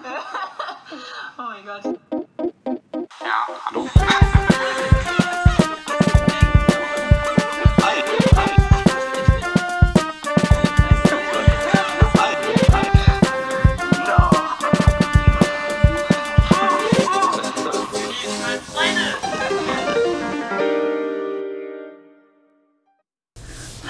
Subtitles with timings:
[1.38, 1.98] Oh mein Gott.
[3.20, 3.88] Ja, hallo.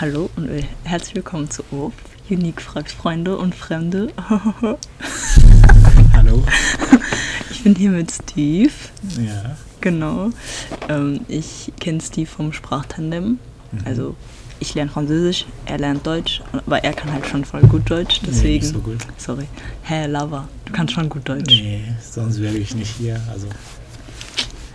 [0.01, 1.93] Hallo und herzlich willkommen zu OP.
[2.31, 4.13] Unique fragt Freunde und Fremde.
[7.61, 8.73] Ich bin hier mit Steve.
[9.19, 9.55] Ja.
[9.83, 10.31] Genau.
[10.89, 13.39] Ähm, ich kenne Steve vom Sprachtandem.
[13.85, 14.17] Also
[14.61, 18.23] ich lerne Französisch, er lernt Deutsch, aber er kann halt schon voll gut Deutsch.
[18.27, 18.65] Deswegen.
[18.65, 18.97] nicht so gut.
[19.19, 19.45] Sorry.
[19.83, 21.61] Hä, Lava, du kannst schon gut Deutsch.
[21.61, 23.21] Nee, sonst wäre ich nicht hier.
[23.31, 23.49] Also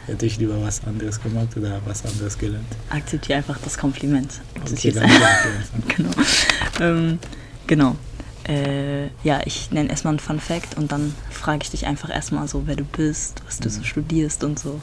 [0.06, 2.68] hätte ich lieber was anderes gemacht oder was anderes gelernt.
[2.92, 4.42] Akzeptiere einfach das Kompliment.
[4.62, 5.16] Das ist Okay, jetzt danke.
[5.20, 5.50] Fall.
[5.98, 6.12] genau.
[6.82, 7.20] Ähm,
[7.66, 7.96] genau.
[8.48, 12.48] Äh, ja, ich nenne erstmal einen Fun Fact und dann frage ich dich einfach erstmal
[12.48, 14.82] so, wer du bist, was du so studierst und so.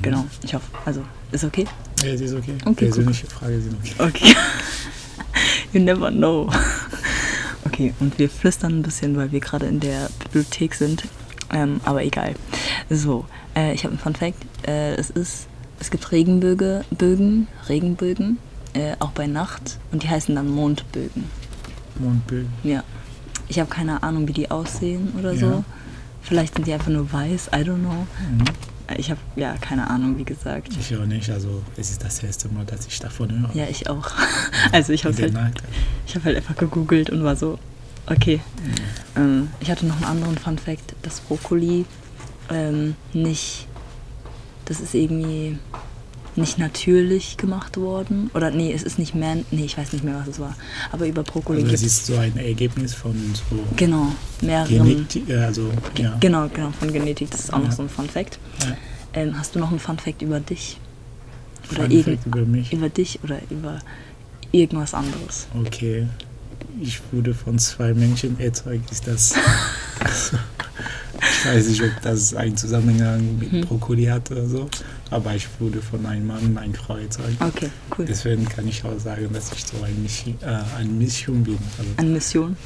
[0.00, 0.24] Genau.
[0.42, 1.66] Ich hoffe, also, ist okay?
[2.02, 2.54] Ja, sie ist okay.
[2.64, 3.94] Okay, Persönliche Frage sind okay.
[3.98, 4.34] Okay.
[5.72, 6.50] you never know.
[7.64, 11.04] Okay, und wir flüstern ein bisschen, weil wir gerade in der Bibliothek sind.
[11.52, 12.34] Ähm, aber egal.
[12.90, 13.24] So,
[13.56, 14.36] äh, ich habe einen Fun Fact.
[14.66, 15.46] Äh, es ist,
[15.80, 18.38] es gibt Regenbögen, Bögen, Regenbögen,
[18.74, 19.78] äh, auch bei Nacht.
[19.90, 21.24] Und die heißen dann Mondbögen.
[21.98, 22.52] Mondbögen.
[22.62, 22.82] Ja.
[23.48, 25.46] Ich habe keine Ahnung, wie die aussehen oder so.
[25.46, 25.64] Ja.
[26.22, 28.06] Vielleicht sind die einfach nur weiß, I don't know.
[28.30, 28.44] Mhm.
[28.96, 30.68] Ich habe ja keine Ahnung, wie gesagt.
[30.78, 31.30] Ich auch nicht.
[31.30, 33.54] Also es ist das erste Mal, dass ich davon höre.
[33.54, 34.10] Ja, ich auch.
[34.72, 35.34] Also ich habe halt,
[36.06, 37.58] ich hab halt einfach gegoogelt und war so,
[38.06, 38.40] okay.
[39.16, 41.84] Ähm, ich hatte noch einen anderen Fun Fact, dass Brokkoli
[42.50, 43.66] ähm, nicht,
[44.66, 45.58] das ist irgendwie
[46.36, 48.30] nicht natürlich gemacht worden.
[48.34, 50.56] Oder nee, es ist nicht man, nee, ich weiß nicht mehr, was es war.
[50.90, 54.68] Aber über Brokkoli Also es ist so ein Ergebnis von so genau mehreren.
[54.86, 56.16] Genetik, äh, also ja.
[56.20, 57.30] Genau, genau, von Genetik.
[57.30, 57.72] Das ist auch noch Ja.
[57.72, 58.38] so ein Fun Fact.
[58.62, 58.76] Ja.
[59.14, 60.78] Ähm, hast du noch einen Fun Fact über dich?
[61.70, 62.72] Oder Fun irgend- Fact über mich.
[62.72, 63.78] Über dich oder über
[64.52, 65.46] irgendwas anderes?
[65.58, 66.06] Okay.
[66.84, 68.90] Ich wurde von zwei Menschen erzeugt.
[68.90, 69.34] Ist das.
[71.20, 73.60] ich weiß nicht, ob das einen Zusammenhang mit Mhm.
[73.62, 74.68] Brokkoli hat oder so.
[75.10, 77.36] Aber ich wurde von einem Mann und einer Frau erzeugt.
[77.40, 78.04] Okay, cool.
[78.06, 81.58] Deswegen kann ich auch sagen, dass ich so ein Misch, äh, ein Mischung bin.
[81.78, 82.56] Also Eine Mission?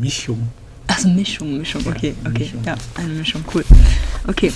[0.00, 0.48] Mischung.
[0.88, 2.52] Also Mischung, Mischung, okay, okay.
[2.66, 3.64] Ja, eine Mischung, cool.
[4.26, 4.52] Okay.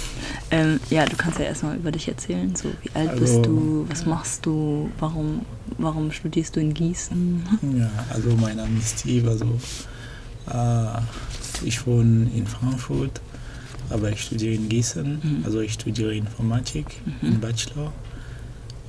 [0.50, 2.54] Ähm, ja, du kannst ja erstmal über dich erzählen.
[2.54, 3.86] So, wie alt bist Also- du?
[3.88, 4.90] Was machst du?
[5.00, 5.42] Warum,
[5.78, 7.42] warum studierst du in Gießen?
[7.78, 9.30] Ja, also mein Name ist Steve.
[9.30, 9.46] Also,
[10.50, 11.00] äh,
[11.66, 13.20] ich wohne in Frankfurt,
[13.90, 15.20] aber ich studiere in Gießen.
[15.22, 15.44] Mhm.
[15.44, 17.28] Also ich studiere Informatik Mhm.
[17.28, 17.92] im Bachelor.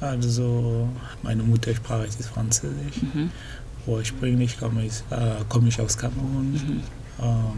[0.02, 0.90] Also
[1.24, 3.02] meine Muttersprache ist Französisch.
[3.02, 3.32] Mhm.
[3.88, 6.52] Ursprünglich komme ich, äh, komme ich aus Kamerun.
[6.52, 6.82] Mhm.
[7.22, 7.52] Ähm,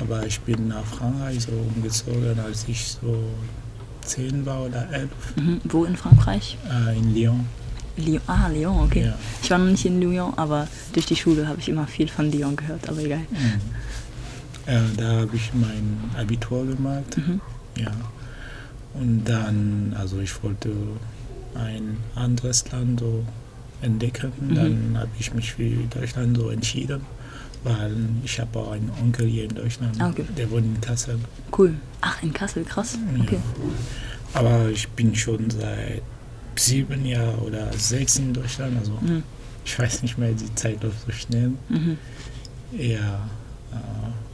[0.00, 3.24] aber ich bin nach Frankreich so umgezogen, als ich so
[4.02, 5.60] zehn war oder elf, Mhm.
[5.64, 6.56] Wo in Frankreich?
[6.70, 7.46] äh, in Lyon.
[7.96, 8.20] Lyon.
[8.26, 9.06] Ah, Lyon, okay.
[9.06, 9.14] Ja.
[9.42, 12.30] Ich war noch nicht in Lyon, aber durch die Schule habe ich immer viel von
[12.30, 13.18] Lyon gehört, aber egal.
[13.30, 13.60] Mhm.
[14.66, 17.16] Äh, da habe ich mein Abitur gemacht.
[17.16, 17.40] Mhm.
[17.76, 17.90] Ja.
[18.94, 20.70] Und dann, also ich wollte
[21.54, 23.24] ein anderes Land so
[23.82, 24.32] entdecken.
[24.40, 24.54] Mhm.
[24.54, 27.00] Dann habe ich mich für Deutschland so entschieden,
[27.64, 30.24] weil ich habe auch einen Onkel hier in Deutschland, Ah, okay.
[30.36, 31.18] der wohnt in Kassel.
[31.56, 31.74] Cool.
[32.00, 32.98] Ach, in Kassel, krass.
[33.20, 33.36] Okay.
[34.34, 34.40] Ja.
[34.40, 36.02] Aber ich bin schon seit
[36.56, 38.76] sieben Jahren oder sechs in Deutschland.
[38.78, 39.22] Also Mhm.
[39.64, 41.52] ich weiß nicht mehr, die Zeit läuft so schnell.
[41.68, 41.98] Mhm.
[42.72, 43.28] Ja,
[43.72, 43.76] äh,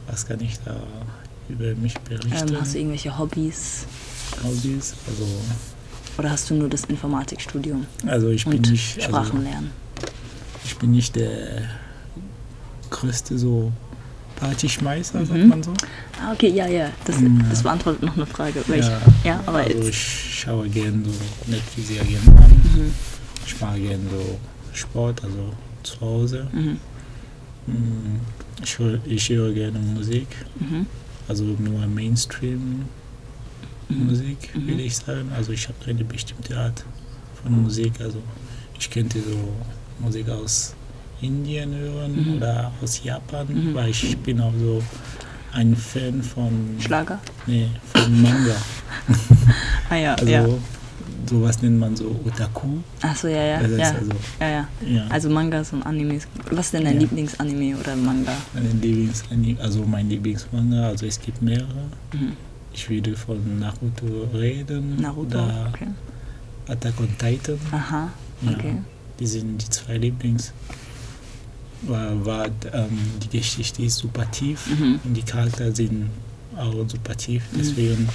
[0.09, 0.77] was kann ich da
[1.49, 2.49] über mich berichten?
[2.49, 3.87] Ähm, hast du irgendwelche Hobbys?
[4.43, 4.95] Hobbys?
[5.07, 5.27] Also,
[6.19, 9.71] Oder hast du nur das Informatikstudium also ich bin nicht, Sprachen also, lernen?
[10.65, 11.63] ich bin nicht der
[12.95, 13.73] größte so
[14.37, 15.49] Partyschmeißer, sagt Mhm.
[15.49, 15.73] man so.
[16.21, 16.91] Ah, okay, ja, ja.
[17.05, 17.29] Das, Ja.
[17.51, 18.65] das beantwortet noch eine Frage.
[18.69, 18.75] Ja.
[18.75, 22.51] Ich, ja, aber Also ich schaue gerne so Netflix-Serien an.
[22.75, 22.91] Mhm.
[23.47, 24.39] Ich mache gerne so
[24.73, 25.53] Sport, also
[25.83, 26.49] zu Hause.
[26.53, 26.79] Mhm.
[27.67, 28.21] Mm,
[28.63, 30.29] Ich höre, ich höre gerne Musik,
[30.61, 30.87] Mhm.
[31.29, 32.85] also nur Mainstream
[33.89, 34.07] Mhm.
[34.07, 34.67] Musik, Mhm.
[34.69, 35.31] würde ich sagen.
[35.37, 36.85] Also ich habe eine bestimmte Art
[37.43, 37.93] von Musik.
[38.01, 38.19] Also
[38.79, 39.39] ich könnte so
[40.01, 40.75] Musik aus
[41.25, 42.37] Indien hören Mhm.
[42.37, 43.75] oder aus Japan, Mhm.
[43.75, 44.83] weil ich bin auch so
[45.53, 47.19] ein Fan von, Schlager?
[47.47, 48.57] nee, von Manga.
[49.91, 50.47] Ah ja, Also ja.
[51.29, 52.79] sowas nennt man so Otaku.
[53.03, 53.59] Achso, ja, ja.
[53.61, 54.11] Ist Ja, also,
[54.41, 54.69] ja, ja.
[54.87, 56.27] ja, Also Mangas und Animes.
[56.51, 57.01] Was ist denn dein Ja.
[57.01, 58.33] Lieblingsanime oder Manga?
[58.55, 59.23] mein Lieblings,
[59.61, 61.85] also mein Lieblingsmanga, also es gibt mehrere.
[62.13, 62.33] Mhm.
[62.73, 65.39] Ich würde von Naruto reden Naruto?
[65.39, 65.87] oder Okay.
[66.67, 67.59] Attack on Titan.
[67.71, 68.09] Aha,
[68.49, 68.77] okay.
[69.21, 70.53] Die sind die zwei Lieblings.
[71.87, 75.01] War, ähm, die Geschichte ist super tief Mhm.
[75.05, 76.09] und die Charakter sind
[76.57, 77.43] auch super tief.
[77.57, 78.09] Deswegen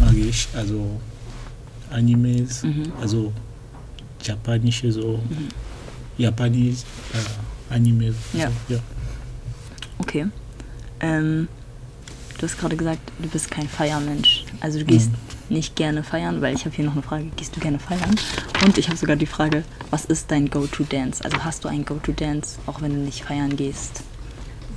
[0.00, 1.00] mag ich also
[1.90, 2.92] Animes, Mhm.
[3.00, 3.32] also
[4.22, 5.20] japanische so,
[6.16, 6.78] japanisch
[7.12, 8.14] äh, Anime.
[8.32, 8.50] Ja.
[8.68, 8.80] So, ja.
[9.98, 10.26] Okay.
[11.00, 11.48] Ähm,
[12.38, 14.44] du hast gerade gesagt, du bist kein Feiermensch.
[14.60, 15.10] Also du gehst
[15.50, 18.14] nicht gerne feiern, weil ich habe hier noch eine Frage, gehst du gerne feiern?
[18.64, 21.24] Und ich habe sogar die Frage, was ist dein Go-To-Dance?
[21.24, 24.02] Also hast du ein Go-To-Dance, auch wenn du nicht feiern gehst?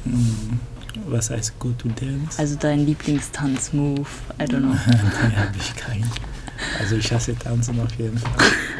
[0.06, 0.60] Mm,
[1.08, 2.38] Was heißt Go to Dance?
[2.40, 4.08] Also dein Lieblingstanz-Move?
[4.40, 4.70] I don't know.
[4.88, 6.10] Nein, habe ich keinen.
[6.80, 8.32] Also ich hasse Tanzen auf jeden Fall.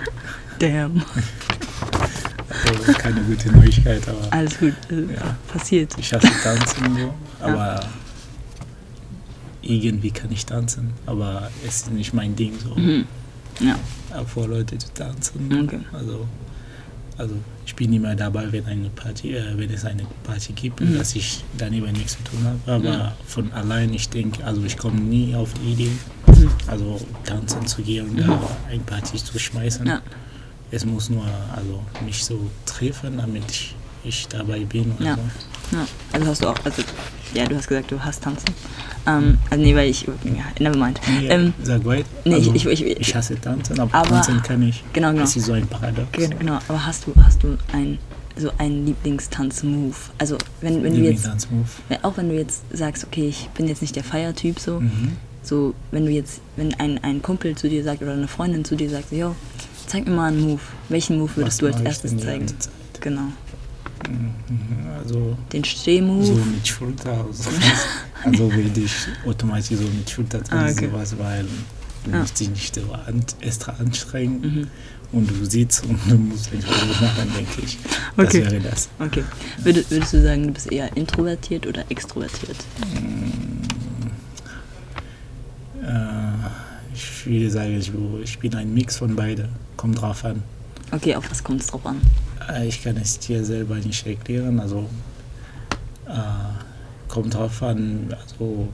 [0.60, 1.04] Damn.
[2.70, 5.36] Also keine gute Neuigkeit, aber Alles gut, äh, Ja.
[5.52, 5.94] passiert.
[5.98, 7.14] ich hasse Tanzen so.
[7.40, 7.80] Aber
[9.68, 12.76] irgendwie kann ich tanzen, aber es ist nicht mein Ding so.
[12.76, 13.06] Mhm.
[13.60, 13.78] Ja,
[14.26, 15.64] vor Leute zu tanzen.
[15.64, 15.80] Okay.
[15.92, 16.26] Also,
[17.18, 17.36] also
[17.66, 20.98] ich bin immer dabei, wenn eine Party, äh, wenn es eine Party gibt, Mhm.
[20.98, 22.72] dass ich daneben nichts zu tun habe.
[22.72, 23.16] Aber Ja.
[23.26, 25.92] von allein, ich denke, also ich komme nie auf die Idee,
[26.28, 26.50] Mhm.
[26.68, 28.28] also tanzen zu gehen und Mhm.
[28.28, 29.86] da ein Party zu schmeißen.
[29.88, 30.02] ja.
[30.70, 31.24] Es muss nur
[31.56, 33.74] also mich so treffen, damit ich,
[34.08, 34.92] ich dabei bin.
[34.98, 35.16] Oder Ja.
[35.16, 35.78] so.
[35.78, 36.82] Ja, also hast du auch, also
[37.34, 38.46] ja, du hast gesagt, du hast tanzen.
[39.06, 40.12] Ähm, also nee, weil ich, ja,
[40.60, 41.00] never mind.
[41.20, 42.06] Nee, Ähm, sag weit.
[42.24, 44.84] nee, also, ich- ich- ich- ich hasse tanzen, aber, Aber- tanzen kann ich.
[44.94, 45.22] Genau, genau.
[45.22, 46.10] Das ist so ein Paradox.
[46.14, 47.98] Ge- Genau, aber hast du, hast du ein,
[48.38, 49.96] so einen Lieblingstanz-Move?
[50.18, 51.30] Also wenn, wenn du jetzt,
[52.02, 55.18] auch wenn du jetzt sagst, okay, ich bin jetzt nicht der Feiertyp so, Mhm.
[55.44, 58.76] so wenn du jetzt, wenn ein, ein Kumpel zu dir sagt oder eine Freundin zu
[58.78, 59.36] dir sagt, yo,
[59.86, 60.62] zeig mir mal einen Move.
[60.88, 62.46] Welchen Move würdest Was du als erstes zeigen?
[63.02, 63.22] Genau.
[64.98, 66.26] Also Den Stehmove.
[66.26, 67.50] so mit Schulter, also,
[68.24, 68.92] also würde ich
[69.26, 70.88] automatisch so mit Schulter Ah, okay.
[70.92, 71.46] sowas, weil
[72.06, 72.20] du Ja.
[72.20, 72.82] musst dich nicht so
[73.42, 74.68] extra anstrengen Mhm.
[75.12, 77.78] und du sitzt und du musst nicht machen, denke ich.
[78.16, 78.44] Das Okay.
[78.46, 78.90] wäre das.
[79.00, 79.24] Okay.
[79.64, 82.58] Würdest, würdest du sagen, du bist eher introvertiert oder extrovertiert?
[85.82, 87.92] Äh, ich würde sagen, ich,
[88.24, 89.50] ich bin ein Mix von beiden.
[89.76, 90.42] Kommt drauf an.
[90.92, 92.02] Okay, auf was kommt es drauf an?
[92.66, 94.60] Ich kann es dir selber nicht erklären.
[94.60, 94.90] Also
[96.08, 98.70] äh, kommt drauf an, also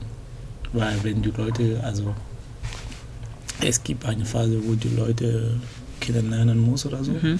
[0.73, 2.13] weil wenn die Leute, also
[3.61, 5.59] es gibt eine Phase, wo die Leute
[5.99, 7.11] kennenlernen muss oder so.
[7.11, 7.39] Mhm.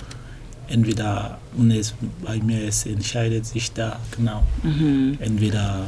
[0.68, 1.94] Entweder und es
[2.24, 4.44] bei mir es entscheidet sich da genau.
[4.64, 5.18] Mhm.
[5.20, 5.86] Entweder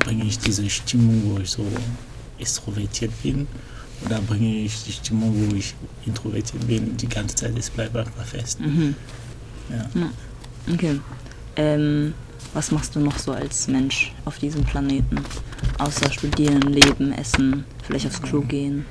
[0.00, 1.66] bringe ich diese Stimmung, wo ich so
[2.38, 3.46] extrovertiert bin,
[4.04, 5.74] oder bringe ich die Stimmung, wo ich
[6.06, 7.56] introvertiert bin, die ganze Zeit.
[7.56, 8.60] Es bleibt einfach fest.
[8.60, 8.94] Mhm.
[9.72, 10.10] Ja.
[10.72, 11.00] Okay.
[11.56, 12.14] Ähm,
[12.54, 15.16] was machst du noch so als Mensch auf diesem Planeten?
[15.78, 18.84] Außer studieren, leben, essen, vielleicht aufs Klo gehen.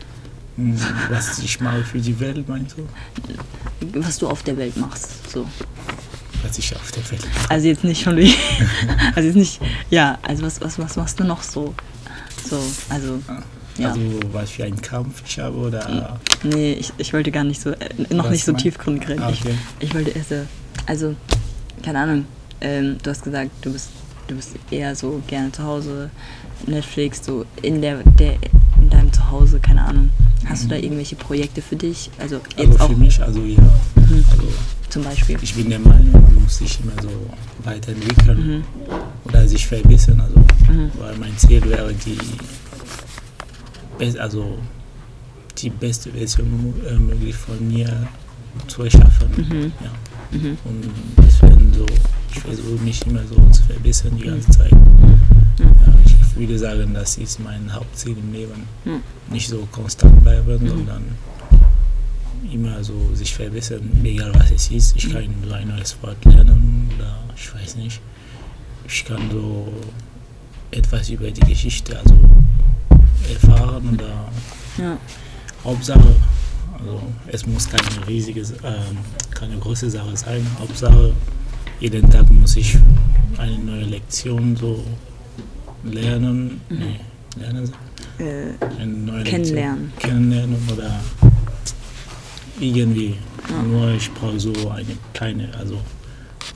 [0.57, 0.75] Hm,
[1.09, 2.87] Was ich mache für die Welt, meinst du?
[3.99, 5.29] Was du auf der Welt machst.
[5.31, 5.47] So.
[6.43, 7.49] Was ich auf der Welt mache.
[7.51, 8.33] Also jetzt nicht schon wie.
[9.15, 9.61] Also jetzt nicht.
[9.89, 11.73] Ja, also was, was, was machst du noch so?
[12.49, 13.21] So, also.
[13.77, 13.89] Ja.
[13.89, 14.01] Also
[14.33, 16.19] was für einen Kampf ich habe oder.
[16.43, 17.69] Nee, ich, ich wollte gar nicht so.
[17.71, 19.23] Äh, noch Was nicht so tiefgründig reden.
[19.23, 19.55] Ah, Ich, okay.
[19.79, 20.31] ich wollte erst.
[20.85, 21.15] Also,
[21.83, 22.25] keine Ahnung.
[22.61, 23.89] Ähm, du hast gesagt, du bist,
[24.27, 26.09] du bist eher so gerne zu Hause,
[26.67, 28.33] Netflix, so in der, der
[28.79, 30.11] in deinem Zuhause, keine Ahnung.
[30.45, 32.09] Hast du da irgendwelche Projekte für dich?
[32.19, 32.71] Also jetzt Mhm.
[32.71, 33.59] Also auch für mich, also ja.
[33.95, 34.25] Mhm.
[34.31, 34.43] Also
[34.89, 35.37] zum Beispiel.
[35.41, 37.09] ich bin der Meinung, man muss sich immer so
[37.63, 38.63] weiterentwickeln Mhm.
[39.25, 40.19] oder sich verbessern.
[40.19, 40.39] Also,
[40.71, 40.91] Mhm.
[40.99, 42.17] weil mein Ziel wäre die,
[43.97, 44.57] best, also
[45.57, 48.07] die beste Version äh, möglich von mir
[48.67, 49.29] zu erschaffen.
[49.37, 49.71] Mhm.
[49.81, 49.91] Ja.
[50.31, 50.57] Mhm.
[50.63, 50.85] Und
[51.17, 51.85] deswegen so,
[52.33, 54.71] ich versuche mich immer so zu verbessern die ganze Zeit.
[54.71, 55.19] Mhm.
[55.59, 58.63] Ja, ich würde sagen, das ist mein Hauptziel im Leben.
[58.85, 59.01] Mhm.
[59.31, 60.67] Nicht so konstant bleiben, Mhm.
[60.67, 61.03] sondern
[62.51, 64.95] immer so sich verbessern, egal was es ist.
[64.97, 68.01] Ich kann so ein neues Wort lernen oder ich weiß nicht.
[68.87, 69.71] Ich kann so
[70.71, 72.15] etwas über die Geschichte also
[73.31, 74.31] erfahren oder
[74.83, 74.97] Ja.
[75.63, 76.15] Hauptsache,
[76.81, 78.97] also es muss keine riesige, ähm,
[79.33, 80.45] keine große Sache sein.
[80.59, 81.13] Hauptsache,
[81.79, 82.77] jeden Tag muss ich
[83.37, 84.83] eine neue Lektion so
[85.83, 86.61] lernen.
[86.69, 86.77] Mhm.
[86.77, 86.99] Nee,
[87.39, 87.71] lernen,
[88.19, 89.91] Äh, eine neue Kennenlernen.
[89.91, 90.99] Lektion kennenlernen oder
[92.59, 93.15] irgendwie.
[93.49, 93.63] Ja.
[93.63, 95.79] Nur ich brauche so eine kleine, also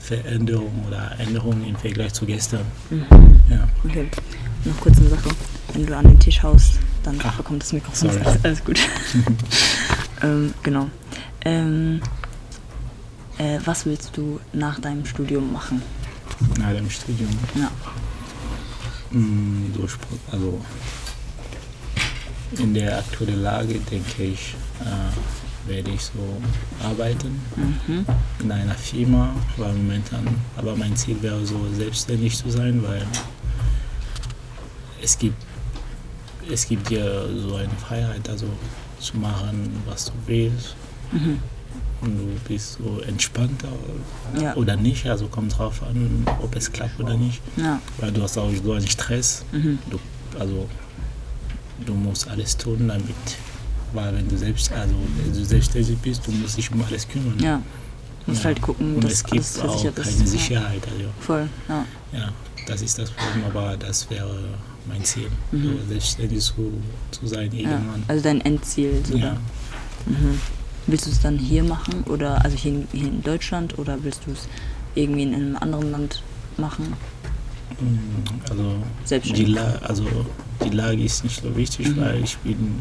[0.00, 2.60] Veränderung oder Änderung im Vergleich zu gestern.
[2.90, 3.04] mhm.
[3.50, 3.66] Ja.
[3.84, 4.08] Okay.
[4.64, 5.28] Noch kurz eine Sache.
[5.72, 8.10] Wenn du an den Tisch haust, dann Ach, bekommt das Mikrofon.
[8.10, 8.24] sorry.
[8.24, 8.78] Alles, alles gut.
[10.22, 10.88] ähm, genau.
[11.44, 12.00] Ähm,
[13.38, 15.82] äh, was willst du nach deinem Studium machen?
[16.58, 17.30] Nach dem Studium.
[17.54, 17.70] Ja.
[19.16, 19.92] Mm, durch,
[20.32, 20.60] also
[22.58, 26.40] in der aktuellen Lage denke ich, äh, werde ich so
[26.82, 28.06] arbeiten Mhm.
[28.40, 33.04] in einer Firma, weil momentan, aber mein Ziel wäre so selbstständig zu sein, weil
[35.02, 35.36] es gibt
[36.48, 38.46] es gibt dir so eine Freiheit, also
[39.06, 40.74] zu machen, was du willst.
[41.12, 41.38] Mhm.
[42.02, 43.68] Und du bist so entspannter
[44.40, 44.54] Ja.
[44.54, 45.06] oder nicht.
[45.06, 47.40] Also kommt drauf an, ob es klappt oder nicht.
[47.56, 47.80] Ja.
[47.98, 49.44] Weil du hast auch so einen Stress.
[49.52, 49.78] Mhm.
[49.90, 49.98] Du,
[50.38, 50.68] also
[51.86, 53.14] du musst alles tun damit.
[53.92, 57.38] Weil wenn du selbst, also wenn du selbstständig bist, du musst dich um alles kümmern.
[57.38, 57.62] Ja.
[58.24, 58.48] Du musst Ja.
[58.48, 60.20] halt gucken, Und dass es gibt alles auch versichert keine ist.
[60.20, 60.26] Ja.
[60.26, 60.82] Sicherheit.
[60.92, 61.84] Also, Voll, ja.
[62.12, 62.28] ja,
[62.66, 64.36] das ist das Problem, aber das wäre
[64.88, 65.28] mein Ziel.
[65.52, 65.62] Mhm.
[65.64, 66.72] So selbstständig zu,
[67.10, 67.58] zu sein ja.
[67.70, 68.02] irgendwann.
[68.08, 69.02] Also dein Endziel.
[69.08, 69.36] So Ja.
[70.06, 70.38] Mhm.
[70.88, 74.20] Willst du es dann hier machen oder also hier, in- hier in Deutschland oder willst
[74.26, 74.46] du es
[74.94, 76.22] irgendwie in einem anderen Land
[76.58, 76.94] machen?
[77.80, 78.76] Mm, Also
[79.34, 79.44] die.
[79.46, 80.06] La also
[80.64, 82.00] die Lage ist nicht so wichtig, Mhm.
[82.00, 82.76] weil ich bin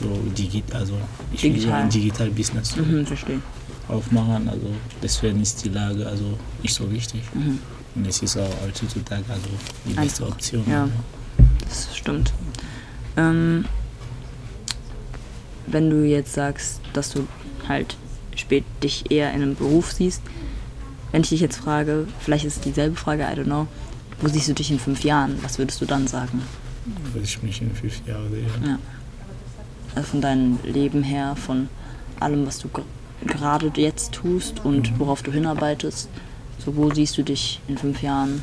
[0.00, 0.94] so digital, also
[1.32, 1.82] ich will so Digital.
[1.82, 3.40] ein Digital-Business so Mhm, verstehe.
[3.88, 4.66] aufmachen, also
[5.02, 7.22] deswegen ist die Lage also nicht so wichtig.
[7.32, 7.58] Mhm.
[7.94, 9.48] Und es ist auch heutzutage also
[9.88, 10.64] die beste Option.
[10.68, 10.88] ja.
[11.68, 12.32] Das stimmt.
[13.16, 13.64] Ähm,
[15.66, 17.26] wenn du jetzt sagst, dass du
[17.68, 17.96] halt
[18.34, 20.22] spät dich eher in einem Beruf siehst,
[21.12, 23.66] wenn ich dich jetzt frage, vielleicht ist es dieselbe Frage, I don't know,
[24.20, 25.38] wo siehst du dich in fünf Jahren?
[25.42, 26.42] Was würdest du dann sagen?
[27.12, 28.46] Würde ich mich in fünf Jahren sehen.
[28.64, 28.78] Ja.
[29.94, 31.68] Also von deinem Leben her, von
[32.20, 32.84] allem, was du ge-
[33.26, 36.08] gerade jetzt tust und worauf du hinarbeitest.
[36.64, 38.42] So, wo siehst du dich in fünf Jahren?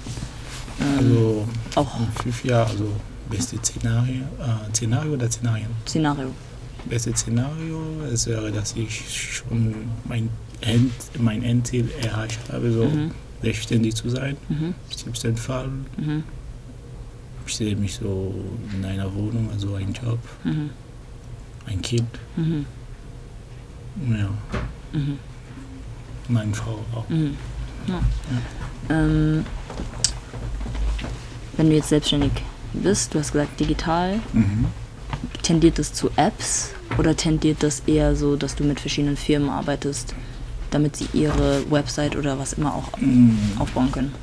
[0.79, 2.89] Ähm, Also auch fünf Jahren, also
[3.29, 5.67] beste Szenario, äh, Szenario oder Szenarien?
[5.85, 6.31] Szenario.
[6.85, 7.81] Beste Szenario,
[8.11, 9.73] es wäre, dass ich schon
[10.05, 10.29] mein,
[10.61, 13.11] End, mein Endziel erreicht habe, so Mhm.
[13.41, 14.37] selbstständig zu sein.
[14.49, 14.73] Mhm.
[14.95, 15.69] Schlimmsten Fall.
[15.97, 16.23] Mhm.
[17.45, 18.33] Ich sehe mich so
[18.75, 20.69] in einer Wohnung, also ein Job, Mhm.
[21.65, 22.65] ein Kind, Mhm.
[24.09, 24.29] ja,
[24.93, 25.17] Mhm.
[26.29, 27.07] meine Frau auch.
[27.09, 27.35] Mhm.
[27.87, 28.01] Ja.
[28.89, 29.45] Ähm,
[31.57, 32.31] wenn du jetzt selbstständig
[32.73, 34.65] bist, du hast gesagt digital, Mhm.
[35.41, 40.13] tendiert das zu Apps oder tendiert das eher so, dass du mit verschiedenen Firmen arbeitest,
[40.69, 43.37] damit sie ihre Website oder was immer auch Mhm.
[43.59, 44.13] aufbauen können?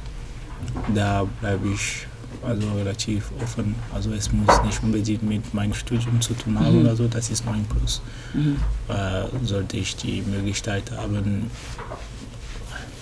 [0.95, 2.07] Da bleibe ich
[2.47, 3.75] also relativ offen.
[3.95, 6.81] Also es muss nicht unbedingt mit meinem Studium zu tun haben Mhm.
[6.83, 8.03] oder so, das ist mein Plus.
[8.35, 8.57] Mhm.
[8.89, 11.51] Äh, sollte ich die Möglichkeit haben,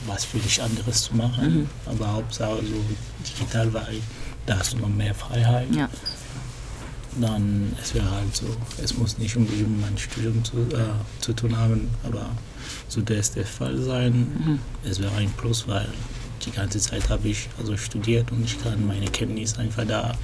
[0.06, 1.68] was für dich anderes zu machen, Mhm.
[1.86, 2.84] aber Hauptsache so
[3.26, 3.96] digital, weil
[4.46, 5.74] da hast du noch mehr Freiheit.
[5.74, 5.88] Ja.
[7.20, 8.46] dann es wäre halt so,
[8.82, 12.30] es muss nicht unbedingt mit meinem Studium zu, äh, zu tun haben, aber
[12.88, 14.58] sollte es der Fall sein, Mhm.
[14.88, 15.88] es wäre ein Plus, weil
[16.46, 20.14] die ganze Zeit habe ich also studiert und ich kann meine Kenntnisse einfach da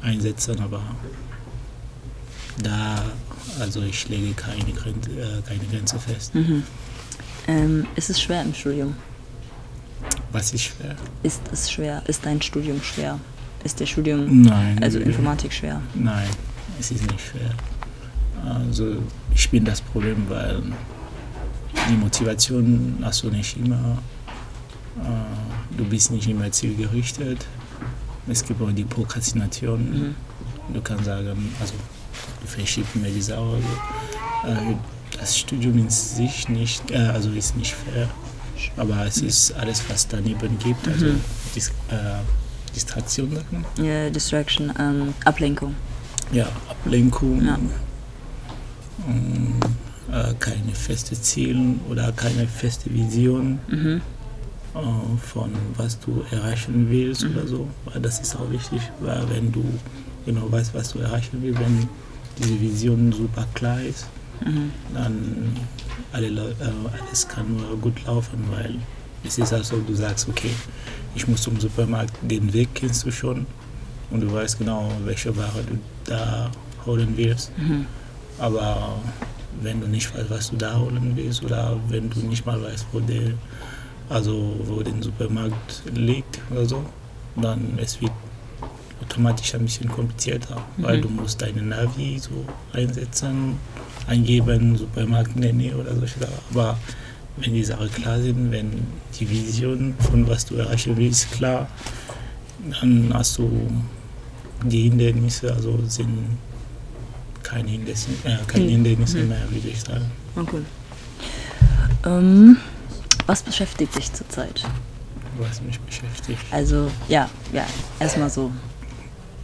[0.00, 0.80] einsetzen, aber
[2.62, 3.04] da,
[3.60, 6.34] also ich lege keine, Grenze, äh, keine Grenze fest.
[6.34, 6.62] Mhm.
[7.48, 8.94] Ähm, ist es schwer im Studium?
[10.32, 10.94] Was ist schwer?
[11.22, 12.02] Ist es schwer?
[12.06, 13.18] Ist dein Studium schwer?
[13.64, 14.78] Ist der Studium, Nein.
[14.82, 15.80] also Informatik schwer?
[15.94, 16.28] Nein,
[16.78, 17.50] es ist nicht schwer.
[18.44, 18.96] Also
[19.34, 20.62] ich bin das Problem, weil
[21.90, 23.98] die Motivation hast du nicht immer.
[25.02, 25.08] Äh,
[25.76, 27.46] Du bist nicht immer zielgerichtet.
[28.26, 30.14] Es gibt auch die Prokrastination.
[30.68, 30.74] Mhm.
[30.74, 31.74] Du kannst sagen, also
[32.40, 33.58] du verschiebst mir die Sache.
[34.42, 34.74] Also, äh,
[35.20, 38.08] das Studium in sich nicht, äh, also ist nicht fair.
[38.76, 40.88] Aber es ist alles, was daneben gibt.
[40.88, 41.20] Also Mhm.
[41.54, 41.94] Dis äh,
[42.82, 43.64] Distraktion, sagt man.
[43.84, 45.74] Ja, Distraction, ähm, Ablenkung.
[46.30, 47.58] Ja, Ablenkung, Ja.
[49.08, 49.54] ähm,
[50.12, 54.00] äh, keine feste Ziele oder keine feste Vision Mhm.
[54.76, 54.78] äh,
[55.32, 57.30] von was du erreichen willst Mhm.
[57.32, 57.68] oder so.
[57.86, 59.64] Weil das ist auch wichtig, weil wenn du
[60.24, 61.88] genau weißt, was du erreichen willst, wenn
[62.38, 64.06] diese Vision super klar ist,
[64.46, 64.70] Mhm.
[64.94, 65.56] dann
[66.12, 66.54] alle äh,
[67.08, 68.76] alles kann nur gut laufen, weil
[69.24, 70.50] es ist also, du sagst, okay,
[71.14, 73.46] ich muss zum Supermarkt, den Weg kennst du schon
[74.10, 76.50] und du weißt genau, welche Ware du da
[76.86, 77.50] holen willst.
[77.58, 77.86] Mhm.
[78.38, 78.98] Aber
[79.60, 82.86] wenn du nicht weißt, was du da holen willst oder wenn du nicht mal weißt,
[82.92, 83.32] wo der,
[84.08, 86.84] also wo der Supermarkt liegt oder so,
[87.36, 88.12] dann es wird
[89.02, 91.02] automatisch ein bisschen komplizierter, weil Mhm.
[91.02, 93.56] du musst deine Navi so einsetzen,
[94.06, 96.32] eingeben, Supermarkt in der Nähe oder solche Sachen.
[96.52, 96.78] Aber
[97.40, 98.70] wenn die Sachen klar sind, wenn
[99.18, 101.68] die Vision von was du erreichen willst klar,
[102.80, 103.50] dann hast du
[104.64, 106.36] die Hindernisse, also sind
[107.42, 108.70] keine Hindernisse, äh, keine Hm.
[108.70, 109.28] Hindernisse Hm.
[109.28, 110.04] mehr, würde ich sagen.
[110.36, 110.62] Okay.
[112.06, 112.56] Ähm,
[113.26, 114.62] was beschäftigt dich zurzeit?
[115.38, 116.40] Was mich beschäftigt.
[116.50, 117.64] Also, ja, ja,
[118.00, 118.50] erstmal so.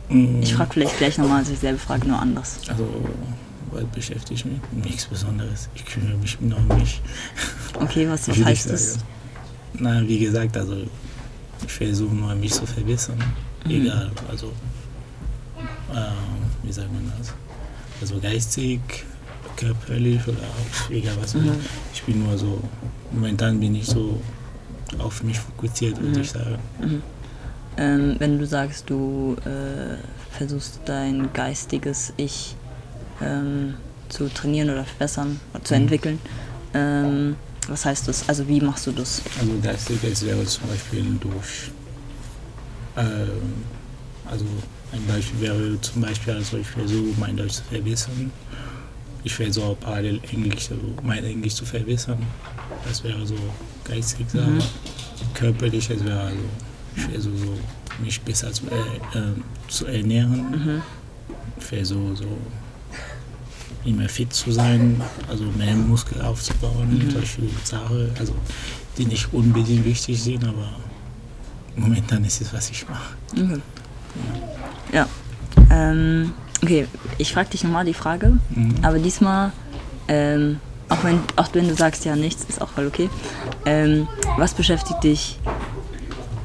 [0.08, 2.58] Mm, Ich frage vielleicht gleich nochmal dieselbe Frage, nur anders.
[2.68, 2.86] Also,
[3.75, 4.61] was beschäftigt mich?
[4.85, 5.69] Nichts Besonderes.
[5.75, 7.00] Ich kümmere mich nur um mich.
[7.81, 8.99] Okay, was, was ich heißt das?
[9.75, 10.76] Na, wie gesagt, also
[11.66, 13.19] ich versuche nur mich zu verbessern.
[13.64, 13.71] Mhm.
[13.71, 14.47] Egal, also
[15.93, 16.00] äh,
[16.62, 17.33] wie sagt man das?
[18.00, 18.81] Also geistig,
[19.57, 20.38] körperlich oder
[20.90, 21.35] egal was.
[21.35, 21.52] Mhm.
[21.93, 22.61] Ich bin nur so,
[23.12, 24.21] momentan bin ich so
[24.99, 26.23] auf mich fokussiert, würde Mhm.
[26.23, 26.59] ich sagen.
[27.76, 29.97] Ähm, wenn du sagst, du äh,
[30.37, 32.54] versuchst dein geistiges Ich
[33.23, 33.75] ähm,
[34.09, 35.80] zu trainieren oder verbessern oder zu Mhm.
[35.83, 36.18] entwickeln,
[36.75, 37.37] ähm,
[37.68, 38.28] was heißt das?
[38.28, 39.23] Also wie machst du das?
[39.40, 41.71] Also geistig, es wäre zum Beispiel durch,
[42.97, 43.64] ähm,
[44.30, 44.44] also
[44.92, 48.30] ein Beispiel wäre zum Beispiel, also ich versuche mein Deutsch zu verbessern.
[49.25, 52.18] Ich versuche auch parallel Englisch, also mein Englisch zu verbessern.
[52.87, 53.37] Das wäre so
[53.85, 54.26] geistig.
[54.35, 54.59] Mhm.
[55.33, 56.38] körperlich, es wäre also,
[56.97, 57.59] ich versuche so,
[58.02, 60.50] mich besser zu, äh, ähm, zu ernähren.
[60.50, 60.83] Mhm.
[61.59, 62.26] Ich versuche so
[63.85, 67.11] immer fit zu sein, also mehr Muskel aufzubauen, Mhm.
[67.11, 68.35] solche Sachen, also
[68.97, 70.69] die nicht unbedingt wichtig sind, aber
[71.76, 73.14] momentan ist es, was ich mache.
[73.33, 73.61] Okay.
[74.93, 75.07] Ja.
[75.71, 76.87] Ähm, okay,
[77.19, 78.75] ich frage dich nochmal die Frage, Mhm.
[78.83, 79.53] aber diesmal,
[80.09, 83.09] ähm, auch, wenn, auch wenn du sagst ja nichts, ist auch voll okay.
[83.67, 84.07] Ähm,
[84.38, 85.38] was beschäftigt dich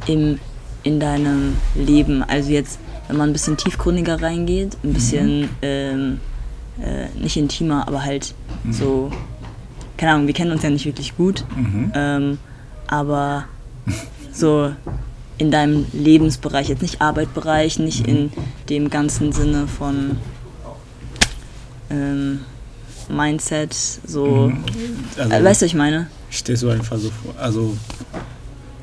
[0.08, 0.40] im,
[0.84, 2.24] in deinem Leben?
[2.24, 6.20] Also jetzt, wenn man ein bisschen tiefgründiger reingeht, ein bisschen ähm,
[6.84, 8.34] äh, nicht intimer, aber halt
[8.72, 9.12] so,
[9.98, 11.92] keine Ahnung, wir kennen uns ja nicht wirklich gut, Mhm.
[11.96, 12.38] ähm,
[12.88, 13.46] aber
[14.34, 14.72] so
[15.38, 18.32] in deinem Lebensbereich, jetzt nicht Arbeitsbereich, nicht in
[18.70, 20.18] dem ganzen Sinne von
[21.90, 22.42] ähm,
[23.10, 24.64] Mindset, so, Mhm.
[25.18, 26.08] Also, äh, weißt du, was ich meine?
[26.30, 27.76] ich stelle so einfach so vor, also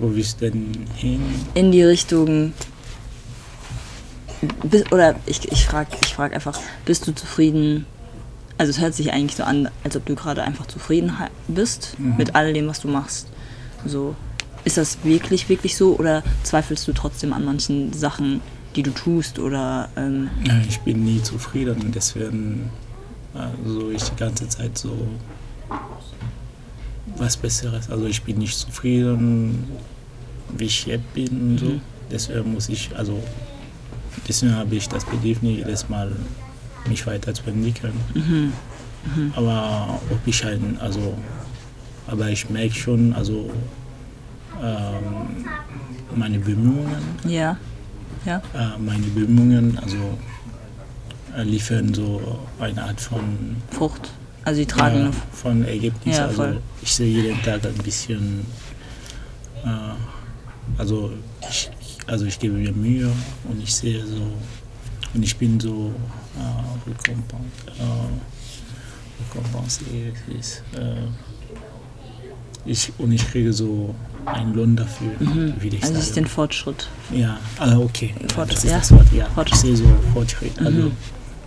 [0.01, 1.21] wo willst du denn hin?
[1.55, 2.53] In die Richtung,
[4.91, 7.87] oder ich, ich frage ich frag einfach, bist du zufrieden?
[8.59, 11.13] Also es hört sich eigentlich so an, als ob du gerade einfach zufrieden
[11.49, 12.17] bist Mhm.
[12.17, 13.27] mit all dem, was du machst.
[13.85, 14.15] So,
[14.65, 18.41] ist das wirklich, wirklich so oder zweifelst du trotzdem an manchen Sachen,
[18.75, 20.31] die du tust oder ähm,
[20.69, 22.71] Ich bin nie zufrieden und deswegen
[23.35, 24.97] also ich die ganze Zeit so
[27.17, 27.91] was Besseres.
[27.91, 29.65] Also ich bin nicht zufrieden,
[30.57, 31.67] wie ich jetzt bin und so.
[31.67, 31.81] Mhm.
[32.11, 33.23] Deswegen muss ich, also
[34.29, 36.13] deswegen habe ich das Bedürfnis, jedes Mal
[36.89, 37.95] mich weiterzuentwickeln.
[38.15, 38.53] mhm,
[39.35, 41.15] Aber ob ich ein, also,
[42.07, 43.51] aber ich merke schon, also
[44.63, 45.45] ähm,
[46.15, 47.57] meine Bemühungen, ja,
[48.25, 49.97] ja, äh, meine Bemühungen, also
[51.37, 54.11] äh, liefern so eine Art von, Frucht.
[54.45, 56.17] Also die tragen äh, von Ergebnis.
[56.17, 56.47] Ja, also
[56.81, 58.47] ich sehe jeden Tag ein bisschen,
[59.65, 59.69] äh,
[60.79, 61.13] also
[61.51, 61.71] ich,
[62.07, 63.11] also ich gebe mir Mühe
[63.49, 64.23] und ich sehe so
[65.15, 65.93] und ich bin so
[66.37, 70.17] äh, rekompen- äh, rekompensiert.
[70.39, 71.07] ist, Äh,
[72.69, 75.13] ich, und ich kriege so einen Lohn dafür,
[75.61, 76.89] wie ich Also ist den Fortschritt.
[77.15, 78.13] Ja, ah, okay.
[78.35, 78.79] Fort- das ist ja.
[78.79, 79.27] das Wort, ja.
[79.35, 79.55] Fortschritt.
[79.55, 80.59] Ich sehe so Fortschritt.
[80.59, 80.93] Also, Mhm.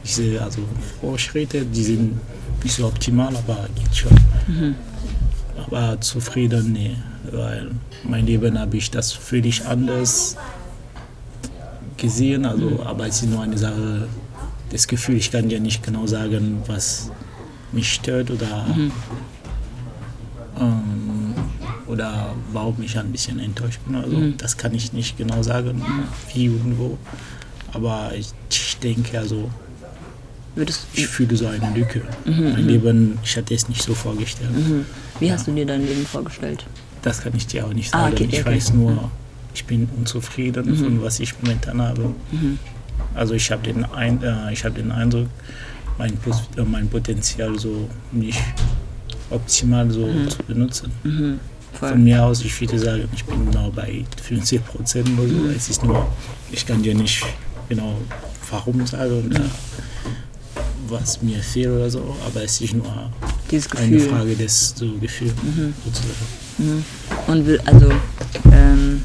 [0.04, 0.62] ich sehe also
[1.02, 2.20] Fortschritte, die sind
[2.64, 4.14] nicht so optimal, aber geht schon.
[4.48, 4.76] Mhm.
[5.68, 6.96] Aber zufrieden, nee.
[7.32, 7.72] Weil
[8.04, 10.38] mein Leben habe ich das völlig anders
[11.98, 12.46] gesehen.
[12.46, 12.80] Also, Mhm.
[12.82, 14.08] aber es ist nur eine Sache,
[14.72, 17.12] das Gefühl, ich kann dir nicht genau sagen, was
[17.72, 18.92] mich stört oder, Mhm.
[20.60, 21.34] ähm,
[21.88, 23.96] oder warum ich ein bisschen enttäuscht bin.
[23.96, 24.38] Also, Mhm.
[24.38, 25.82] Das kann ich nicht genau sagen,
[26.34, 26.98] wie und wo.
[27.74, 29.50] Aber ich, ich denke, also,
[30.94, 32.02] ich fühle so eine Lücke.
[32.26, 34.52] mein Leben, ich hatte es nicht so vorgestellt.
[34.52, 34.86] mhm.
[35.20, 36.66] Wie hast du dir dein Leben vorgestellt?
[37.02, 38.14] Das kann ich dir auch nicht Ah, sagen.
[38.16, 38.56] okay, ich okay.
[38.56, 39.10] weiß nur,
[39.54, 42.14] ich bin unzufrieden von was ich momentan habe.
[42.32, 42.60] Mhm.
[43.16, 45.28] Also ich habe den, ein, äh, ich hab den Eindruck,
[45.98, 48.40] mein, Pos- äh, mein Potenzial so nicht
[49.30, 50.92] optimal so zu benutzen.
[51.04, 51.40] Mhm.
[51.74, 55.46] Von mir aus, ich würde sagen, ich bin genau bei 50 Prozent oder so.
[55.56, 56.08] Es ist nur,
[56.52, 57.24] ich kann dir nicht
[57.70, 57.96] genau
[58.50, 59.42] warum sagen oder
[60.90, 63.12] was mir fehlt oder so, aber es ist nur
[63.52, 64.10] Dieses eine Gefühl.
[64.10, 65.34] Frage des so Gefühls
[65.86, 66.49] sozusagen.
[66.60, 66.86] Mhm.
[67.28, 67.92] Und will, also,
[68.52, 69.04] ähm,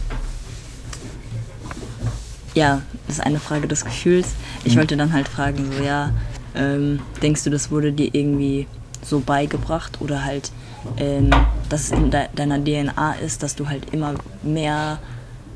[2.54, 4.28] ja, das ist eine Frage des Gefühls.
[4.64, 4.80] Ich Mhm.
[4.80, 6.10] wollte dann halt fragen, so, ja,
[6.54, 8.66] ähm, denkst du, das wurde dir irgendwie
[9.02, 10.50] so beigebracht oder halt,
[10.96, 11.30] ähm,
[11.68, 14.98] dass es in de deiner DNA ist, dass du halt immer mehr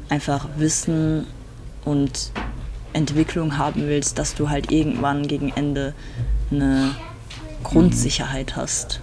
[0.08, 1.26] einfach Wissen
[1.84, 2.30] und
[2.92, 5.94] Entwicklung haben willst, dass du halt irgendwann gegen Ende
[6.50, 6.94] eine
[7.62, 9.00] Grundsicherheit hast.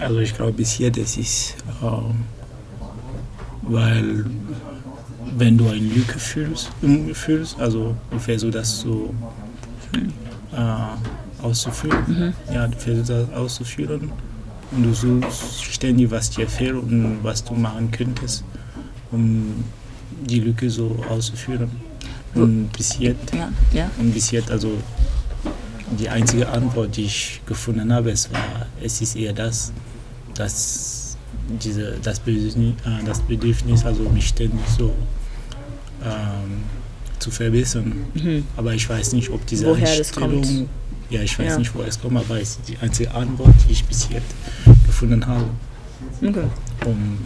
[0.00, 2.24] Also ich glaube bis hier, das ist, ähm,
[3.62, 4.24] weil
[5.36, 6.70] wenn du eine Lücke fühlst,
[7.12, 9.14] fühlst also du versuchst das so
[10.52, 14.12] äh, auszuführen, ja, du versuchst das auszuführen
[14.72, 18.44] und du suchst ständig, was dir fehlt und was du machen könntest,
[19.12, 19.64] um
[20.28, 21.70] die Lücke so auszuführen.
[22.34, 23.90] Und bis jetzt, Ja, ja.
[23.98, 24.72] und bis jetzt, also
[25.98, 29.72] die einzige Antwort, die ich gefunden habe, es war, es ist eher das,
[30.34, 31.16] dass
[31.62, 34.92] diese, das, Bedürfnis, äh, das Bedürfnis, also mich ständig so
[36.04, 36.62] ähm,
[37.18, 37.92] zu verbessern.
[38.14, 38.44] Mhm.
[38.56, 39.98] Aber ich weiß nicht, ob diese Woher das.
[40.16, 40.68] Einstellung,
[41.10, 41.58] ja, ich weiß Ja.
[41.58, 44.34] nicht, woher es kommt, aber es ist die einzige Antwort, die ich bis jetzt
[44.86, 45.44] gefunden habe,
[46.22, 46.44] Okay.
[46.86, 47.18] um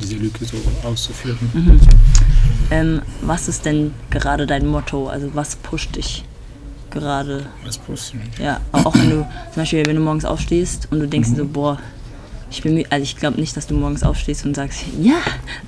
[0.00, 1.38] diese Lücke so auszuführen.
[1.54, 1.80] Mhm.
[2.70, 5.08] Ähm, was ist denn gerade dein Motto?
[5.08, 6.24] Also was pusht dich
[6.90, 7.46] gerade?
[7.64, 8.20] Was positiv.
[8.40, 9.16] Ja, auch wenn du
[9.52, 11.36] zum Beispiel, wenn du morgens aufstehst und du denkst Mhm.
[11.36, 11.78] so, boah,
[12.50, 12.84] ich bin.
[12.90, 15.16] Also ich glaube nicht, dass du morgens aufstehst und sagst, ja,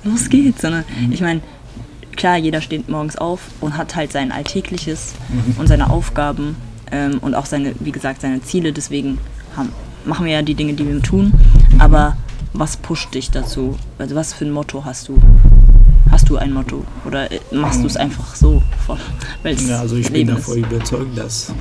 [0.03, 1.11] los geht's, sondern Mhm.
[1.11, 1.41] ich meine,
[2.15, 5.55] klar, jeder steht morgens auf und hat halt sein Alltägliches Mhm.
[5.59, 6.55] und seine Aufgaben
[6.91, 8.73] ähm, und auch seine, wie gesagt, seine Ziele.
[8.73, 9.17] Deswegen
[9.55, 9.69] haben,
[10.05, 11.33] machen wir ja die Dinge, die wir tun.
[11.79, 12.17] Aber
[12.53, 13.77] was pusht dich dazu?
[13.99, 15.17] Also was für ein Motto hast du?
[16.11, 16.83] Hast du ein Motto?
[17.05, 18.63] Oder äh, machst du es einfach so?
[19.43, 20.65] Es Ja, also ich bin Leben davon ist?
[20.71, 21.53] überzeugt, dass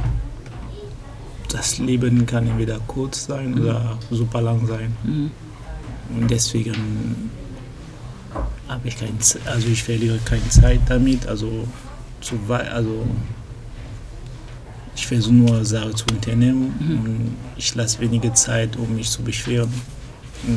[1.48, 4.94] das Leben kann entweder kurz sein oder super lang sein.
[5.04, 5.30] Mhm.
[6.16, 7.30] Und deswegen
[8.68, 11.66] habe ich keine Ze- also ich verliere keine Zeit damit, also
[12.20, 13.06] zu also
[14.94, 19.72] ich versuche nur Sachen zu unternehmen und ich lasse wenige Zeit, um mich zu beschweren.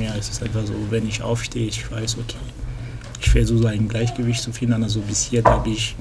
[0.02, 2.38] Ja, es ist einfach so, wenn ich aufstehe, ich weiß, okay,
[3.20, 4.82] ich versuche so ein Gleichgewicht zu finden.
[4.84, 5.96] Also bis jetzt habe ich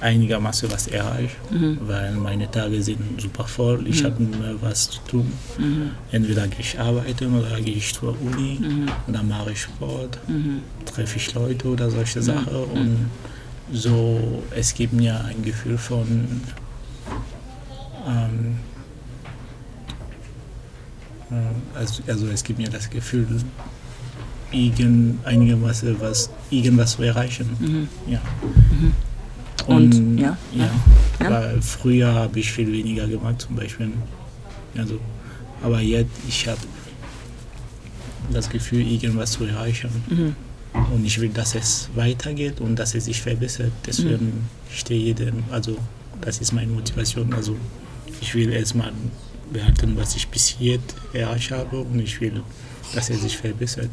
[0.00, 1.78] einigermaßen was erreicht, Mhm.
[1.86, 3.86] weil meine Tage sind super voll.
[3.86, 5.32] Ich habe immer was zu tun.
[5.58, 5.90] Mhm.
[6.12, 8.88] Entweder gehe ich arbeiten oder gehe ich zur Uni Mhm.
[9.08, 10.60] oder mache ich Sport, Mhm.
[10.84, 12.54] treffe ich Leute oder solche Sachen.
[12.74, 13.10] Und
[13.72, 16.06] so, es gibt mir ein Gefühl von
[18.06, 18.56] ähm,
[21.30, 23.26] äh, also, also es gibt mir das Gefühl,
[24.52, 27.48] irgend, einigermaßen was, irgendwas zu erreichen.
[27.58, 27.88] Mhm.
[28.12, 28.20] Ja.
[29.66, 30.70] Und- ja, ja,
[31.20, 31.30] ja.
[31.30, 33.90] weil früher habe ich viel weniger gemacht zum Beispiel.
[34.76, 35.00] Also,
[35.62, 36.60] aber jetzt, ich habe
[38.32, 39.90] das Gefühl, irgendwas zu erreichen.
[40.08, 40.36] Mhm.
[40.94, 43.72] Und ich will, dass es weitergeht und dass es sich verbessert.
[43.86, 45.76] Deswegen stehe jedem, also
[46.20, 47.32] das ist meine Motivation.
[47.32, 47.56] Also
[48.20, 48.92] ich will erstmal
[49.50, 52.42] behalten, was ich bis jetzt erreicht habe und ich will,
[52.94, 53.88] dass es sich verbessert.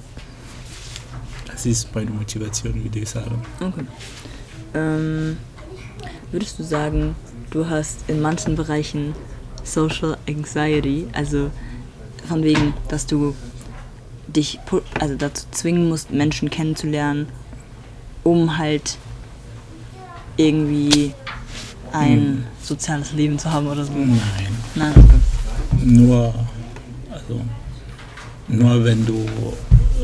[1.46, 3.42] Das ist meine Motivation, würde ich sagen.
[3.62, 3.86] Okay.
[4.74, 5.38] Ähm,
[6.34, 7.16] würdest du sagen,
[7.52, 9.14] du hast in manchen Bereichen
[9.64, 11.52] Social Anxiety, also
[12.28, 13.36] von wegen, dass du
[14.28, 14.60] dich
[15.00, 17.28] also dazu zwingen musst, Menschen kennenzulernen,
[18.24, 18.98] um halt
[20.36, 21.14] irgendwie
[21.92, 23.94] ein soziales Leben zu haben oder so?
[23.94, 24.20] Nein,
[24.74, 25.86] Nein, okay.
[25.86, 26.34] nur,
[27.12, 27.42] also,
[28.48, 29.24] nur wenn du,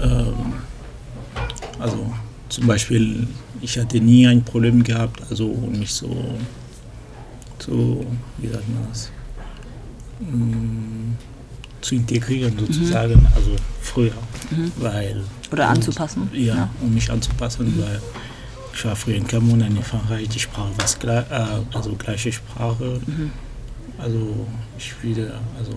[0.04, 0.54] ähm,
[1.80, 2.14] also
[2.50, 3.28] zum Beispiel,
[3.62, 6.10] ich hatte nie ein Problem gehabt, also mich so,
[7.60, 8.06] so
[8.38, 9.12] wie sagt man das,
[10.22, 11.14] Mm,
[11.80, 14.12] zu integrieren sozusagen, also früher,
[14.76, 16.30] weil Oder anzupassen?
[16.34, 16.70] ja, Ja.
[16.82, 18.02] um mich anzupassen, weil
[18.74, 20.72] ich war früher in Kamerun, in Frankreich, die Sprache
[21.04, 23.00] war äh, also gleiche Sprache.
[23.98, 24.46] Also
[24.78, 25.72] ich würde, also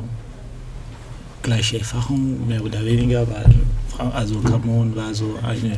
[1.45, 3.55] gleiche Erfahrung, mehr oder weniger, weil
[4.13, 5.77] also Kamerun war so eine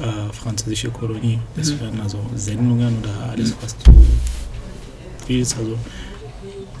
[0.00, 1.38] äh, französische Kolonie.
[1.56, 3.92] Deswegen also Sendungen oder alles, was du
[5.26, 5.76] willst, also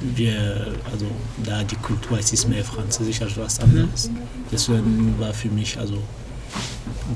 [0.00, 1.06] wir, also
[1.44, 4.10] da die Kultur, es ist mehr französisch als was anderes.
[4.50, 5.98] Deswegen war für mich also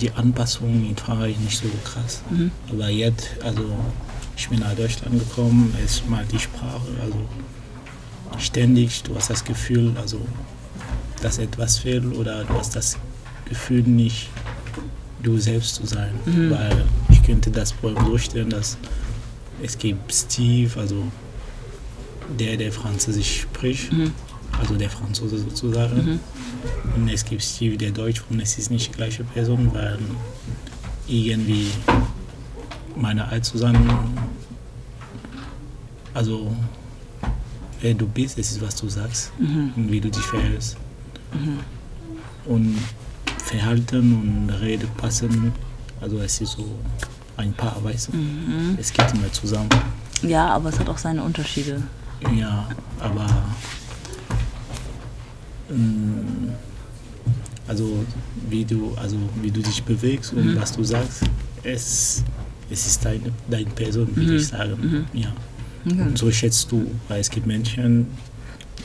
[0.01, 2.23] die Anpassung in Frankreich nicht so krass.
[2.71, 3.65] Aber jetzt, also
[4.37, 7.19] ich bin nach Deutschland gekommen, erstmal die Sprache, also
[8.39, 10.21] ständig, du hast das Gefühl, also
[11.23, 12.99] dass etwas fehlt oder du hast das
[13.49, 14.29] Gefühl nicht
[15.25, 16.13] du selbst zu sein.
[16.51, 18.79] Weil ich könnte das Problem so stellen, dass
[19.63, 21.05] es gibt Steve, also
[22.39, 23.91] der, der Französisch spricht,
[24.61, 26.21] also der Franzose sozusagen.
[26.97, 29.99] Und es gibt Steve, der Deutsch und es ist nicht die gleiche Person, weil
[31.07, 31.69] irgendwie
[32.97, 33.77] meine Art zu sein,
[36.15, 36.55] also
[37.81, 40.77] wer du bist, es ist, was du sagst und wie du dich verhältst.
[42.47, 42.79] Und
[43.45, 45.53] Verhalten und Rede passen,
[46.01, 46.67] also es ist so
[47.37, 48.13] ein Paar, weißt du.
[48.79, 49.69] Es geht immer zusammen.
[50.23, 51.83] ja, aber es hat auch seine Unterschiede.
[52.35, 52.69] Ja,
[53.01, 53.27] aber
[55.71, 56.51] ähm,
[57.69, 58.05] also
[58.49, 61.23] wie du also wie du dich bewegst und was du sagst,
[61.63, 62.23] es,
[62.71, 65.07] es ist deine, deine Person, würde ich sagen.
[65.13, 65.33] Ja.
[65.85, 68.07] Und so schätzt du, weil es gibt Menschen,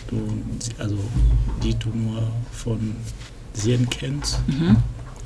[0.09, 0.17] du,
[0.77, 0.97] also
[1.63, 2.95] die du nur von
[3.53, 4.39] Sehen kennst,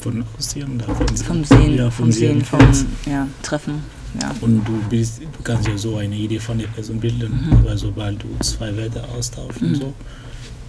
[0.01, 2.59] von Aussehen oder von, Vom Sehen, ja, vom Sehen, vom
[3.05, 3.75] ja, Treffen.
[4.21, 4.31] ja.
[4.41, 7.53] Und du bist, du kannst ja so eine Idee von der Person bilden, Mhm.
[7.57, 9.93] aber sobald du zwei Wörter austauschst und so,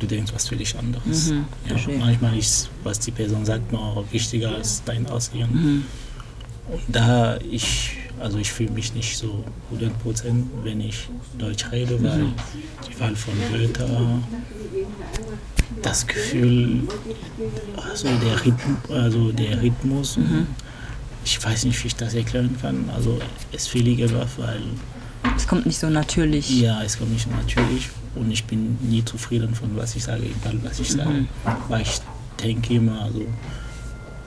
[0.01, 1.31] du denkst was völlig anderes.
[1.31, 5.49] Mhm, Ja, manchmal ist, was die Person sagt, noch wichtiger als dein Aussehen.
[5.53, 5.85] Mhm.
[6.73, 12.27] Und da ich, also ich fühle mich nicht so 100%, wenn ich Deutsch rede, weil
[12.89, 14.25] die Wahl von Wörtern,
[15.83, 16.83] das Gefühl,
[17.91, 20.47] also der, Rhythm, also der Rhythmus, Mhm.
[21.25, 22.89] ich weiß nicht, wie ich das erklären kann.
[22.95, 23.19] Also
[23.53, 24.61] es fehlt irgendwas, weil
[25.37, 26.49] Es kommt nicht so natürlich.
[26.61, 30.59] ja, es kommt nicht natürlich und ich bin nie zufrieden von was ich sage, egal
[30.63, 31.11] was ich sage.
[31.11, 31.29] Mhm.
[31.69, 32.01] Weil ich
[32.43, 33.27] denke immer, also,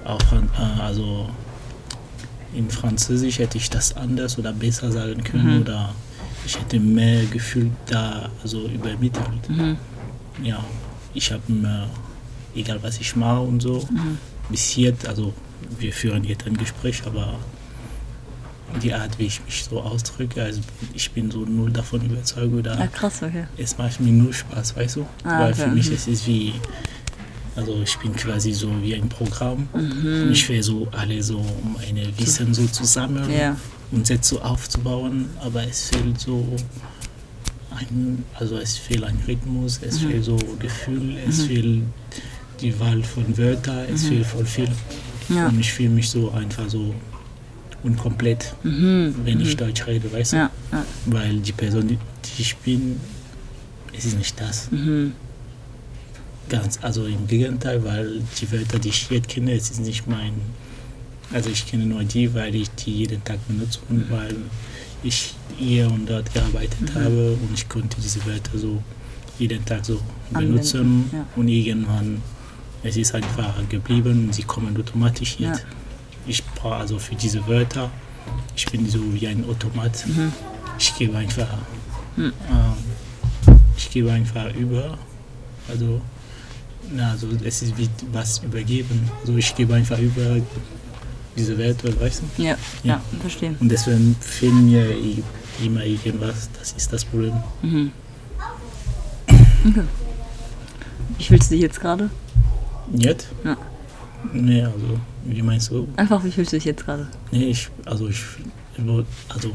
[0.06, 1.30] auch, äh, also
[2.58, 5.62] in Französisch hätte ich das anders oder besser sagen können Mhm.
[5.62, 5.94] oder
[6.46, 9.50] ich hätte mehr Gefühl da also übermittelt.
[9.50, 9.78] Mhm.
[10.44, 10.64] Ja,
[11.14, 11.88] ich habe immer,
[12.56, 14.18] egal was ich mache und so, Mhm.
[14.50, 15.34] bis jetzt, also
[15.80, 17.36] wir führen jetzt ein Gespräch, aber
[18.82, 20.62] die Art, wie ich mich so ausdrücke, also
[20.94, 23.46] ich bin so null davon überzeugt oder Ah, krass, okay.
[23.58, 25.06] es macht mir nur Spaß, weißt du?
[25.24, 25.96] Ah, Weil okay, für mich mhm.
[25.96, 26.54] es ist wie,
[27.58, 30.30] also ich bin quasi so wie ein Programm Mhm.
[30.32, 33.58] ich versuche alle so, um eine Wissen so zu sammeln Ja.
[33.92, 36.46] und Sätze aufzubauen, aber es fehlt so
[37.72, 40.08] ein, also es fehlt ein Rhythmus, es Mhm.
[40.10, 41.84] fehlt so Gefühl, es fehlt
[42.62, 44.70] die Wahl von Wörtern, es fehlt voll viel.
[45.30, 45.36] Mhm.
[45.36, 45.48] Ja.
[45.48, 46.96] Und ich fühle mich so einfach so
[47.84, 49.14] unkomplett, Mhm.
[49.26, 50.38] wenn ich Deutsch rede, weißt du?
[50.38, 50.52] Ja.
[51.06, 53.00] Weil die Person, die die ich bin,
[53.96, 54.70] es ist nicht das.
[56.48, 56.52] Mhm.
[56.52, 60.34] Ganz, also im Gegenteil, weil die Wörter, die ich jetzt kenne, es ist nicht mein.
[61.34, 64.36] Also ich kenne nur die, weil ich die jeden Tag benutze und weil
[65.04, 68.82] ich hier und dort gearbeitet habe und ich konnte diese Wörter so
[69.38, 70.00] jeden Tag so
[70.34, 71.26] Anwenden, benutzen ja.
[71.36, 72.22] und irgendwann
[72.84, 75.50] es ist einfach geblieben und sie kommen automatisch Ja.
[75.50, 75.66] jetzt.
[76.26, 77.90] Ich brauche also für diese Wörter,
[78.56, 80.06] ich bin so wie ein Automat.
[80.08, 80.32] Mhm.
[80.80, 81.48] Ich gebe einfach,
[82.16, 82.34] Mhm.
[82.50, 84.98] ähm, ich gebe einfach über,
[85.68, 86.02] also
[86.96, 89.10] na, also es ist wie was übergeben.
[89.22, 90.38] Also ich gebe einfach über
[91.36, 92.42] diese Werte, weißt du?
[92.44, 92.58] Ja, Ja.
[92.84, 93.56] ja, verstehe.
[93.60, 94.86] Und deswegen fehlt mir
[95.64, 96.50] immer irgendwas.
[96.58, 97.34] Das ist das Problem.
[97.62, 97.92] Mhm.
[99.68, 99.82] Okay.
[101.18, 102.10] Wie fühlst du dich jetzt gerade?
[102.94, 103.28] Jetzt?
[103.44, 103.58] Ja.
[104.34, 105.88] Nee, also, wie meinst du?
[105.98, 107.08] Einfach, wie fühlst du dich jetzt gerade?
[107.32, 108.20] Nee, ich, also ich,
[109.30, 109.52] also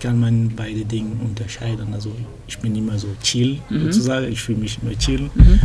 [0.00, 1.92] kann man beide Dinge unterscheiden.
[1.94, 2.12] Also
[2.46, 3.84] ich bin immer so chill, Mhm.
[3.84, 4.30] sozusagen.
[4.32, 5.30] Ich fühle mich immer chill.
[5.34, 5.60] Mhm.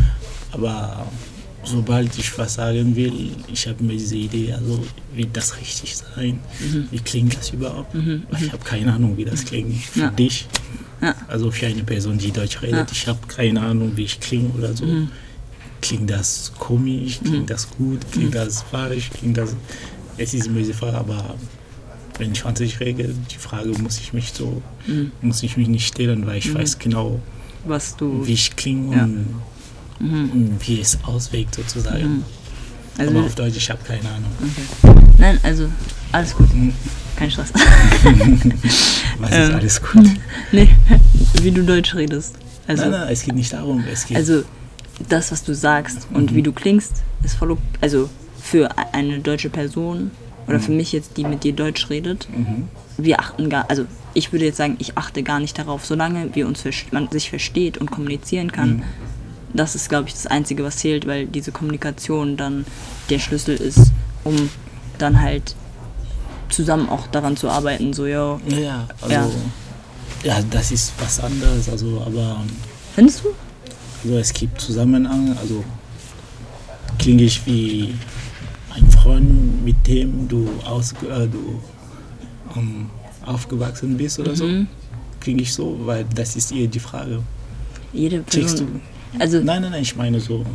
[0.51, 1.05] Aber
[1.63, 4.83] sobald ich was sagen will, ich habe mir diese Idee, also
[5.15, 6.39] wird das richtig sein?
[6.59, 6.87] Mhm.
[6.91, 7.93] Wie klingt das überhaupt?
[7.93, 8.23] Mhm.
[8.41, 10.09] Ich habe keine Ahnung, wie das klingt für Ja.
[10.09, 10.47] dich.
[11.01, 11.15] Ja.
[11.27, 12.85] Also für eine Person, die Deutsch redet, Ja.
[12.91, 14.85] ich habe keine Ahnung, wie ich klinge oder so.
[14.85, 15.09] Mhm.
[15.81, 19.55] Klingt das komisch, klingt das gut, klingt das falsch, klingt das...
[20.17, 21.35] Es ist diese Frage, aber
[22.17, 25.11] wenn ich Französisch rede, die Frage muss ich mich so, Mhm.
[25.21, 27.21] muss ich mich nicht stellen, weil ich weiß genau,
[27.65, 28.25] Was du.
[28.27, 29.25] wie ich klinge und,
[29.99, 30.57] Mhm.
[30.65, 32.03] wie es auswirkt sozusagen.
[32.17, 32.23] Mhm.
[32.97, 34.31] Also, aber auf Deutsch, ich habe keine Ahnung.
[34.41, 34.95] okay.
[35.17, 35.69] Nein, also,
[36.11, 36.53] alles gut.
[36.53, 36.73] Mhm.
[37.15, 37.51] Kein Stress.
[39.19, 39.41] Was Ähm.
[39.43, 40.05] ist alles gut?
[40.51, 40.69] nee,
[41.41, 42.35] wie du Deutsch redest.
[42.67, 43.83] Also, nein, nein, es geht nicht darum.
[43.91, 44.43] Es geht, also
[45.07, 46.35] das, was du sagst und Mhm.
[46.35, 48.09] wie du klingst, ist voll Also
[48.41, 50.11] für eine deutsche Person
[50.47, 50.61] oder Mhm.
[50.63, 52.67] für mich jetzt, die mit dir Deutsch redet, mhm.
[52.97, 56.47] wir achten gar, also ich würde jetzt sagen, ich achte gar nicht darauf, solange wir
[56.47, 58.83] uns man sich versteht und kommunizieren kann.
[59.53, 62.65] Das ist, glaube ich, das Einzige, was zählt, weil diese Kommunikation dann
[63.09, 63.91] der Schlüssel ist,
[64.23, 64.49] um
[64.97, 65.55] dann halt
[66.49, 67.93] zusammen auch daran zu arbeiten.
[67.93, 69.27] So, yo, Ja, ja, also, Ja.
[70.23, 70.43] ja.
[70.49, 71.69] das ist was anderes.
[71.69, 72.43] Also, aber
[72.93, 73.29] findest du?
[74.03, 75.35] also es gibt Zusammenhang.
[75.39, 75.63] Also
[76.97, 77.93] klinge ich wie
[78.75, 81.59] ein Freund, mit dem du, aus, äh, du
[82.55, 82.89] ähm,
[83.25, 84.45] aufgewachsen bist oder so.
[84.45, 84.67] Mhm.
[85.19, 87.21] Klinge ich so, weil das ist eher die Frage.
[87.91, 88.81] Jede Checkst Person.
[89.17, 90.45] Also Nein, nein, nein, ich meine so.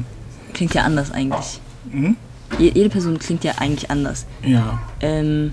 [0.53, 1.59] klingt ja anders eigentlich.
[1.91, 2.17] Hm?
[2.59, 4.27] Je- Jede Person klingt ja eigentlich anders.
[4.45, 5.53] Ja, Ähm,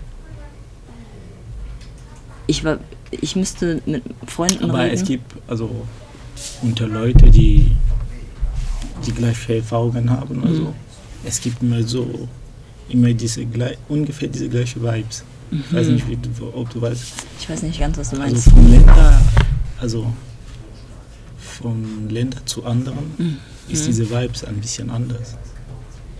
[2.47, 2.77] ich war,
[3.11, 4.93] ich müsste mit Freunden aber reden.
[4.95, 5.69] es gibt also
[6.61, 7.71] unter Leute, die
[9.05, 10.73] die gleiche Erfahrungen haben, also Mhm.
[11.25, 12.27] es gibt immer so
[12.89, 13.45] immer diese
[13.87, 15.23] ungefähr diese gleiche Vibes.
[15.51, 15.93] Ich weiß Mhm.
[15.95, 17.03] nicht, wie du, ob du weißt.
[17.39, 18.49] Ich weiß nicht ganz, was du Also meinst.
[18.51, 19.21] von Länder,
[19.79, 20.13] also
[21.61, 23.37] von Länder zu anderen Mhm.
[23.69, 25.35] ist diese Vibes ein bisschen anders.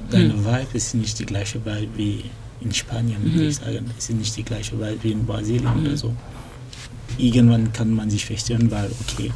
[0.10, 2.24] Deine Vibe ist nicht die gleiche Vibe wie
[2.62, 3.50] in Spanien, würde Mhm.
[3.50, 3.86] ich sagen.
[3.98, 6.14] Es ist nicht die gleiche Vibe wie in Brasilien oder so.
[7.18, 9.32] Irgendwann kann man sich verstehen, weil okay,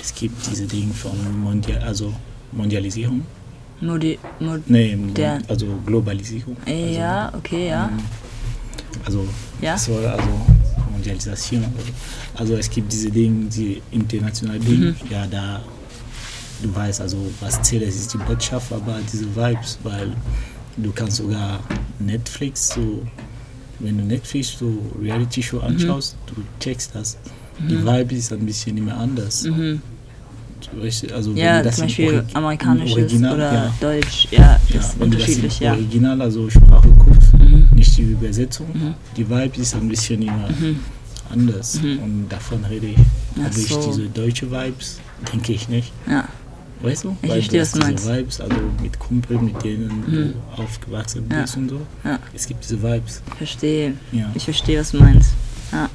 [0.00, 2.12] es gibt diese Dinge von Mondial, also
[2.52, 3.22] Mondialisierung,
[3.80, 6.56] Modi, Mod, nee, Der- also Globalisierung.
[6.66, 7.88] Also, ja, okay, ja.
[7.88, 7.98] ähm,
[9.06, 9.26] Also,
[9.62, 9.78] Ja.
[9.78, 10.28] soll also
[11.00, 11.64] Mondialisation.
[12.34, 15.60] Also es gibt diese Dinge, die internationalen Dinge, ja, da
[16.62, 20.12] du weißt, also was zählt, ist die Botschaft, aber diese Vibes, weil
[20.76, 21.60] du kannst sogar
[21.98, 23.02] Netflix so,
[23.78, 24.70] wenn du Netflix so
[25.02, 27.16] Reality Show anschaust, du checkst das.
[27.58, 29.44] Die Vibe ist ein bisschen immer anders.
[29.44, 29.80] Mhm.
[31.14, 33.74] Also Ja, das zum Beispiel amerikanisches Original, oder ja.
[33.80, 35.72] Deutsch, ja, Ja, ist das unterschiedlich, ja.
[35.72, 37.49] Original, also Sprache guckst, Mhm.
[38.06, 38.94] Die Übersetzung, Mhm.
[39.16, 40.80] die Vibe ist ein bisschen immer Mhm.
[41.30, 41.80] anders.
[41.82, 41.98] Mhm.
[41.98, 42.96] Und davon rede ich.
[43.36, 45.00] Ach Aber ich diese deutsche Vibes,
[45.32, 45.92] denke ich nicht.
[46.08, 46.24] Ja,
[46.82, 47.14] Weißt du?
[47.20, 48.04] Ich Weil verstehe, du was du meinst.
[48.04, 50.32] diese Vibes, also mit Kumpeln, mit denen Mhm.
[50.56, 51.42] du aufgewachsen Ja.
[51.42, 51.80] bist und so.
[52.04, 52.18] Ja.
[52.32, 53.20] Es gibt diese Vibes.
[53.36, 53.92] verstehe.
[54.12, 54.30] Ja.
[54.34, 55.32] Ich verstehe, was du meinst.
[55.72, 55.90] Ja.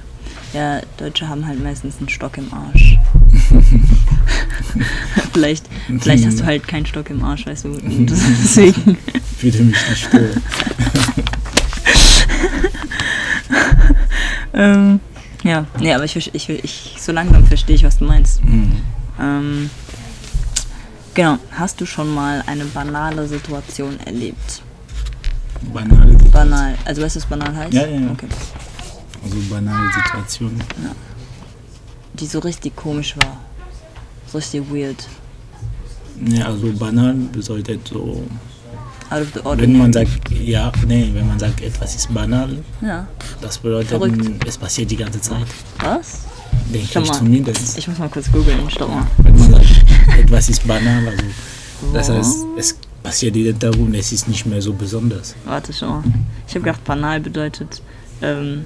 [0.53, 2.99] ja, Deutsche haben halt meistens einen Stock im Arsch.
[5.33, 5.65] vielleicht,
[5.99, 7.69] vielleicht hast du halt keinen Stock im Arsch, weißt du.
[7.83, 8.97] Deswegen.
[9.41, 10.41] Würde mich nicht stören.
[14.55, 14.99] ähm,
[15.43, 18.43] ja, nee, aber ich, ich, ich, so langsam verstehe ich, was du meinst.
[18.43, 18.81] Mhm.
[19.19, 19.69] Ähm,
[21.13, 24.63] genau, hast du schon mal eine banale Situation erlebt?
[25.73, 27.73] Banale Banal, also weißt du, was banal heißt?
[27.73, 28.11] Ja, ja, ja.
[28.11, 28.27] Okay.
[29.23, 30.61] Also banale Situationen.
[32.13, 33.37] Die so richtig komisch war.
[34.27, 35.07] So richtig weird.
[36.27, 38.23] Ja, also banal bedeutet so,
[39.11, 39.77] Out of the wenn ordinary.
[39.77, 43.07] man sagt, ja, nee, wenn man sagt, etwas ist banal, Ja.
[43.41, 44.47] das bedeutet, Verrückt.
[44.47, 45.45] es passiert die ganze Zeit.
[45.79, 46.19] Was?
[46.73, 47.77] Denke ich zumindest.
[47.77, 49.05] Ich muss mal kurz googeln, stopp mal.
[49.19, 49.85] Wenn man sagt,
[50.19, 51.23] etwas ist banal, also
[51.93, 55.35] das heißt, es passiert jeden Tag und es ist nicht mehr so besonders.
[55.45, 56.03] Warte, schau mal.
[56.47, 57.81] Ich habe gedacht, banal bedeutet,
[58.23, 58.65] ähm,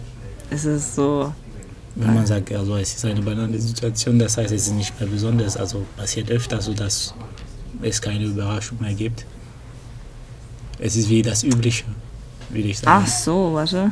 [0.49, 1.34] es ist so.
[1.95, 5.10] Wenn man sagt, also es ist eine banale Situation, das heißt, es ist nicht mehr
[5.10, 7.13] besonders, also passiert öfter, sodass
[7.82, 9.25] es keine Überraschung mehr gibt.
[10.79, 11.83] Es ist wie das Übliche,
[12.49, 13.03] würde ich sagen.
[13.03, 13.91] Ach so, warte.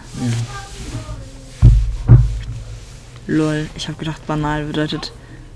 [3.28, 5.12] Lol, ich habe gedacht, banal bedeutet.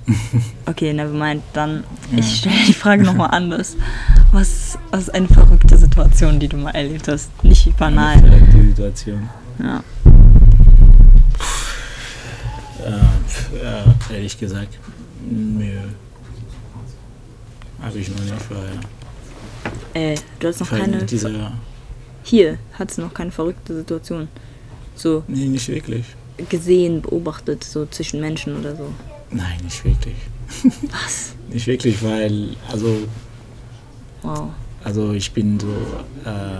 [0.65, 1.43] Okay, nevermind.
[1.53, 1.83] Dann,
[2.15, 3.75] ich stelle die Frage nochmal anders.
[4.31, 7.29] Was, was ist eine verrückte Situation, die du mal erlebt hast?
[7.43, 8.19] Nicht Eine banal.
[8.19, 9.29] verrückte Situation.
[9.59, 9.83] Ja.
[12.83, 14.77] Äh, ehrlich gesagt,
[15.29, 15.71] nö.
[17.81, 18.69] Habe ich noch nicht, weil
[19.93, 21.03] Äh, du hast noch keine.
[21.05, 21.51] diese.
[22.23, 24.27] Hier hat es noch keine verrückte Situation.
[24.95, 26.05] So Nee, nicht wirklich.
[26.49, 28.93] gesehen, beobachtet, so zwischen Menschen oder so.
[29.31, 30.15] Nein, nicht wirklich.
[30.91, 31.33] Was?
[31.49, 33.07] Nicht wirklich, weil, also,
[34.21, 34.49] Wow.
[34.83, 35.67] also ich bin so,
[36.25, 36.57] äh,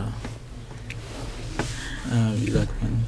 [2.10, 3.04] äh, wie sagt man,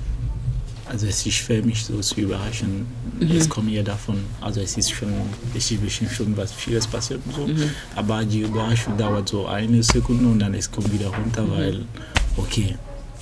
[0.86, 2.86] also es ist schwer, mich so zu überraschen.
[3.20, 5.14] Es kommt ja davon, also es ist schon,
[5.56, 7.66] es ist bestimmt schon was vieles passiert und so,
[7.96, 11.86] aber die Überraschung dauert so eine Sekunde und dann es kommt wieder runter, weil,
[12.36, 12.76] okay,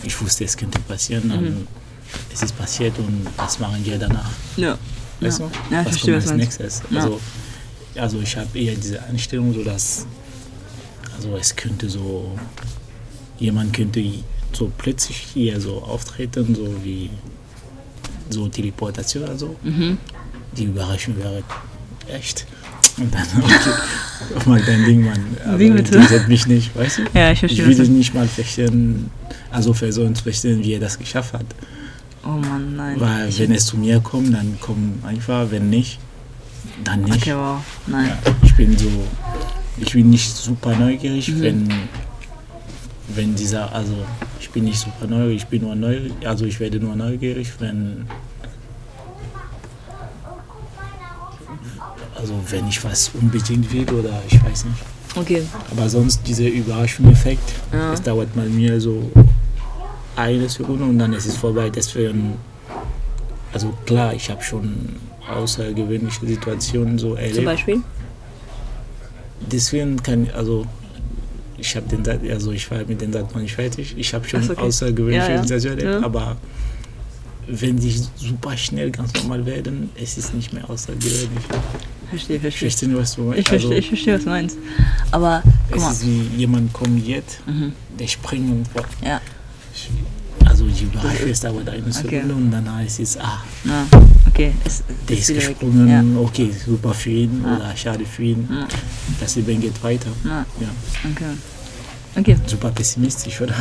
[0.04, 1.67] ich wusste, es könnte passieren, dann
[2.34, 4.32] es ist passiert und was machen wir danach?
[4.58, 4.78] Ja.
[5.19, 5.45] Weißt ja.
[5.45, 5.74] du?
[5.74, 6.82] Ja, ich was verstehe, kommt als nächstes?
[6.89, 7.02] Ja.
[7.02, 7.19] Also,
[7.95, 10.06] also ich habe eher diese Einstellung, so dass
[11.15, 12.38] also es könnte so
[13.38, 14.04] jemand könnte
[14.54, 17.10] so plötzlich hier so auftreten, so wie
[18.32, 19.56] so Teleportation oder so.
[19.63, 19.98] Mhm.
[20.58, 21.44] Die Überraschung wäre
[22.08, 22.46] echt.
[22.98, 25.24] Und dann okay, mach dein Ding, Mann.
[25.46, 25.96] Also, Wie bitte?
[25.96, 27.02] interessiert mich nicht, weißt du?
[27.13, 29.10] Ja, ich verstehe, Ich würde nicht mal verstehen,
[29.50, 31.46] also versuchen zu verstehen, wie er das geschafft hat.
[32.26, 33.00] Oh Mann, nein.
[33.00, 36.00] Weil ich, wenn es zu mir kommt, dann kommt einfach, wenn nicht,
[36.84, 37.15] dann nicht.
[37.22, 37.58] Okay, wow.
[37.88, 38.12] Nein.
[38.26, 38.88] Ja, ich bin so,
[39.78, 41.41] ich bin nicht super neugierig, Mhm.
[41.41, 41.70] wenn,
[43.15, 43.93] wenn dieser, also
[44.39, 48.06] ich bin nicht super neugierig, ich bin nur neugierig, also ich werde nur neugierig, wenn,
[52.17, 54.78] also wenn ich was unbedingt will oder ich weiß nicht.
[55.15, 55.41] Okay.
[55.71, 57.91] Aber sonst dieser Überraschungseffekt, Ja.
[57.91, 59.12] das dauert bei mir so
[60.15, 61.69] eine Sekunde und dann ist es vorbei.
[61.69, 62.36] Deswegen,
[63.54, 64.95] also klar, ich habe schon
[65.30, 67.45] außergewöhnliche Situationen so Zum erlebt.
[67.45, 67.82] Beispiel?
[69.52, 70.65] Deswegen kann also
[71.62, 73.93] ich habe den Satz, also ich war mit dem Satz noch nicht fertig.
[73.97, 74.60] Ich habe schon okay.
[74.62, 75.56] außergewöhnliche Ja, ja.
[75.56, 76.04] Erlebt, Ja.
[76.04, 76.38] aber
[77.48, 81.44] wenn die super schnell ganz normal werden, es ist nicht mehr außergewöhnlich.
[82.10, 82.69] Verstehe, Ich verstehe.
[82.69, 83.40] verstehe, was du meinst.
[83.40, 84.58] Ich verstehe, also, ich verstehe, was du meinst.
[85.12, 85.92] Aber, guck es mal.
[85.92, 87.71] ist wie jemand kommt jetzt, Mhm.
[88.00, 88.67] der springt und
[89.06, 89.21] Ja,
[90.62, 92.34] Also die Überraschung ist dauert eine Sekunde Okay.
[92.34, 93.86] und danach ist es, ah, na,
[94.28, 94.54] okay.
[94.64, 97.56] Es, der es ist gesprungen, okay, super für ihn Ja.
[97.58, 98.48] oder schade für ihn.
[98.52, 98.68] Ja.
[99.20, 100.10] Das Leben geht weiter.
[100.24, 100.68] Ja, Ja.
[100.68, 101.26] ja, okay.
[102.16, 103.56] Okay, Super pessimistisch, oder?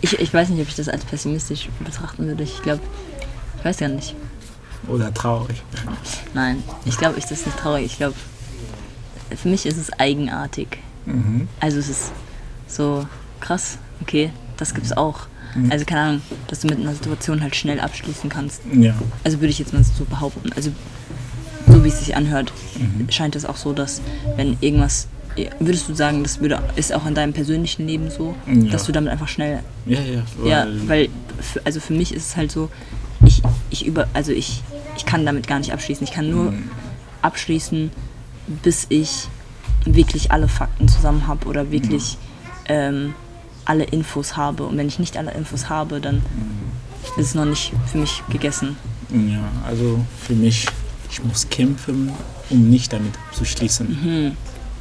[0.00, 2.42] ich, ich weiß nicht, ob ich das als pessimistisch betrachten würde.
[2.42, 2.82] Ich glaube,
[3.58, 4.14] ich weiß ja nicht.
[4.88, 5.62] Oder traurig.
[6.34, 7.86] Nein, ich glaube, ich das ist nicht traurig.
[7.86, 8.14] Ich glaube,
[9.34, 10.78] für mich ist es eigenartig.
[11.06, 11.48] Mhm.
[11.60, 12.12] Also es ist
[12.66, 13.06] so
[13.40, 15.20] krass, okay, das gibt's auch.
[15.54, 15.70] Mhm.
[15.72, 18.62] Also keine Ahnung, dass du mit einer Situation halt schnell abschließen kannst.
[18.72, 18.94] Ja.
[19.24, 20.50] Also würde ich jetzt mal so behaupten.
[20.54, 20.70] Also
[21.68, 23.10] so wie es sich anhört, Mhm.
[23.10, 24.00] scheint es auch so, dass
[24.36, 25.08] wenn irgendwas,
[25.60, 28.70] würdest du sagen, das würde, ist auch in deinem persönlichen Leben so, Ja.
[28.72, 30.22] dass du damit einfach schnell, Ja, ja.
[30.44, 31.08] ja, weil,
[31.40, 32.68] für, also für mich ist es halt so,
[33.24, 34.62] ich, ich über, also ich,
[34.96, 36.04] ich kann damit gar nicht abschließen.
[36.04, 36.70] Ich kann nur Mhm.
[37.22, 37.90] abschließen,
[38.62, 39.28] bis ich
[39.84, 42.18] wirklich alle Fakten zusammen habe oder wirklich
[42.66, 43.14] ähm,
[43.64, 44.64] alle Infos habe.
[44.64, 46.22] Und wenn ich nicht alle Infos habe, dann
[47.16, 48.76] ist es noch nicht für mich gegessen.
[49.10, 50.66] Ja, also für mich,
[51.10, 52.12] ich muss kämpfen,
[52.50, 53.86] um nicht damit abzuschließen.
[53.88, 54.36] Mhm.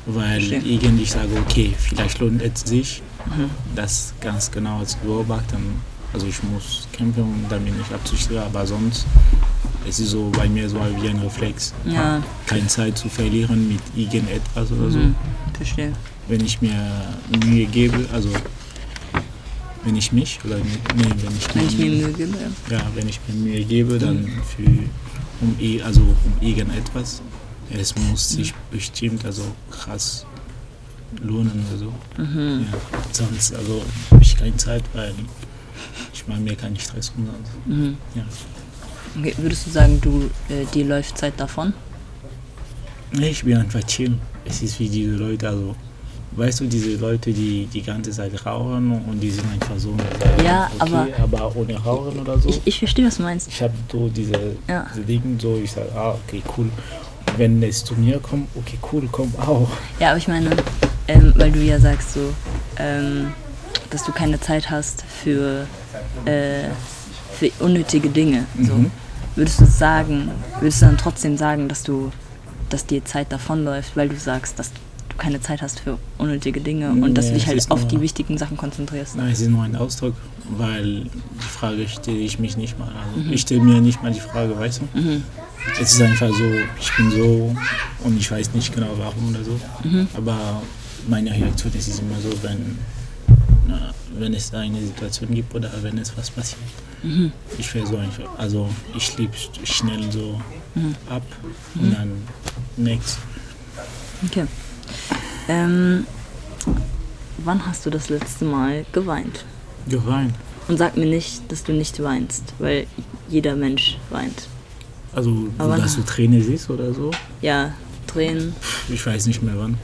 [0.05, 0.59] Weil Verstehe.
[0.73, 3.49] irgendwie ich sage, okay, vielleicht lohnt es sich, Mhm.
[3.75, 5.81] das ganz genau zu beobachten.
[6.13, 9.05] Also ich muss kämpfen, um damit nicht abzuschließen, aber sonst,
[9.87, 11.73] es ist so bei mir so wie ein Reflex.
[11.85, 12.23] Ja.
[12.47, 14.97] Keine Zeit zu verlieren mit irgendetwas oder so.
[14.99, 15.15] Mhm.
[15.53, 15.91] Verstehe.
[16.27, 16.73] Wenn ich mir
[17.45, 18.29] Mühe gebe, also
[19.89, 20.63] wenn ich mich oder nee,
[20.95, 22.37] wenn ich, Wenn ich mir Mühe gebe.
[22.69, 22.81] Ja.
[22.93, 24.23] wenn ich mir Mühe gebe, dann
[24.55, 24.63] für
[25.41, 27.21] um eh- also um irgendetwas.
[27.71, 30.25] Es muss sich bestimmt also krass
[31.23, 31.93] lohnen oder so.
[32.21, 32.67] Mhm.
[32.71, 32.77] Ja.
[33.11, 33.81] Sonst also
[34.11, 35.13] habe ich keine Zeit, weil
[36.13, 37.27] ich mache mir keinen Stress um.
[37.65, 37.97] Mhm.
[38.13, 38.23] Ja.
[39.17, 41.73] Okay, würdest du sagen, du, äh, dir läuft Zeit davon?
[43.19, 44.19] Ich bin einfach chill.
[44.45, 45.75] Es ist wie diese Leute, also
[46.31, 49.95] weißt du, diese Leute, die die ganze Zeit rauchen und die sind einfach so.
[50.43, 52.49] Ja, aber- aber ohne Rauchen oder so.
[52.49, 53.47] Ich, ich verstehe, was du meinst.
[53.47, 54.33] ich habe so diese,
[54.67, 54.85] Ja.
[54.93, 56.69] diese Dinge so, ich sage, ah, okay, cool.
[57.37, 59.69] Wenn es zu mir kommt, okay, cool, komm auch.
[59.99, 60.49] Ja, aber ich meine,
[61.07, 62.33] ähm, weil du ja sagst so,
[62.77, 63.33] ähm,
[63.89, 65.65] dass du keine Zeit hast für,
[66.25, 66.65] äh,
[67.33, 68.45] für unnötige Dinge.
[68.61, 68.73] So.
[68.73, 68.91] Mhm.
[69.35, 72.11] Würdest du sagen, würdest du dann trotzdem sagen, dass du,
[72.69, 74.71] dass dir Zeit davonläuft, weil du sagst, dass
[75.19, 78.37] keine Zeit hast für unnötige Dinge und dass du dich halt auf nur- die wichtigen
[78.37, 79.15] Sachen konzentrierst?
[79.15, 80.15] Nein, es ist nur ein Ausdruck,
[80.57, 81.09] weil die
[81.47, 82.87] Frage stelle ich mich nicht mal.
[82.89, 83.33] Also Mhm.
[83.33, 85.21] Ich stelle mir nicht mal die Frage, weißt du?
[85.79, 86.43] Es ist einfach so,
[86.79, 87.55] ich bin so
[88.03, 89.59] und ich weiß nicht genau warum oder so.
[89.83, 90.07] Mhm.
[90.15, 90.61] Aber
[91.07, 92.77] meine Reaktion ist immer so, wenn,
[93.67, 96.61] na, wenn es eine Situation gibt oder wenn es was passiert.
[97.03, 97.31] Mhm.
[97.57, 100.39] Ich wäre so einfach, also ich liebe schnell so
[100.75, 100.95] Mhm.
[101.09, 101.23] ab
[101.75, 102.11] und dann
[102.77, 103.17] next.
[104.25, 104.45] Okay.
[105.49, 106.05] Ähm,
[107.39, 109.43] wann hast du das letzte Mal geweint?
[109.89, 110.33] Geweint.
[110.67, 112.85] Und sag mir nicht, dass du nicht weinst, weil
[113.29, 114.47] jeder Mensch weint.
[115.11, 117.09] Also, Aber dass du Tränen siehst oder so.
[117.41, 117.73] Ja,
[118.05, 118.53] Tränen,
[118.89, 119.77] Ich weiß nicht mehr wann.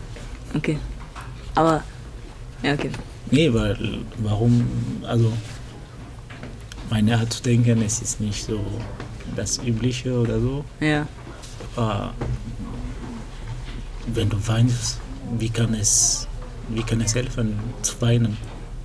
[0.56, 0.78] okay.
[1.56, 1.84] Aber,
[2.62, 2.92] ja, okay.
[3.32, 3.76] Nee, weil
[4.20, 4.68] warum,
[5.04, 5.34] also
[6.92, 8.60] meine Art zu denken, es ist nicht so
[9.36, 10.64] das Übliche oder so.
[10.80, 11.08] Ja,
[11.76, 12.14] Aber
[14.14, 15.00] wenn du weinst,
[15.40, 16.28] wie kann es,
[16.70, 18.38] wie kann es helfen zu weinen?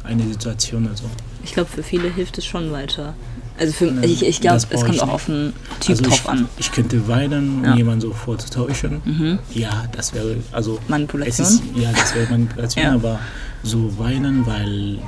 [0.02, 1.04] Eine Situation also.
[1.44, 3.14] ich glaube, für viele hilft es schon weiter.
[3.58, 6.28] Also für, Ja, ich, ich glaube, es kommt auch auf den Typ also drauf ich,
[6.28, 6.48] an.
[6.56, 7.76] Ich könnte weinen, um Ja.
[7.76, 9.02] jemanden so vorzutäuschen.
[9.04, 9.38] Mhm.
[9.52, 11.46] Ja, das wäre, also Manipulation?
[11.46, 12.94] Ist, ja, das wäre Manipulation, Ja.
[12.94, 13.20] aber
[13.62, 14.98] so weinen, weil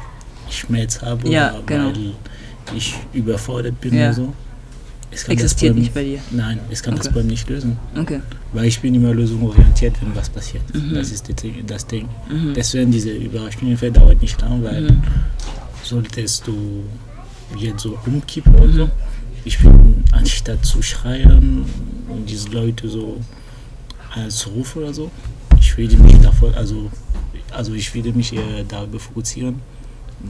[0.51, 1.87] ich Schmerz habe oder genau.
[1.87, 2.13] weil
[2.77, 4.35] ich überfordert bin oder so.
[5.15, 6.19] Es Existiert das nicht bei dir.
[6.31, 7.13] Nein, es kann das Okay.
[7.13, 7.77] Problem nicht lösen.
[7.95, 8.21] Okay.
[8.55, 10.63] Weil ich bin immer lösungsorientiert, wenn was passiert.
[10.75, 10.95] Mhm.
[10.95, 12.09] Das ist Ding- das Ding.
[12.57, 15.03] Deswegen diese Überraschung dauert nicht lang, weil Mhm.
[15.85, 16.85] solltest du
[17.59, 18.91] jetzt so umkippen oder so.
[19.45, 21.65] Ich bin, anstatt zu schreien
[22.09, 23.19] und diese Leute so
[24.15, 25.11] als Ruf oder so,
[25.61, 26.91] ich würde mich davor, also,
[27.51, 29.57] also ich würde mich eher darauf fokussieren,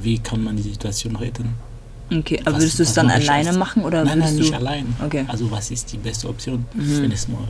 [0.03, 1.51] wie kann man die Situation retten.
[2.19, 3.59] Okay, aber Was- würdest du es dann alleine erst?
[3.59, 4.87] machen oder nein, nein, nicht allein.
[5.05, 5.25] Okay.
[5.29, 7.03] Also was ist die beste Option, Mhm.
[7.03, 7.47] wenn es nur.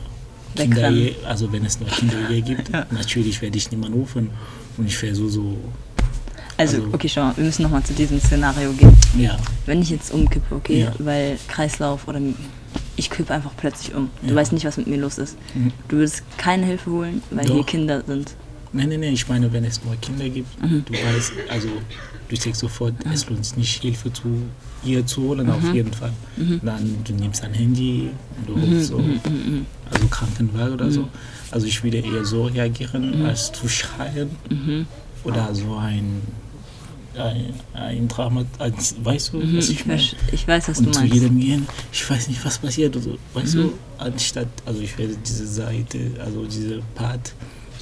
[0.55, 4.29] Kinderehe, also wenn es nur Kinderehe gibt, natürlich werde ich niemanden rufen
[4.77, 5.57] und ich versuche so,
[6.55, 8.95] Also, Also- okay, schau mal, wir müssen nochmal zu diesem Szenario gehen.
[9.17, 10.91] ja, Wenn ich jetzt umkippe, okay, Ja.
[10.99, 12.19] weil Kreislauf oder
[12.95, 14.11] ich kippe einfach plötzlich um.
[14.21, 14.35] Du Ja.
[14.35, 15.35] weißt nicht, was mit mir los ist.
[15.55, 15.71] Mhm.
[15.87, 17.55] Du würdest keine Hilfe holen, weil Doch.
[17.55, 18.35] hier Kinder sind.
[18.71, 20.85] Nein, nein, nein, ich meine, wenn es nur Kinder gibt, Mhm.
[20.85, 21.69] du weißt, also
[22.39, 24.43] denkst sofort, es lohnt sich nicht, Hilfe zu
[24.83, 25.53] ihr zu holen, Mhm.
[25.53, 26.11] auf jeden Fall.
[26.61, 28.09] Dann du nimmst ein Handy,
[28.45, 31.07] du rufst so, Mhm, also Krankenwagen oder so.
[31.51, 33.25] Also ich würde eher so reagieren, Mhm.
[33.25, 34.29] als zu schreien
[35.23, 36.21] oder so ein,
[37.15, 40.01] ein, ein Drama, als, weißt du, was Mhm, ich ich, meine?
[40.31, 41.13] ich weiß, was Und du zu meinst.
[41.13, 43.59] jedem gehen, ich weiß nicht, was passiert oder so, weißt Mhm.
[43.61, 47.33] du, anstatt, also ich werde diese Seite, also diese Part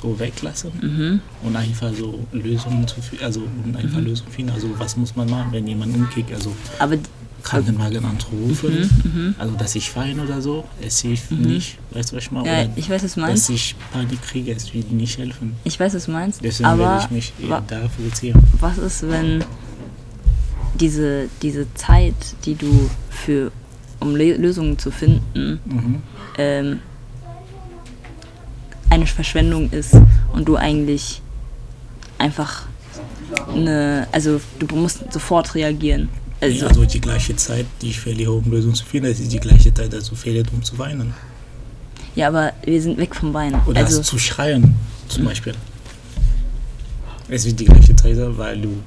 [0.02, 1.20] so weglassen Mhm.
[1.44, 5.30] und einfach so Lösungen zu finden, also und einfach Lösungen finden, also was muss man
[5.30, 6.96] machen, wenn jemand umkickt, also Aber
[7.44, 12.24] Krankenwagen anzurufen, Mhm, also dass ich weine oder so, es hilft nicht, weißt du, was
[12.26, 12.48] ich meine?
[12.64, 13.50] ja, ich weiß, was du dass meinst.
[13.50, 15.54] ich Panik kriege, es wird nicht helfen.
[15.64, 16.44] Ich weiß, was du meinst.
[16.44, 17.34] Deswegen werde aber ich mich
[17.68, 18.42] da fokussieren.
[18.60, 19.44] was ist, wenn
[20.80, 22.14] diese, diese Zeit,
[22.46, 23.52] die du für,
[24.00, 25.96] um Lösungen zu finden, Mhm.
[26.38, 26.80] ähm,
[29.02, 29.96] eine Verschwendung ist
[30.34, 31.22] und du eigentlich
[32.18, 32.64] einfach
[33.54, 36.10] eine, also du musst sofort reagieren.
[36.40, 39.40] Also, Also die gleiche Zeit, die ich verliere, um Lösungen zu finden, das ist die
[39.40, 41.14] gleiche Zeit, dass du verlierst, um zu weinen.
[42.16, 43.62] ja, aber wir sind weg vom Weinen.
[43.66, 44.76] Oder also, zu schreien,
[45.08, 45.54] zum Beispiel.
[47.30, 48.82] Es wird die gleiche Zeit weil du,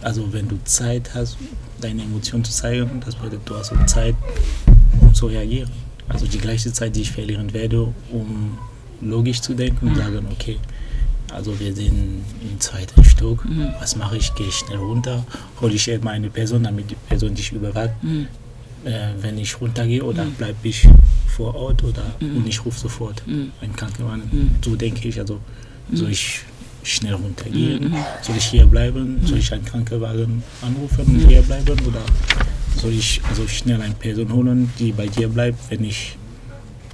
[0.00, 1.36] also wenn du Zeit hast,
[1.80, 4.14] deine Emotionen zu zeigen, das bedeutet, du hast Zeit,
[5.00, 5.70] um zu reagieren.
[6.08, 8.56] Also die gleiche Zeit, die ich verlieren werde, um
[9.00, 10.58] logisch zu denken und sagen, okay,
[11.32, 13.44] also wir sind im zweiten Stock,
[13.80, 14.34] was mache ich?
[14.34, 15.24] Gehe ich schnell runter,
[15.60, 18.26] hole ich eben eine Person, damit die Person dich überwacht, Mhm.
[18.84, 20.88] äh, wenn ich runtergehe oder bleibe ich
[21.36, 23.22] vor Ort oder und ich rufe sofort
[23.60, 24.56] einen Krankenwagen.
[24.64, 25.38] So denke ich, also
[25.92, 26.40] soll ich
[26.82, 27.92] schnell runtergehen,
[28.22, 31.76] soll ich hier bleiben, soll ich einen Krankenwagen anrufen und hier bleiben?
[31.86, 32.00] Oder
[32.80, 36.16] soll ich also schnell eine Person holen, die bei dir bleibt, wenn ich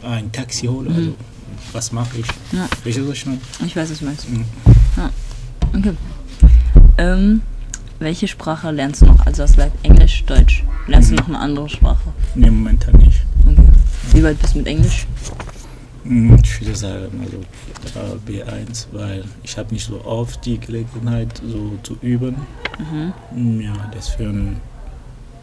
[0.03, 1.15] ein Taxi hole, also
[1.73, 2.27] was mache ich?
[2.53, 2.69] Ja.
[2.85, 3.41] Welches soll ich machen?
[3.67, 4.29] ich weiß, was du meinst.
[4.29, 4.45] Mhm.
[4.97, 5.11] Ja.
[5.77, 5.93] Okay.
[6.99, 7.43] Ähm,
[7.99, 9.25] welche Sprache lernst du noch?
[9.27, 10.65] Also hast du gesagt Englisch, Deutsch.
[10.87, 11.17] Lernst Mhm.
[11.17, 12.13] du noch eine andere Sprache?
[12.35, 13.23] Nee, momentan nicht.
[13.47, 13.69] Okay.
[14.13, 15.07] Wie weit bist du mit Englisch?
[16.05, 17.39] Mm, Ich würde sagen, also
[18.01, 22.37] äh, B1, weil ich habe nicht so oft die Gelegenheit, so zu üben.
[23.35, 24.61] Mm, Ja, deswegen,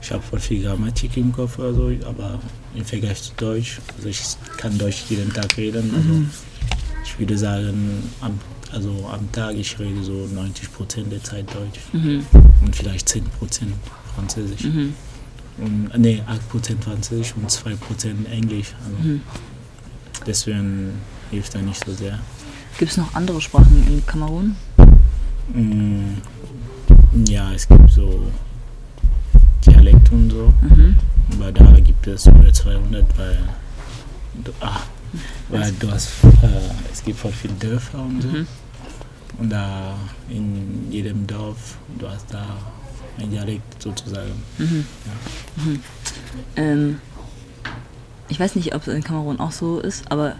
[0.02, 2.40] ich habe voll viel Grammatik im Kopf oder so, aber
[2.76, 4.22] im Vergleich zu Deutsch, also ich
[4.58, 6.22] kann Deutsch jeden Tag reden, also
[7.04, 8.40] ich würde sagen, am,
[8.72, 12.26] also am Tag ich rede so 90 Prozent der Zeit Deutsch Mhm.
[12.66, 13.74] und vielleicht 10 Prozent
[14.16, 14.64] Französisch.
[14.64, 14.94] Mhm.
[15.58, 18.74] Und, nee, 8 Prozent Französisch und 2 Prozent Englisch.
[18.86, 19.22] Also Mhm.
[20.26, 20.94] Deswegen
[21.32, 22.20] hilft er nicht so sehr.
[22.78, 24.56] Gibt es noch andere Sprachen in Kamerun?
[25.54, 26.18] Mm,
[27.28, 28.24] Ja, es gibt so
[29.80, 30.96] Dialekte und so, Mhm.
[31.34, 33.38] aber da gibt es über 200, weil
[34.44, 34.82] du, ah,
[35.50, 36.10] weil du hast,
[36.44, 36.48] äh,
[36.92, 38.28] es gibt voll viele Dörfer und so.
[38.28, 38.48] Mhm.
[39.40, 39.96] Und da
[40.30, 42.46] in jedem Dorf, du hast da
[43.18, 44.44] ein Dialekt sozusagen.
[44.58, 44.86] Mhm.
[45.56, 45.80] Mhm.
[46.58, 47.02] Ähm,
[48.28, 50.36] ich weiß nicht, ob es in Kamerun auch so ist, aber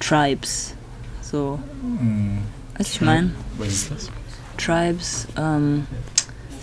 [0.00, 0.74] Tribes.
[1.22, 2.38] So, Mm,
[2.78, 3.32] was ich meine?
[3.58, 4.08] Was ist das?
[4.56, 5.86] Tribes, ähm,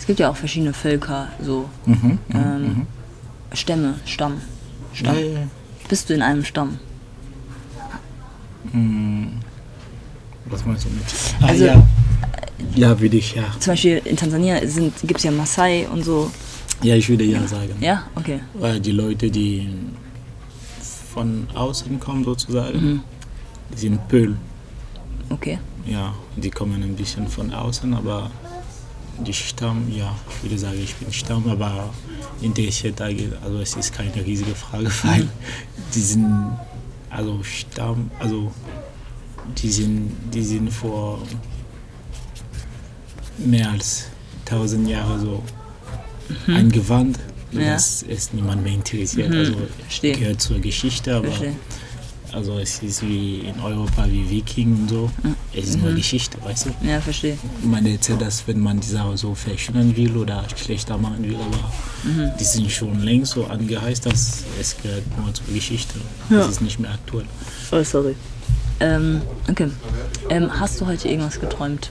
[0.06, 2.88] es gibt ja auch verschiedene Völker, so Mhm, mhm, Ähm, mhm.
[3.54, 4.40] Stämme, Stamm.
[4.94, 5.16] Stamm.
[5.16, 5.40] ja, ja.
[5.90, 6.78] Bist du in einem Stamm?
[8.72, 9.26] Mm,
[10.46, 11.04] Was meinst du mit?
[11.42, 11.84] Ah, Also- ja.
[12.76, 13.46] Ja, würde ich, ja.
[13.60, 16.30] Zum Beispiel in Tansania gibt es ja Maasai und so.
[16.84, 17.74] Ja, ich würde ja sagen.
[17.82, 18.40] Ja, okay.
[18.54, 19.68] Weil die Leute, die
[21.14, 23.02] von außen kommen sozusagen, Mhm.
[23.74, 24.36] die sind Pöhl.
[25.30, 25.58] Okay.
[25.88, 28.30] Ja, die kommen ein bisschen von außen, aber
[29.20, 31.94] die Stamm, ja, ich würde sagen, ich bin Stamm, aber
[32.42, 35.28] interessiert eigentlich, also es ist keine riesige Frage, weil
[35.94, 36.58] die sind,
[37.10, 38.52] also Stamm, also
[39.58, 41.22] die sind, die sind vor
[43.38, 44.06] mehr als
[44.46, 45.44] tausend Jahren so
[46.48, 47.20] eingewandt,
[47.52, 47.62] Mhm.
[47.62, 47.74] Ja.
[47.74, 49.30] dass es niemand mehr interessiert.
[49.30, 50.18] Mhm, Also verstehe.
[50.18, 51.56] gehört zur Geschichte, aber Verstehe.
[52.36, 55.10] Also es ist wie in Europa wie Viking und so.
[55.54, 56.70] Es ist nur Geschichte, weißt du?
[56.88, 57.38] Ja, verstehe.
[57.64, 61.72] Man erzählt das, wenn man die Sache so verschönern will oder schlechter machen will, aber
[62.04, 62.32] Mhm.
[62.40, 65.96] die sind schon längst so angeheizt, dass es gehört nur zur Geschichte.
[66.30, 66.42] Ja.
[66.42, 67.26] Es ist nicht mehr aktuell.
[67.72, 68.16] Oh, sorry.
[68.80, 69.70] Ähm, okay.
[70.30, 71.90] Ähm, hast du heute irgendwas geträumt?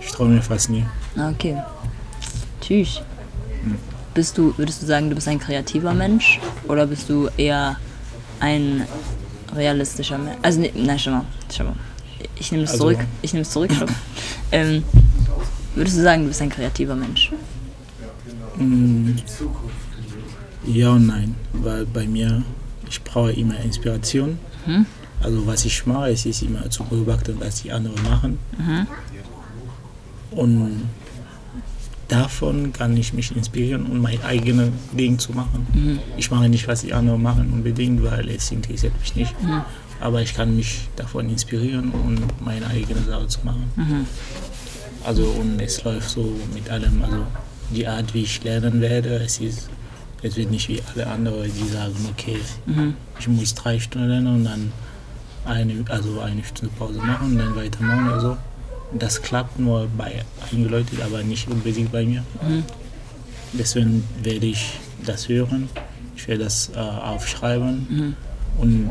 [0.00, 0.84] Ich träume fast nie.
[1.16, 1.56] Ah, Okay.
[2.60, 3.00] Tschüss.
[4.14, 6.38] Bist du, würdest du sagen, du bist ein kreativer Mensch
[6.68, 7.76] oder bist du eher
[8.44, 8.86] ein
[9.56, 10.38] realistischer Mensch?
[10.42, 11.24] Also, nee, nein, schau mal,
[11.54, 11.74] schau mal.
[12.38, 12.98] Ich nehme es Also- zurück.
[13.22, 13.70] Ich nehme es zurück.
[14.52, 14.84] Ähm,
[15.74, 17.32] würdest du sagen, du bist ein kreativer Mensch?
[18.56, 19.12] Mm,
[20.66, 22.44] Ja und nein, weil bei mir,
[22.88, 24.38] ich brauche immer Inspiration.
[24.66, 24.86] Mhm.
[25.20, 28.38] Also was ich mache, es ist immer zu beobachten, was die anderen machen.
[28.58, 28.86] Mhm.
[30.38, 30.88] Und
[32.08, 35.66] davon kann ich mich inspirieren, um mein eigenes Ding zu machen.
[35.72, 35.98] Mhm.
[36.16, 39.42] Ich mache nicht, was die anderen machen unbedingt, weil es interessiert mich nicht.
[39.42, 39.62] Mhm.
[40.00, 43.70] Aber ich kann mich davon inspirieren und meine eigene Sache zu machen.
[43.76, 44.06] Mhm.
[45.04, 47.26] Also und es läuft so mit allem, also
[47.70, 49.68] die Art, wie ich lernen werde, es ist,
[50.22, 52.94] es wird nicht wie alle anderen, die sagen, okay, Mhm.
[53.18, 54.72] ich muss drei Stunden lernen und dann
[55.44, 58.36] eine, also eine Stunde Pause machen und dann weitermachen oder so.
[58.98, 62.22] Das klappt nur bei einigen Leuten, aber nicht unbedingt bei mir.
[62.46, 62.62] Mhm.
[63.52, 65.68] Deswegen werde ich das hören,
[66.16, 68.16] ich werde das äh, aufschreiben Mhm.
[68.58, 68.90] und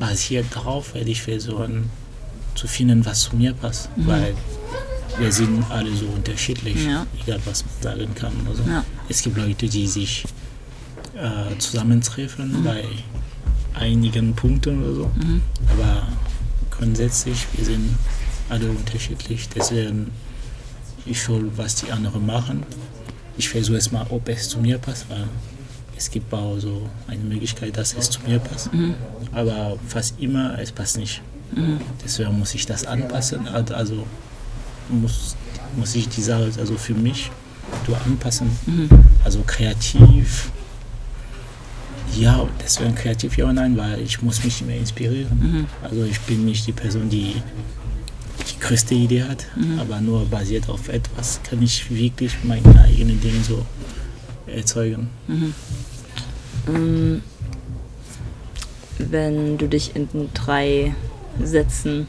[0.00, 1.90] basiert darauf werde ich versuchen
[2.54, 3.90] zu finden, was zu mir passt.
[3.96, 4.06] Mhm.
[4.06, 4.34] Weil
[5.18, 7.06] wir sind alle so unterschiedlich, Ja.
[7.22, 8.32] egal was man sagen kann.
[8.48, 8.84] Also, Ja.
[9.08, 10.24] Es gibt Leute, die sich
[11.14, 12.64] äh, zusammentreffen Mhm.
[12.64, 12.84] bei
[13.74, 15.40] einigen Punkten oder so, Mhm.
[15.72, 16.02] aber
[16.70, 17.96] grundsätzlich, wir sind
[18.48, 19.48] alle unterschiedlich.
[19.54, 20.10] Deswegen,
[21.04, 22.62] ich schaue, was die anderen machen.
[23.38, 25.24] Ich versuche es mal, ob es zu mir passt, weil
[25.96, 28.72] es gibt auch so eine Möglichkeit, dass es zu mir passt.
[28.72, 28.94] Mhm.
[29.32, 31.22] Aber fast immer, es passt nicht.
[32.04, 33.46] Deswegen muss ich das anpassen.
[33.48, 34.04] Al- Also
[34.88, 35.36] muss,
[35.76, 37.30] muss ich die Sache also für mich
[37.86, 38.50] so anpassen.
[38.66, 38.88] Mhm.
[39.24, 40.50] Also kreativ.
[42.18, 45.38] Ja, deswegen kreativ ja und nein, weil ich muss mich immer inspirieren.
[45.40, 45.66] Mhm.
[45.82, 47.36] Also ich bin nicht die Person, die
[48.38, 49.78] die größte Idee hat, Mhm.
[49.80, 53.64] aber nur basiert auf etwas kann ich wirklich meine eigenen Dinge so
[54.46, 55.08] erzeugen.
[56.66, 57.16] Mm,
[58.98, 60.94] Wenn du dich in drei
[61.42, 62.06] Sätzen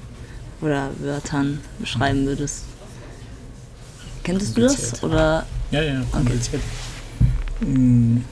[0.62, 2.64] oder Wörtern beschreiben würdest.
[4.24, 5.04] Kennst du das?
[5.04, 6.62] Oder Ja, ja, kompliziert.
[7.60, 8.24] Hm,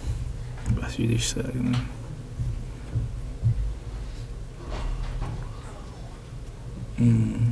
[0.80, 1.76] was will ich sagen?
[6.98, 7.45] Hm.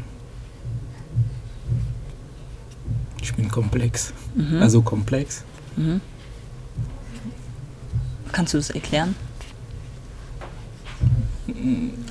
[3.54, 4.14] Komplex.
[4.60, 5.44] Also komplex.
[8.32, 9.16] kannst du das erklären?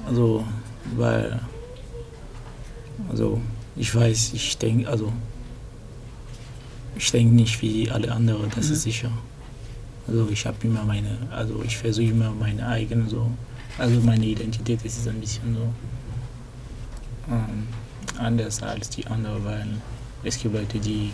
[0.07, 0.45] Also,
[0.97, 1.41] weil,
[3.11, 3.41] also,
[3.75, 5.13] ich weiß, ich denke, also,
[6.97, 9.11] ich denke nicht wie alle anderen, das ist sicher.
[10.07, 13.31] Also, ich habe immer meine, also, ich versuche immer meine eigene, so,
[13.79, 15.73] also, meine Identität ist ein bisschen so
[17.33, 17.67] ähm,
[18.19, 19.67] anders als die anderen, weil
[20.25, 21.11] es gibt Leute, die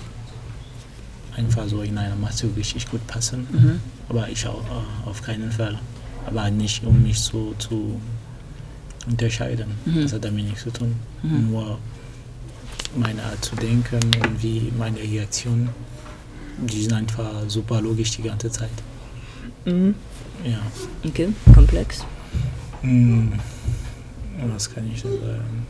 [1.38, 3.80] einfach so in einer Masse richtig gut passen, Mhm.
[4.08, 5.78] aber ich auch äh, auf keinen Fall.
[6.26, 8.00] Aber nicht, um mich so zu
[9.06, 9.70] unterscheiden.
[9.86, 10.02] Mhm.
[10.02, 10.94] Das hat damit nichts zu tun.
[11.22, 11.50] Mhm.
[11.50, 11.78] Nur
[12.96, 15.68] meine Art zu denken und wie meine Reaktionen,
[16.58, 18.70] die sind einfach super logisch die ganze Zeit.
[19.64, 19.94] Mhm.
[20.44, 20.58] Ja.
[21.06, 22.04] Okay, komplex.
[22.82, 23.32] Hm.
[24.54, 25.66] Was kann ich sagen?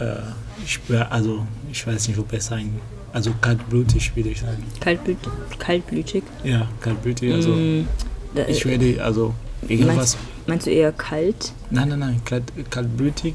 [0.00, 0.16] Äh,
[0.64, 0.78] ich,
[1.10, 2.80] also, ich weiß nicht, ob es sein.
[3.12, 4.62] Also kaltblütig würde ich sagen.
[4.80, 5.16] Kaltblüt
[5.58, 6.22] kaltblütig.
[6.44, 7.32] Ja, kaltblütig.
[7.32, 7.88] Also Mm,
[8.34, 9.32] da, ich werde, also
[9.68, 10.18] egal was.
[10.46, 11.52] meinst, du eher kalt?
[11.70, 13.34] Nein, nein, nein, kalt, kaltblütig.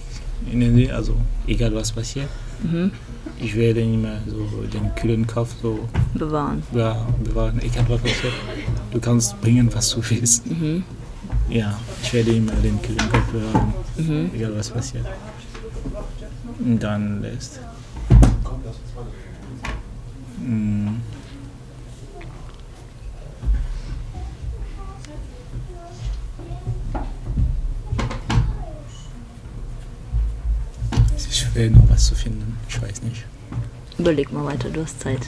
[0.93, 1.15] Also
[1.47, 2.27] egal was passiert.
[2.63, 2.91] Mhm.
[3.39, 6.61] Ich werde immer so den kühlen Kopf so Bewahren.
[6.75, 7.59] ja, bewahren.
[7.63, 8.33] Egal was passiert.
[8.91, 10.45] Du kannst bringen, was du willst.
[10.45, 10.83] Mhm.
[11.49, 13.73] Ja, ich werde immer den kühlen Kopf bewahren.
[13.97, 14.29] Mhm.
[14.35, 15.05] Egal was passiert.
[16.63, 17.59] Dann lässt.
[20.37, 20.89] Mm.
[31.15, 32.57] Es ist schwer, noch was zu finden.
[32.69, 33.25] Ich weiß nicht.
[33.97, 35.27] Überleg mal weiter, du hast Zeit.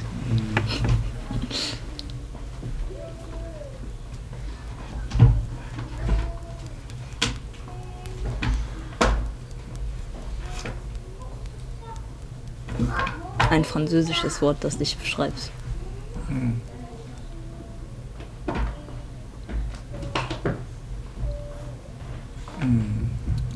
[13.53, 15.51] Ein französisches Wort, das dich beschreibt.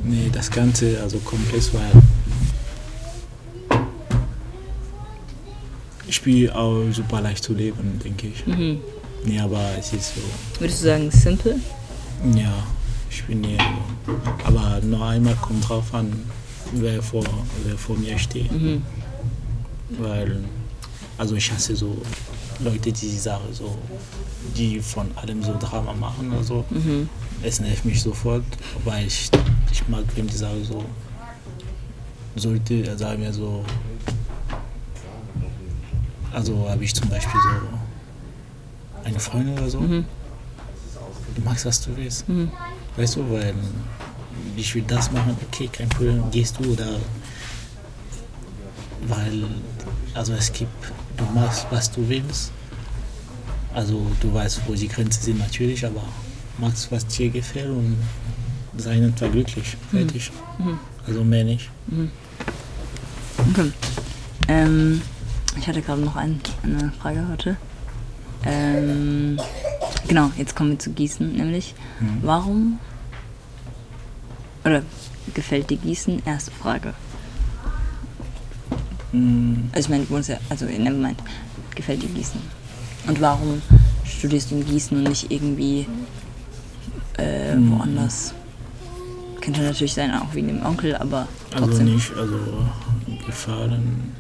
[0.04, 1.90] Nee, das Ganze, also komplex, weil
[6.08, 8.46] ich spiele auch super leicht zu leben, denke ich.
[8.46, 8.82] Mhm.
[9.26, 10.22] Nee, aber es ist so,
[10.60, 11.60] Würdest du sagen simple?
[12.36, 12.54] ja,
[13.10, 14.14] ich bin so.
[14.44, 16.14] Aber noch einmal kommt drauf an,
[16.74, 17.24] wer vor,
[17.66, 18.52] wer vor mir steht.
[18.52, 18.84] Mhm.
[19.90, 20.44] Weil,
[21.18, 21.98] also ich hasse so
[22.60, 23.78] Leute, die sagen so,
[24.56, 26.66] die von allem so Drama machen oder so.
[26.70, 27.10] Mhm.
[27.42, 28.44] Es nervt mich sofort,
[28.84, 29.30] weil ich,
[29.72, 30.84] ich mag, wenn die sagen so,
[32.36, 33.64] sollte, sagen wir so,
[36.34, 37.50] also habe ich zum Beispiel so
[39.04, 40.06] eine Freundin oder so, Mhm.
[41.36, 42.28] du magst, was du willst.
[42.28, 42.52] Mhm.
[42.96, 43.54] Weißt du, weil
[44.56, 46.98] ich will das machen, okay, kein Problem, gehst du oder
[49.08, 49.46] weil,
[50.18, 50.72] also es gibt,
[51.16, 52.52] du machst, was du willst.
[53.74, 56.04] Also du weißt, wo die Grenzen sind natürlich, aber
[56.58, 57.98] machst, was dir gefällt und
[58.76, 59.78] sei einfach glücklich.
[59.92, 60.32] Fertig.
[60.58, 60.80] Mhm.
[61.06, 61.70] Also mehr nicht.
[63.38, 63.72] Okay.
[64.48, 65.02] Ähm,
[65.58, 67.58] ich hatte gerade noch ein, eine Frage heute.
[68.44, 69.40] Ähm,
[70.08, 71.76] genau, jetzt kommen wir zu Gießen, nämlich.
[72.00, 72.18] Mhm.
[72.22, 72.80] Warum
[74.66, 74.82] oder
[75.34, 76.24] gefällt dir Gießen?
[76.26, 76.94] Erste Frage.
[79.12, 81.18] Mm, Also ich meine, du wohnst ja, also never mind,
[81.76, 82.40] gefällt dir Gießen?
[83.08, 83.62] Und warum
[84.04, 85.88] studierst du in Gießen und nicht irgendwie
[87.18, 87.72] äh, Mhm.
[87.72, 88.34] woanders?
[89.42, 91.94] Könnte natürlich sein, auch wegen dem Onkel, aber Also trotzdem.
[91.96, 92.38] nicht, also
[93.26, 94.12] gefallen.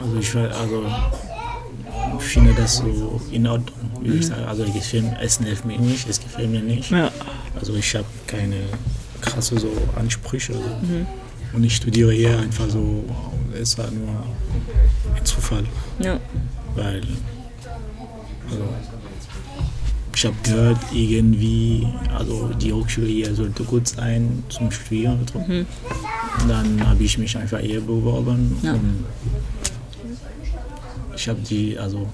[0.00, 0.84] Also ich war, also
[2.18, 4.46] ich finde das so in Ordnung, wie ich sage.
[4.46, 6.90] Also gefällt, es nervt mich nicht, es gefällt mir nicht.
[6.90, 7.10] Ja.
[7.58, 8.56] Also ich habe keine
[9.20, 10.54] krasse so Ansprüche.
[10.54, 10.60] So.
[11.52, 13.04] Und ich studiere hier einfach so,
[13.60, 14.24] es war nur
[15.16, 15.64] ein Zufall,
[15.98, 16.18] Ja.
[16.76, 17.02] weil
[18.48, 18.64] also,
[20.14, 21.86] ich habe gehört, irgendwie,
[22.16, 25.20] also die Hochschule hier sollte gut sein zum Studieren.
[25.34, 28.72] Und dann habe ich mich einfach hier beworben Ja.
[28.74, 29.04] und
[31.16, 32.08] ich habe die, also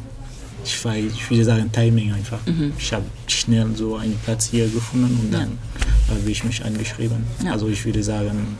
[0.64, 2.38] ich war, ich würde sagen Timing einfach.
[2.78, 5.58] Ich habe schnell so einen Platz hier gefunden und dann
[6.08, 7.24] habe ich mich angeschrieben.
[7.44, 7.52] Ja.
[7.52, 8.56] Also ich würde sagen,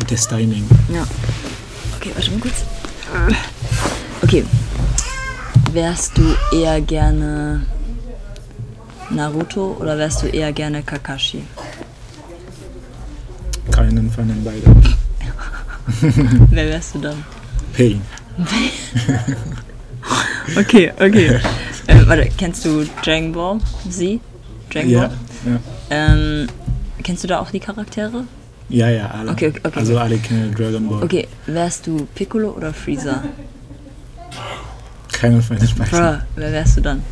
[0.00, 0.64] gutes Timing.
[0.92, 1.06] Ja.
[1.96, 2.64] Okay, warte mal kurz.
[4.22, 4.44] Okay.
[5.72, 7.62] Wärst du eher gerne
[9.10, 11.44] Naruto oder wärst du eher gerne Kakashi?
[13.70, 14.96] Keinen von den beiden.
[16.50, 17.24] Wer wärst du dann?
[17.76, 18.00] Pain.
[20.56, 21.38] Okay, okay.
[21.86, 24.18] äh, warte, kennst du Dragon Ball Z?
[24.72, 25.10] Dragon Ja, Ball?
[25.46, 25.60] ja.
[25.90, 26.48] Ähm,
[27.04, 28.24] kennst du da auch die Charaktere?
[28.70, 29.32] Ja, ja, alle.
[29.32, 29.78] Okay, okay, okay.
[29.78, 31.02] Also alle kennen Dragon Ball.
[31.02, 33.24] Okay, wärst du Piccolo oder Freezer?
[35.12, 35.90] Keinen von den beiden.
[35.90, 37.02] Bruh, wer wärst du dann?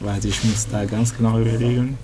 [0.00, 1.96] Warte, ich muss da ganz genau überlegen.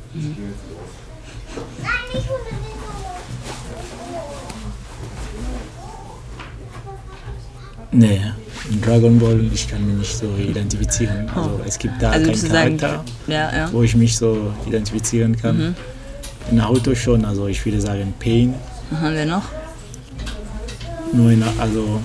[7.91, 8.20] Nee,
[8.70, 11.28] in Dragon Ball, ich kann mich nicht so identifizieren.
[11.35, 13.72] Also es gibt da Also keinen du sagen, Charakter, ja, ja.
[13.72, 15.61] wo ich mich so identifizieren kann.
[15.61, 15.74] In
[16.51, 18.55] Naruto schon, also ich würde sagen Pain.
[18.90, 19.42] Haben wir noch?
[21.12, 22.01] Nur in, also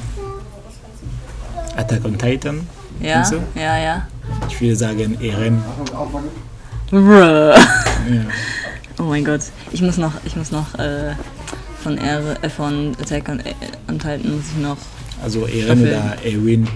[1.76, 2.68] Attack on Titan.
[3.00, 3.38] Ja, du?
[3.56, 4.08] ja, ja.
[4.50, 5.62] Ich würde sagen Eren.
[6.90, 7.54] Bruh.
[7.54, 7.56] Ja.
[9.00, 11.14] Oh mein Gott, ich muss noch, ich muss noch äh,
[11.84, 13.54] von R, äh, von Attack on, äh,
[13.88, 14.78] on Titan muss ich noch
[15.24, 15.88] Also Eren Staffel.
[15.88, 16.68] oder Erwin.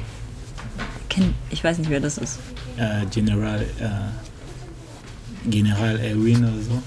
[1.50, 2.40] Ich weiß nicht, wer das ist.
[2.78, 6.82] äh, General, äh, General Erwin oder so.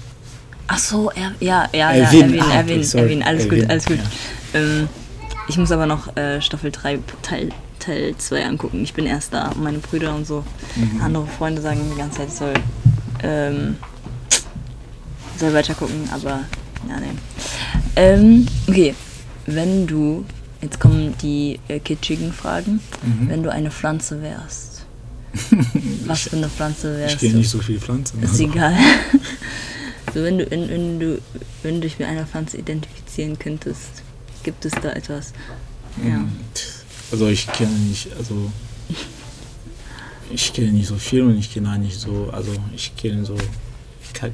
[0.67, 3.69] Ach so, er, ja, ja, ja, Erwin, Erwin, ah, Erwin, sorry, Erwin, alles Erwin, gut,
[3.69, 3.97] alles gut.
[4.53, 4.59] ja.
[4.59, 4.89] Ähm,
[5.47, 7.49] ich muss aber noch äh, Staffel 3 Teil
[7.79, 8.83] Teil 2 angucken.
[8.83, 10.43] Ich bin erst da und meine Brüder und so.
[10.75, 11.01] Mhm.
[11.01, 12.53] Andere Freunde sagen die ganze Zeit, ich soll,
[13.23, 13.77] ähm,
[15.37, 16.41] soll weiter gucken, aber
[16.89, 17.11] ja, nee.
[17.95, 18.93] Ähm, okay,
[19.45, 20.25] wenn du,
[20.61, 23.29] jetzt kommen die äh, kitschigen Fragen, Mhm.
[23.29, 24.85] wenn du eine Pflanze wärst,
[26.05, 27.37] was für eine Pflanze Ich wärst du?
[27.37, 28.21] nicht so viele Pflanzen.
[28.23, 28.43] Ist also.
[28.43, 28.73] egal.
[30.13, 31.21] so, wenn du, wenn, wenn du,
[31.63, 34.03] wenn du dich mit einer Pflanze identifizieren könntest,
[34.43, 35.33] gibt es da etwas?
[36.03, 36.17] Ja.
[36.17, 36.31] Mhm.
[37.11, 38.51] Also ich kenne nicht, also
[40.31, 43.35] ich kenne nicht so viel und ich kenne auch nicht so, also ich kenne so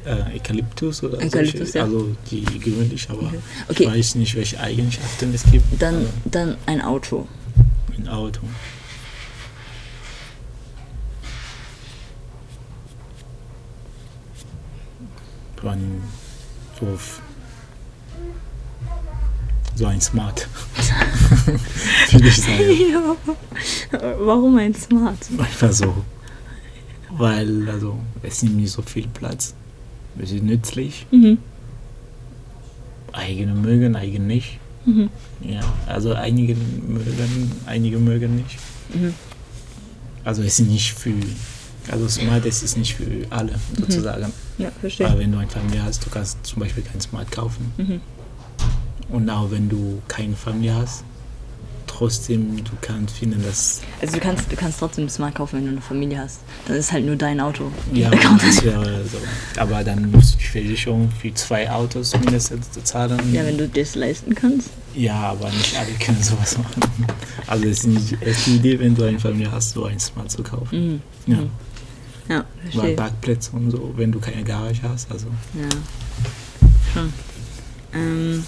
[0.05, 1.83] äh, Eukalyptus oder Eukalyptus, solche, ja.
[1.83, 3.31] also die gewöhnlich, aber
[3.69, 3.83] Okay.
[3.83, 5.65] ich weiß nicht, welche Eigenschaften es gibt.
[5.81, 7.27] Dann, Also dann ein Auto.
[7.97, 8.41] ein Auto.
[15.63, 16.01] So ein,
[16.79, 17.21] so, f-
[19.75, 20.47] so ein Smart.
[22.11, 23.17] Würde ich sagen.
[24.19, 25.17] Warum ein Smart?
[25.37, 26.03] Einfach so.
[27.11, 29.53] Weil, also, es nimmt nicht so viel Platz.
[30.19, 31.05] Es ist nützlich.
[31.11, 31.37] Mhm.
[33.13, 34.59] Eigene mögen, eigene nicht.
[34.85, 35.09] Mhm.
[35.41, 38.57] Ja, also einige mögen, einige mögen nicht.
[38.93, 39.13] Mhm.
[40.25, 41.13] Also es ist nicht für,
[41.91, 44.31] also Smart es ist nicht für alle sozusagen.
[44.57, 45.07] Ja, verstehe.
[45.07, 47.71] Aber wenn du eine Familie hast, du kannst zum Beispiel kein Smart kaufen.
[47.77, 48.01] Mhm.
[49.09, 51.03] Und auch wenn du keine Familie hast,
[51.87, 55.71] trotzdem du kannst finden, dass Also du kannst, du kannst trotzdem Smart kaufen, wenn du
[55.71, 56.39] eine Familie hast.
[56.67, 57.71] Dann ist halt nur dein Auto.
[57.93, 58.09] ja,
[58.41, 59.17] das wäre so.
[59.59, 63.19] Aber dann musst du die Versicherung für zwei Autos mindestens zahlen.
[63.31, 64.69] Ja, wenn du das leisten kannst.
[64.95, 66.81] Ja, aber nicht alle können sowas machen.
[67.47, 70.31] Also es ist nicht es die Idee, wenn du eine Familie hast, so ein Smart
[70.31, 71.01] zu kaufen.
[71.25, 71.33] Mhm.
[71.33, 71.39] Ja.
[72.29, 72.95] Ja, Weil verstehe.
[72.95, 75.69] Parkplätze und so, wenn du keine Garage hast, also Ja.
[76.93, 77.13] Schon.
[77.93, 78.45] Ähm,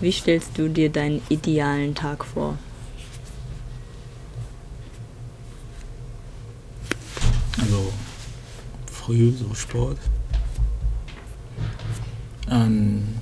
[0.00, 2.58] wie stellst du dir deinen idealen Tag vor?
[7.60, 7.92] Also
[8.90, 9.98] früh so Sport.
[12.46, 13.20] An,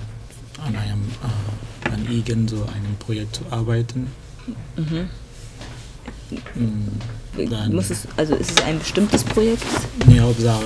[0.65, 4.09] an einem äh, an irgend so einem Projekt zu arbeiten.
[4.77, 5.09] Mhm.
[6.55, 6.89] Mm,
[7.37, 9.65] Dann, Muss es, also ist es ein bestimmtes Projekt?
[10.07, 10.61] nee, Hauptsache,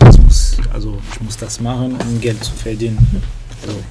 [0.00, 2.98] also, muss, also ich muss das machen, um Geld zu verdienen.
[3.62, 3.82] Also,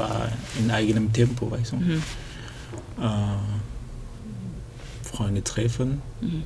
[0.00, 1.76] aber in eigenem Tempo, weißt du.
[1.76, 2.02] Mhm.
[3.00, 3.36] Äh,
[5.04, 6.00] Freunde treffen.
[6.22, 6.44] Mhm.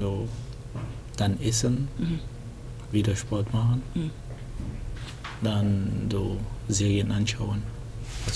[0.00, 0.28] so,
[1.18, 2.18] dann essen, Mhm.
[2.92, 4.10] wieder Sport machen, Mhm.
[5.42, 6.38] dann so
[6.68, 7.62] Serien anschauen.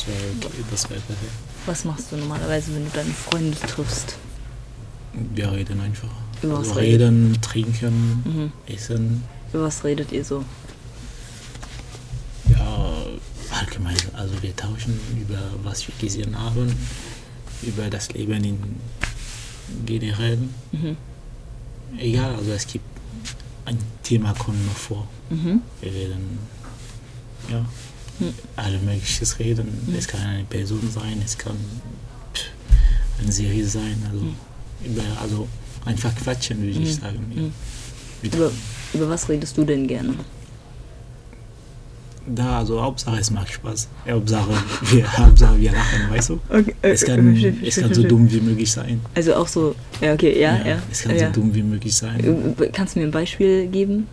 [0.00, 1.32] Das wäre das wäre perfekt.
[1.66, 4.16] Was machst du normalerweise, wenn du deine Freunde triffst?
[5.34, 6.08] Wir reden einfach.
[6.42, 8.52] Über was also redet- reden, trinken, Mhm.
[8.72, 9.24] essen.
[9.52, 10.44] Über was redet ihr so?
[12.48, 12.92] Ja,
[13.50, 13.96] allgemein.
[14.16, 16.74] Also wir tauschen über was wir gesehen haben,
[17.62, 18.58] über das Leben in
[19.84, 20.38] generell.
[20.72, 20.96] Mhm.
[21.98, 22.84] Egal, also es gibt
[23.66, 25.06] ein Thema kommt noch vor.
[25.28, 25.60] Mhm.
[25.80, 26.38] Wir werden
[27.50, 27.64] ja.
[28.56, 29.68] Alle mögliches reden.
[29.96, 31.56] Es kann eine Person sein, es kann
[33.20, 34.24] eine Serie sein, also
[34.84, 35.48] über, also
[35.84, 37.00] einfach quatschen würde ich Mhm.
[37.00, 37.32] sagen.
[37.34, 37.42] Ja.
[37.42, 37.52] Mhm.
[38.22, 38.50] Über,
[38.94, 40.14] über was redest du denn gerne?
[42.26, 43.88] Da, also Hauptsache es macht Spaß.
[44.08, 44.52] Hauptsache
[44.90, 46.40] wir, Hauptsache wir lachen, weißt du?
[46.50, 49.00] Okay, Es kann, es kann so dumm wie möglich sein.
[49.14, 50.82] Also auch so, ja, okay, ja, ja.
[50.92, 51.26] Es kann ja.
[51.32, 52.54] so dumm wie möglich sein.
[52.58, 54.06] Äh, Kannst du mir ein Beispiel geben?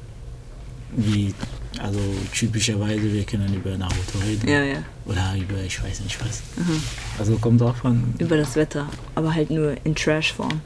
[0.95, 1.33] Wie,
[1.79, 1.99] also
[2.33, 4.47] typischerweise, wir können über Naruto reden.
[4.49, 4.83] Ja, ja.
[5.05, 6.41] Oder über, ich weiß nicht was.
[6.59, 6.71] Aha.
[7.19, 10.61] Also kommt drauf an, Über das Wetter, aber halt nur in Trash-Form.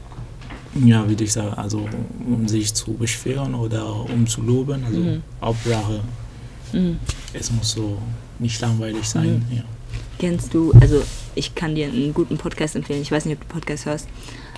[0.86, 1.88] ja, würde ich sagen, also
[2.28, 4.84] um sich zu beschweren oder um zu loben.
[4.86, 5.24] Also Mhm.
[5.42, 6.02] Hauptsache,
[6.74, 6.98] Mhm.
[7.34, 7.98] es muss so
[8.40, 9.46] nicht langweilig sein.
[9.52, 9.64] Ja.
[10.18, 11.02] Kennst du, also
[11.36, 13.02] ich kann dir einen guten Podcast empfehlen.
[13.02, 14.08] Ich weiß nicht, ob du Podcast hörst,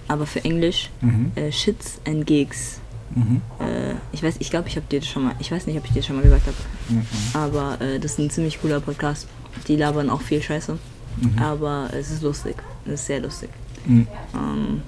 [0.08, 1.32] aber für Englisch Mhm.
[1.36, 2.80] äh, Shits and Gigs.
[3.16, 3.42] Mhm.
[3.60, 5.86] Äh, ich weiß, ich glaube, ich habe dir das schon mal, ich weiß nicht, ob
[5.86, 6.56] ich dir das schon mal gesagt habe,
[6.90, 7.06] Mhm.
[7.34, 9.28] aber äh, das ist ein ziemlich cooler Podcast.
[9.68, 10.78] Die labern auch viel Scheiße,
[11.18, 11.38] Mhm.
[11.42, 12.56] aber es ist lustig.
[12.86, 13.50] Es ist sehr lustig.
[13.86, 14.08] Mhm.
[14.34, 14.82] Ähm,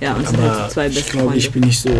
[0.00, 1.38] ja, und es sind halt Aber zwei ich beste glaube, Freunde.
[1.38, 1.90] ich bin nicht so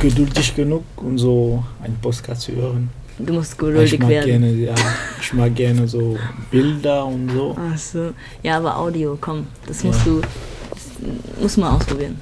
[0.00, 2.90] geduldig genug, um so einen Podcast zu hören.
[3.18, 4.26] du musst ich geduldig mag werden.
[4.42, 4.74] gerne, ja,
[5.20, 6.16] ich mag gerne so
[6.50, 7.56] Bilder und so.
[7.58, 8.12] Ach so.
[8.42, 9.88] Ja, aber Audio, komm, das Ja.
[9.90, 12.16] musst du, das musst du mal ausprobieren.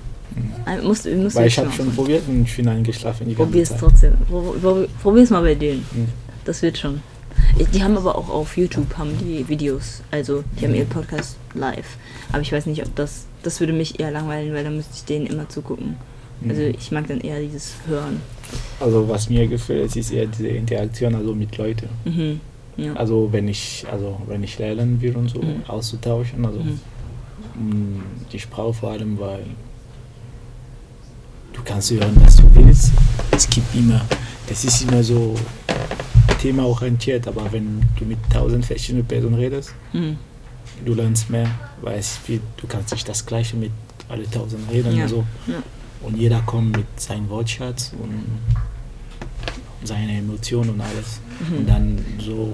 [0.64, 1.34] Ein- Musst, musst du Mhm.
[1.34, 3.78] Weil ich habe schon probiert und ich bin eingeschlafen Probier's Zeit.
[3.80, 4.14] trotzdem.
[4.28, 5.84] Pro- pro- Probier's mal bei denen.
[5.93, 6.09] Mhm.
[6.45, 7.01] Das wird schon.
[7.74, 10.03] Die haben aber auch auf YouTube haben die Videos.
[10.11, 11.97] Also die haben ihren Podcast live.
[12.30, 13.26] Aber ich weiß nicht, ob das.
[13.43, 15.97] Das würde mich eher langweilen, weil dann müsste ich denen immer zugucken.
[16.49, 16.74] Also Mhm.
[16.78, 18.20] ich mag dann eher dieses Hören.
[18.80, 21.89] Also was mir gefällt, ist eher diese Interaktion also mit Leuten.
[22.05, 22.41] Mhm.
[22.76, 22.93] Ja.
[22.95, 25.62] Also wenn ich also wenn ich lernen will und so Mhm.
[25.66, 26.80] auszutauschen, also Mhm.
[27.55, 29.45] mh, die Sprache vor allem, weil
[31.57, 32.92] du kannst hören, was du willst.
[33.32, 34.00] Es gibt immer,
[34.48, 35.34] das ist immer so
[36.40, 40.16] themaorientiert, aber wenn du mit tausend verschiedenen Personen redest, Mhm.
[40.84, 41.48] du lernst mehr,
[41.82, 43.72] weil du kannst nicht das Gleiche mit
[44.09, 45.04] alle tausend reden Ja.
[45.04, 45.24] und so.
[45.46, 45.54] Ja.
[46.02, 48.24] Und jeder kommt mit seinem Wortschatz und
[49.82, 51.20] seine Emotionen und alles.
[51.48, 51.57] Mhm.
[51.59, 52.52] Und dann so,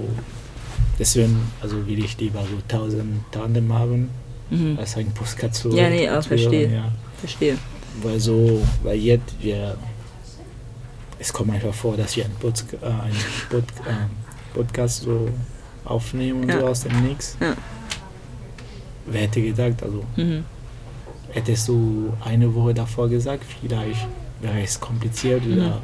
[0.97, 4.09] deswegen, also will ich lieber so tausend Tandem haben,
[4.49, 4.77] Mhm.
[4.79, 6.71] als ein Podcast zu Ja, nee, zu verstehe.
[6.73, 6.91] ja.
[7.19, 7.57] Verstehe.
[8.01, 9.77] Weil so, weil jetzt wir,
[11.19, 13.15] es kommt einfach vor, dass wir einen, Pod, äh, einen
[13.49, 15.29] Pod, äh, Podcast so
[15.85, 16.59] aufnehmen und Ja.
[16.61, 17.37] so aus dem Nix.
[17.39, 17.55] Ja.
[19.05, 20.43] Wer hätte gedacht, also Mhm.
[21.31, 24.07] hättest du eine Woche davor gesagt, vielleicht
[24.41, 25.53] wäre es kompliziert Mhm.
[25.53, 25.81] oder,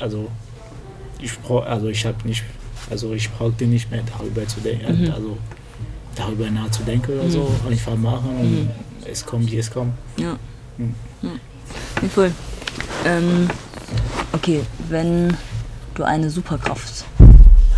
[0.00, 0.28] also
[1.20, 1.32] ich
[1.66, 2.42] also ich habe nicht,
[2.90, 5.10] also ich brauchte nicht mehr darüber zu denken, Mhm.
[5.12, 5.36] also
[6.14, 8.70] darüber nachzudenken oder so, einfach machen und Mhm.
[9.10, 9.92] es kommt, wie es kommt.
[10.16, 10.36] Ja.
[11.22, 11.28] Mhm.
[11.28, 12.02] ja.
[12.02, 12.32] Nee, voll.
[13.04, 13.48] Ähm,
[14.32, 15.36] okay, wenn
[15.94, 17.04] du eine Superkraft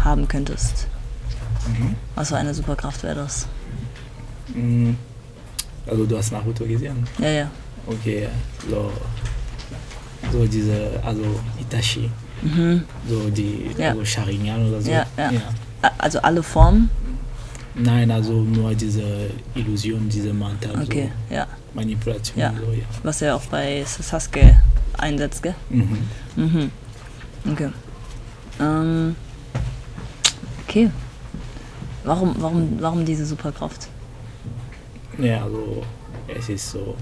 [0.03, 0.87] haben könntest,
[1.67, 1.97] Mhm.
[2.15, 3.47] was für eine Superkraft wäre das?
[4.55, 4.93] Mm,
[5.87, 7.07] Also du hast Naruto gesehen?
[7.19, 7.51] Ja, ja.
[7.87, 8.29] Okay,
[8.71, 8.91] so,
[10.33, 11.23] so diese, also
[11.61, 12.11] Itachi,
[12.43, 12.85] Mhm.
[13.09, 13.91] so die, Ja.
[13.91, 14.91] also Sharingan oder so.
[14.91, 15.31] Ja, ja.
[15.83, 16.89] A- Also alle Formen?
[17.77, 21.45] Nein, also nur diese Illusion, diese Mantel, Okay, ja.
[21.47, 22.53] so Manipulation, Ja.
[22.57, 22.85] so, ja.
[23.03, 24.61] Was er auch bei Sasuke
[24.97, 25.55] einsetzt, gell?
[25.71, 25.99] Mhm.
[26.37, 26.71] Mhm.
[27.51, 27.71] Okay.
[28.61, 29.17] Ähm,
[30.67, 30.91] okay.
[32.05, 33.89] Warum, warum, warum diese Superkraft?
[35.19, 35.83] Ja, also
[36.29, 36.95] es ist so,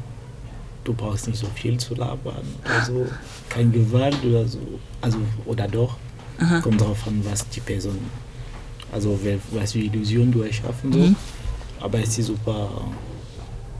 [0.84, 3.06] du brauchst nicht so viel zu labern, also
[3.48, 4.58] kein Gewalt oder so,
[5.00, 5.96] also oder doch,
[6.38, 6.60] Aha.
[6.60, 7.98] kommt drauf an, was die Person,
[8.92, 11.16] also wel- was für Illusion du erschaffen so, Mhm.
[11.80, 12.70] aber es ist super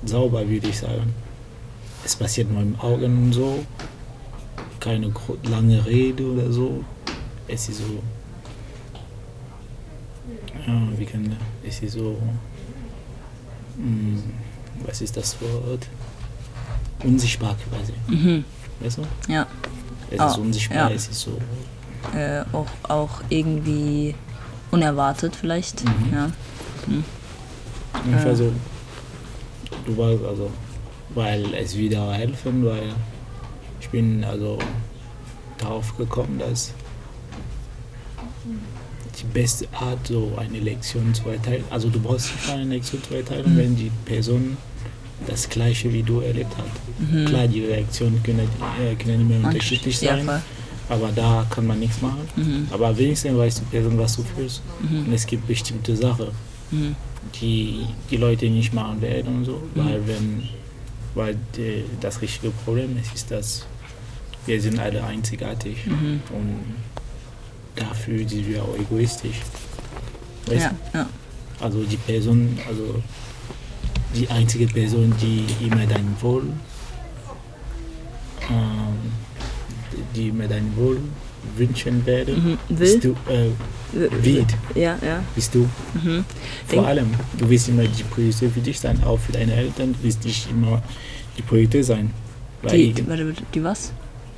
[0.04, 1.14] sauber, würde ich sagen.
[2.04, 3.64] Es passiert nur im Augen und so,
[4.80, 5.12] keine
[5.44, 6.82] lange Rede oder so,
[7.46, 8.02] es ist so,
[10.66, 11.36] ja, wie kann
[11.66, 12.16] es ist so,
[13.76, 14.18] mm,
[14.86, 15.86] was ist das Wort?
[17.04, 18.44] Unsichtbar quasi, Mhm.
[18.80, 19.32] weißt du?
[19.32, 19.46] Ja.
[20.10, 20.96] Es Ah, ist unsichtbar, ja.
[20.96, 21.38] es ist so,
[22.16, 24.14] Äh, auch, auch irgendwie
[24.72, 25.84] unerwartet vielleicht.
[25.84, 26.12] Mhm.
[26.12, 26.30] Ja.
[28.04, 28.36] Ungefähr Ja.
[28.36, 28.52] so.
[29.86, 30.50] Du weißt also,
[31.14, 32.82] weil es wieder helfen, weil
[33.80, 34.58] ich bin also
[35.58, 36.72] darauf gekommen, dass
[39.20, 43.14] die beste Art, so eine Lektion zu erteilen, also du brauchst nicht eine Lektion zu
[43.14, 43.58] erteilen, Mhm.
[43.58, 44.56] wenn die Person
[45.26, 46.64] das Gleiche wie du erlebt hat.
[46.98, 47.26] Mhm.
[47.26, 48.48] Klar, die Reaktionen können,
[48.80, 50.40] äh, können immer unterschiedlich ja, sein, voll.
[50.88, 52.28] Aber da kann man nichts machen.
[52.36, 52.68] Mhm.
[52.70, 54.62] Aber wenigstens weiß die Person, was du fühlst.
[54.80, 55.06] Mhm.
[55.06, 56.28] Und es gibt bestimmte Sachen,
[56.70, 56.96] Mhm.
[57.40, 60.48] die die Leute nicht machen werden und so, weil wenn
[61.14, 63.66] weil die, das richtige Problem ist, ist, dass
[64.46, 66.20] wir sind alle einzigartig Mhm.
[66.34, 66.64] und
[67.76, 69.36] dafür sind wir auch egoistisch.
[70.46, 71.04] Weißt Ja, ja.
[71.58, 71.64] du?
[71.64, 73.02] Also die Person, also
[74.16, 76.44] die einzige Person, die immer dein Wohl,
[78.50, 79.12] ähm,
[80.14, 80.98] die immer dein Wohl
[81.56, 82.58] wünschen werde, Mhm.
[82.68, 83.48] bist du, äh,
[84.22, 85.22] wird, Ja, ja.
[85.34, 85.68] bist du.
[85.94, 86.24] Mhm.
[86.66, 87.06] Vor Denk- allem,
[87.38, 90.48] du wirst immer die Priorität für dich sein, auch für deine Eltern, du wirst nicht
[90.50, 90.80] immer
[91.36, 92.10] die Priorität sein.
[92.70, 93.92] Die, warte, warte, die was?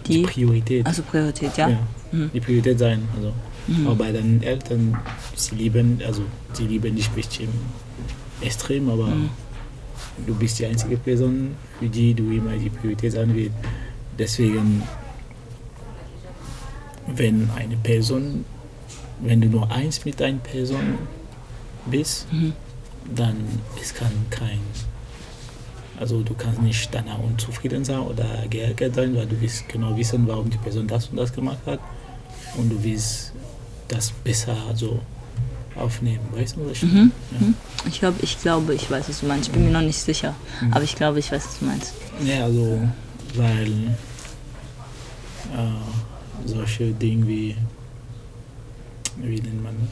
[0.07, 0.22] die Die?
[0.22, 0.86] Priorität.
[0.86, 1.68] Also Priorität, ja?
[1.68, 1.78] ja.
[2.12, 2.30] Mhm.
[2.32, 3.02] Die Priorität sein.
[3.16, 3.32] Also.
[3.66, 3.86] Mhm.
[3.86, 4.96] Aber bei deinen Eltern,
[5.36, 7.48] sie lieben, also sie lieben dich bestimmt
[8.40, 9.30] extrem, aber Mhm.
[10.26, 11.50] du bist die einzige Person,
[11.80, 13.52] für die du immer die Priorität sein willst.
[14.18, 14.82] Deswegen,
[17.07, 18.44] wenn eine Person,
[19.20, 20.98] wenn du nur eins mit einer Person
[21.86, 22.52] bist, Mhm.
[23.14, 23.36] dann
[23.80, 24.59] es kann kein,
[26.00, 30.26] also du kannst nicht danach unzufrieden sein oder geärgert sein, weil du willst genau wissen,
[30.26, 31.80] warum die Person das und das gemacht hat
[32.57, 33.32] und du willst
[33.88, 35.00] das besser so
[35.76, 37.12] aufnehmen, weißt du was ich Mhm.
[37.32, 37.44] meine?
[37.46, 37.55] Mhm.
[37.86, 39.48] Ich glaube, ich glaube, ich weiß, was du meinst.
[39.48, 40.34] Ich bin mir noch nicht sicher,
[40.70, 41.92] aber ich glaube, ich weiß, was du meinst.
[42.24, 42.80] Ja, ja also,
[43.34, 43.68] weil
[45.52, 46.03] äh,
[46.45, 47.57] solche Dinge wie,
[49.22, 49.90] wie nennt man das?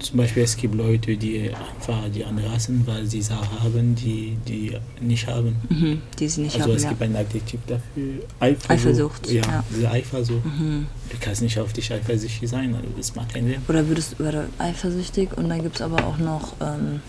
[0.00, 4.38] Zum Beispiel es gibt Leute, die einfach die anderen hassen, weil sie Sachen haben, die
[4.46, 5.56] die nicht haben.
[5.68, 6.00] Mhm.
[6.18, 6.90] Die sie nicht also haben, es ja.
[6.90, 8.22] gibt ein Adjektiv dafür.
[8.38, 8.70] Eifersucht.
[8.70, 9.64] Eifersucht, Ja, ja.
[9.74, 10.44] diese Eifersucht.
[10.44, 10.86] Mhm.
[11.10, 13.62] Du kannst nicht auf dich eifersüchtig sein, also das macht keinen Sinn.
[13.66, 17.00] Oder würdest du eifersüchtig und dann gibt es aber auch noch, ähm,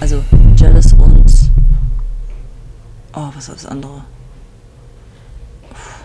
[0.00, 0.22] also
[0.56, 1.26] jealous und,
[3.14, 4.02] oh, was war das andere?
[5.70, 6.04] Uff.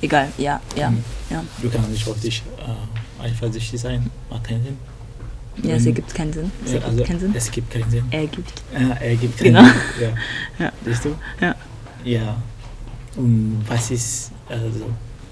[0.00, 1.04] Egal, ja, ja, Mhm.
[1.30, 1.44] ja.
[1.62, 4.76] Du kannst nicht auf dich äh, eifersüchtig sein, macht keinen Sinn.
[5.62, 6.52] Ja, es ergibt keinen Sinn.
[6.64, 7.32] Es Ja, ergibt also keinen Sinn.
[7.34, 8.04] Es gibt keinen Sinn.
[8.12, 8.62] Ergibt.
[8.72, 9.64] Ja, er gibt keinen Genau.
[9.64, 9.72] Sinn.
[10.00, 10.08] Ja.
[10.66, 10.72] Ja.
[10.84, 11.14] Siehst du?
[11.40, 11.54] Ja.
[12.04, 12.36] Ja.
[13.16, 14.86] Und was ist, also,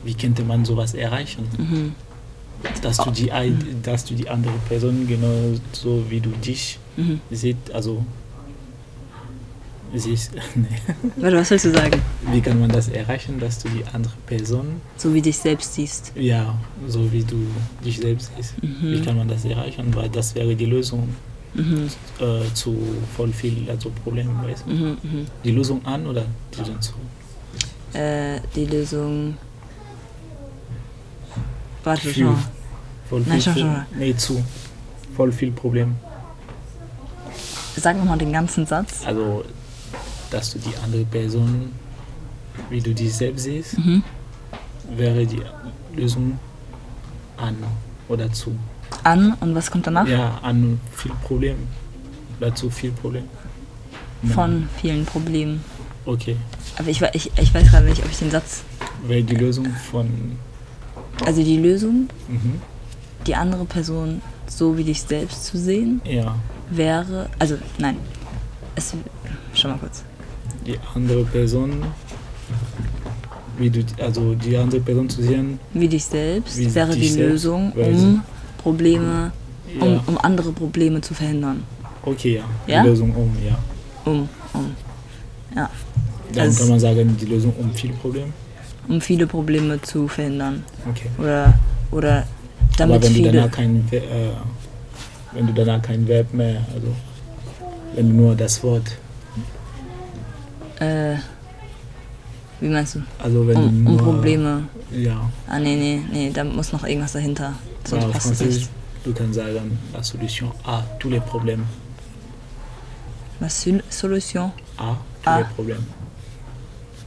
[0.04, 1.46] wie könnte man sowas erreichen?
[1.56, 1.94] Mhm.
[2.82, 7.20] Dass du die, ein- dass du die andere Person genauso wie du dich Mhm.
[7.30, 8.04] siehst, also
[9.98, 10.32] siehst.
[10.54, 10.66] nee.
[11.16, 12.00] Warte, was willst du sagen?
[12.32, 16.12] Wie kann man das erreichen, dass du die andere Person, So wie dich selbst siehst.
[16.14, 16.54] ja,
[16.86, 17.36] so wie du
[17.84, 19.04] dich selbst siehst, wie Mhm.
[19.04, 19.94] kann man das erreichen?
[19.94, 21.08] Weil das wäre die Lösung
[21.54, 21.88] Mhm.
[22.20, 22.76] äh, zu
[23.16, 24.70] voll viel also Problemen, weißt du?
[24.72, 24.98] Mhm.
[25.02, 25.26] Mhm.
[25.44, 26.24] Die Lösung an oder
[26.54, 26.92] die Lösung zu?
[27.98, 29.36] Äh, die Lösung.
[31.84, 32.24] Warte Viel.
[32.26, 32.36] schon.
[33.08, 33.76] Voll viel Nein, schon, Pro- schon.
[33.98, 34.44] Nee, zu.
[35.16, 35.94] Voll viel Problem.
[37.76, 39.02] Sag nochmal den ganzen Satz.
[39.06, 39.44] Also,
[40.30, 41.72] dass du die andere Person,
[42.70, 44.02] wie du dich selbst siehst, Mhm.
[44.96, 45.42] wäre die
[45.94, 46.38] Lösung
[47.36, 47.56] an
[48.08, 48.56] oder zu.
[49.02, 50.06] An und was kommt danach?
[50.06, 51.56] Ja, an viel Problem.
[52.40, 53.24] Dazu viel Problem.
[54.22, 54.30] Ja.
[54.34, 55.62] Von vielen Problemen.
[56.04, 56.36] Okay.
[56.78, 58.62] Aber ich, ich, ich weiß gerade nicht, ob ich den Satz.
[59.06, 60.36] Wäre die Lösung von.
[61.24, 62.60] Also die Lösung, Mhm.
[63.26, 66.36] die andere Person so wie dich selbst zu sehen, Ja.
[66.70, 67.28] wäre.
[67.38, 67.96] Also, nein.
[68.76, 68.94] Es,
[69.54, 70.04] schau mal kurz.
[70.66, 71.82] Die andere Person.
[73.58, 77.30] Wie du, also die andere Person zu sehen, Wie dich selbst Wie wäre die selbst,
[77.30, 78.22] Lösung, um
[78.58, 79.32] Probleme,
[79.80, 80.02] um, ja.
[80.06, 81.62] um andere Probleme zu verhindern.
[82.04, 82.44] Okay, ja.
[82.66, 82.82] Ja?
[82.82, 83.56] Die Lösung um, ja.
[84.04, 84.74] Um, um.
[85.54, 85.70] Ja.
[86.34, 88.32] Dann Also- kann man sagen, die Lösung um viel Problem.
[88.88, 90.62] Um viele Probleme zu verhindern.
[90.88, 91.08] Okay.
[91.18, 91.54] Oder,
[91.90, 92.26] oder
[92.76, 93.32] damit Aber wenn du viele.
[93.32, 94.00] danach kein, äh,
[95.32, 96.88] wenn du danach kein Verb mehr, also
[97.94, 98.98] wenn du nur das Wort,
[100.80, 101.16] Äh,
[102.60, 103.00] wie meinst du?
[103.22, 104.68] also wenn Um, du um nur, Probleme.
[104.92, 107.52] Ja, Ah, nee, nee, nee, da muss noch irgendwas dahinter.
[107.84, 108.68] Sonst ja, passt es nicht.
[109.04, 111.64] du kannst sagen, la solution à tous les problèmes.
[113.40, 114.50] La Sol- Solution.
[114.78, 115.38] À tous Ah.
[115.40, 115.84] les problèmes.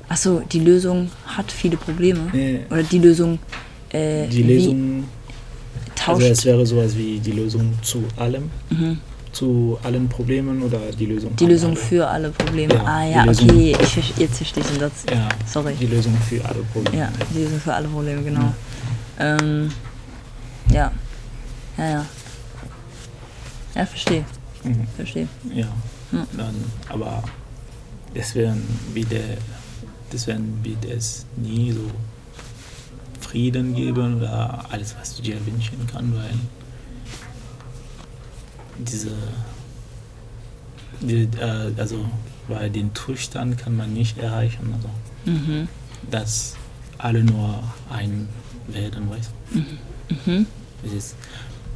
[0.08, 2.30] Achso, die Lösung hat viele Probleme.
[2.34, 3.38] Nee, Oder die Lösung.
[3.92, 5.04] Äh, die Lösung,
[6.06, 6.46] also es tauscht.
[6.46, 8.98] wäre sowas wie die Lösung zu allem, Mhm.
[9.32, 11.80] Zu allen Problemen oder die Lösung Die Lösung alle.
[11.80, 12.74] für alle Probleme.
[12.74, 15.04] Ja, ah ja, okay, ich, jetzt verstehe ich den Satz.
[15.10, 15.74] Ja, Sorry.
[15.80, 16.98] die Lösung für alle Probleme.
[16.98, 18.54] Ja, die Lösung für alle Probleme, genau.
[19.20, 19.72] Ähm,
[20.72, 20.92] ja.
[21.78, 22.06] Ja, ja.
[23.76, 24.26] Ja, verstehe.
[24.64, 24.88] Mhm.
[24.96, 25.28] Verstehe.
[25.54, 25.68] Ja,
[26.12, 26.26] Ja.
[26.36, 26.56] dann,
[26.90, 27.24] aber
[28.16, 28.64] deswegen
[28.94, 29.20] wieder,
[30.12, 31.82] deswegen wird es nie so
[33.22, 36.32] Frieden geben oder alles, was du dir wünschen kannst, weil
[38.80, 39.12] diese,
[41.02, 42.06] die, äh, also
[42.48, 44.90] weil den Zustand kann man nicht erreichen, also
[45.26, 45.68] Mhm.
[46.10, 46.56] dass
[46.98, 48.28] alle nur ein
[48.68, 49.60] werden, weißt du?
[50.32, 50.46] Mhm.
[50.86, 51.16] Es ist,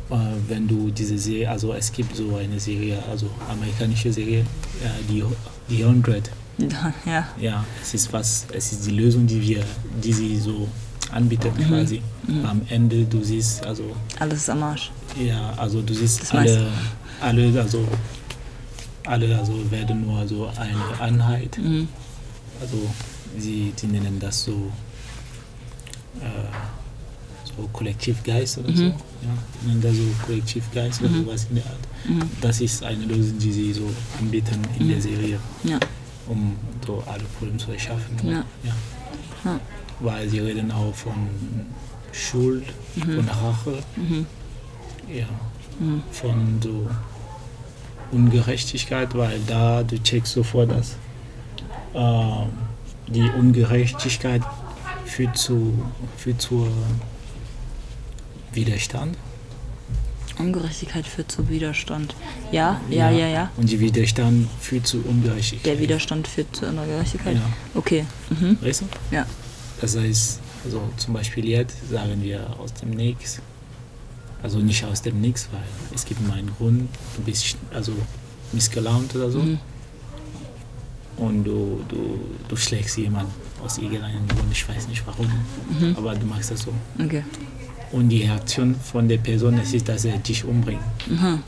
[0.10, 0.16] äh,
[0.48, 5.24] wenn du diese Serie, also es gibt so eine Serie, also amerikanische Serie, äh, die,
[5.70, 6.30] die 100,
[7.06, 7.28] Ja.
[7.40, 9.64] ja, es ist was, es ist die Lösung, die wir,
[10.04, 10.68] die sie so
[11.12, 11.64] anbietet Mhm.
[11.64, 12.02] quasi.
[12.46, 14.92] Am Ende, du siehst, also, Alles ist am Arsch.
[15.20, 16.68] ja, also du siehst Das meiste.
[17.22, 17.86] alle, alle, also,
[19.06, 21.58] alle, also werden nur so eine Einheit.
[21.58, 21.88] Mhm.
[22.62, 22.78] Also
[23.38, 24.72] sie, sie nennen das so,
[26.22, 26.26] äh,
[27.58, 28.84] so Kollektivgeist oder so.
[28.84, 28.90] Mhm.
[28.90, 31.26] Ja, sie nennen das so Kollektivgeist oder Mhm.
[31.26, 31.80] sowas in der Art.
[32.08, 32.22] Mhm.
[32.42, 34.90] Das ist eine Lösung, die sie so anbieten in Mhm.
[34.92, 35.80] der Serie, Ja.
[36.28, 36.56] um
[36.86, 38.16] so alle Probleme zu erschaffen.
[38.24, 38.46] Ja.
[38.64, 38.76] Ja.
[39.44, 39.60] Ja.
[40.00, 41.14] Weil sie reden auch von
[42.14, 42.64] Schuld,
[43.00, 44.26] von Rache, Mhm.
[45.14, 45.26] ja,
[45.80, 46.04] Mhm.
[46.12, 46.88] von so
[48.12, 50.96] Ungerechtigkeit, weil da du checkst sofort, dass
[51.96, 52.50] ähm,
[53.08, 54.42] die Ungerechtigkeit
[55.06, 55.74] führt zu
[56.18, 56.68] führt zu
[58.54, 59.18] Widerstand.
[60.40, 62.16] Ungerechtigkeit führt zu Widerstand.
[62.52, 63.52] Ja, ja, ja, ja.
[63.58, 65.66] Und die Widerstand führt zu Ungerechtigkeit.
[65.76, 67.36] Der Widerstand führt zu einer Gerechtigkeit.
[67.36, 67.42] Ja.
[67.76, 68.06] Okay.
[68.30, 68.58] Mhm.
[68.62, 68.86] Weißt du?
[69.16, 69.26] Ja.
[69.82, 73.42] Das heißt, also zum Beispiel jetzt sagen wir aus dem Nix.
[74.42, 75.62] Also nicht aus dem Nix, weil
[75.96, 77.94] es gibt mal einen Grund, du bist also
[78.52, 79.40] missgelaunt oder so.
[79.40, 79.58] Mhm.
[81.18, 83.32] Und du, du, du schlägst jemanden
[83.64, 85.28] aus irgendeinem Grund, ich weiß nicht warum,
[85.80, 85.96] Mhm.
[85.96, 86.74] aber du machst das so.
[87.02, 87.24] Okay.
[87.92, 90.82] Und die Reaktion von der Person es ist, dass er dich umbringt.
[91.08, 91.40] Mhm.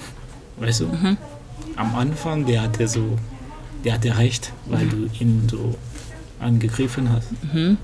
[0.58, 0.90] Weißt du?
[1.76, 3.18] Am Anfang, der hatte so,
[3.84, 5.76] der hatte recht, weil du ihn so
[6.40, 7.28] angegriffen hast.
[7.54, 7.78] Mhm.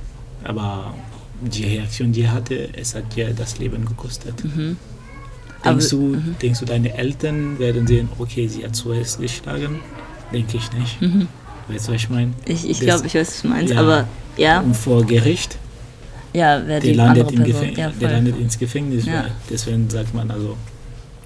[0.43, 0.93] Aber
[1.41, 4.43] die Reaktion, die er hatte, es hat dir das Leben gekostet.
[4.43, 4.77] Mhm.
[5.63, 6.35] Denkst, Aber- du, mhm.
[6.41, 9.79] denkst du, deine Eltern werden sehen, okay, sie hat zuerst geschlagen?
[10.33, 11.01] Denke ich nicht.
[11.01, 11.27] Mhm.
[11.67, 12.33] Weißt du, was ich meine?
[12.45, 13.79] Ich, ich glaube, ich weiß, was du meinst, Ja.
[13.79, 15.57] aber ja, Und vor Gericht,
[16.33, 17.61] ja, wer die landet, andere Person.
[17.67, 19.05] Gefäng Ja, der landet ins Gefängnis.
[19.05, 19.25] Ja.
[19.49, 20.55] Deswegen sagt man also,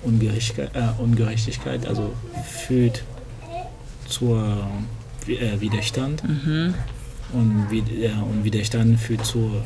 [0.04, 2.14] Ungerechtigkeit, äh, Ungerechtigkeit also
[2.68, 3.04] führt
[4.08, 4.68] zur
[5.28, 6.74] äh, Widerstand Mhm.
[7.34, 7.68] und,
[8.00, 9.64] ja, und Widerstand führt zur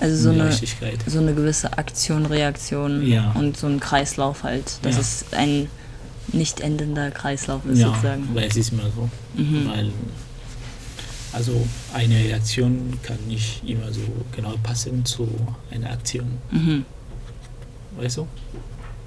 [0.00, 0.50] Also so eine,
[1.06, 3.30] so eine gewisse Aktion, Reaktion Ja.
[3.32, 4.78] und so ein Kreislauf halt.
[4.82, 5.00] Das Ja.
[5.00, 5.68] ist ein
[6.32, 8.28] nicht endender Kreislauf ist Ja, sozusagen.
[8.34, 9.08] weil es ist immer so.
[9.40, 9.68] Mhm.
[9.68, 9.90] Weil
[11.32, 14.00] also eine Reaktion kann nicht immer so
[14.34, 15.28] genau passen zu
[15.70, 16.26] einer Aktion.
[16.50, 16.84] Mhm.
[17.96, 18.26] Weißt du?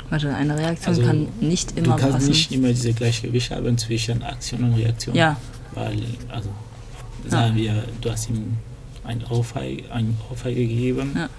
[0.10, 2.30] Warte, eine Reaktion Also, kann nicht Du immer kannst passen.
[2.30, 5.16] nicht immer diese Gleichgewicht haben zwischen Aktion und Reaktion.
[5.16, 5.36] Ja,
[5.74, 6.50] Weil, also,
[7.28, 8.58] sagen wir, du hast ihm
[9.08, 11.30] ein Ohrfeige, ein Ohrfeige gegeben Ja.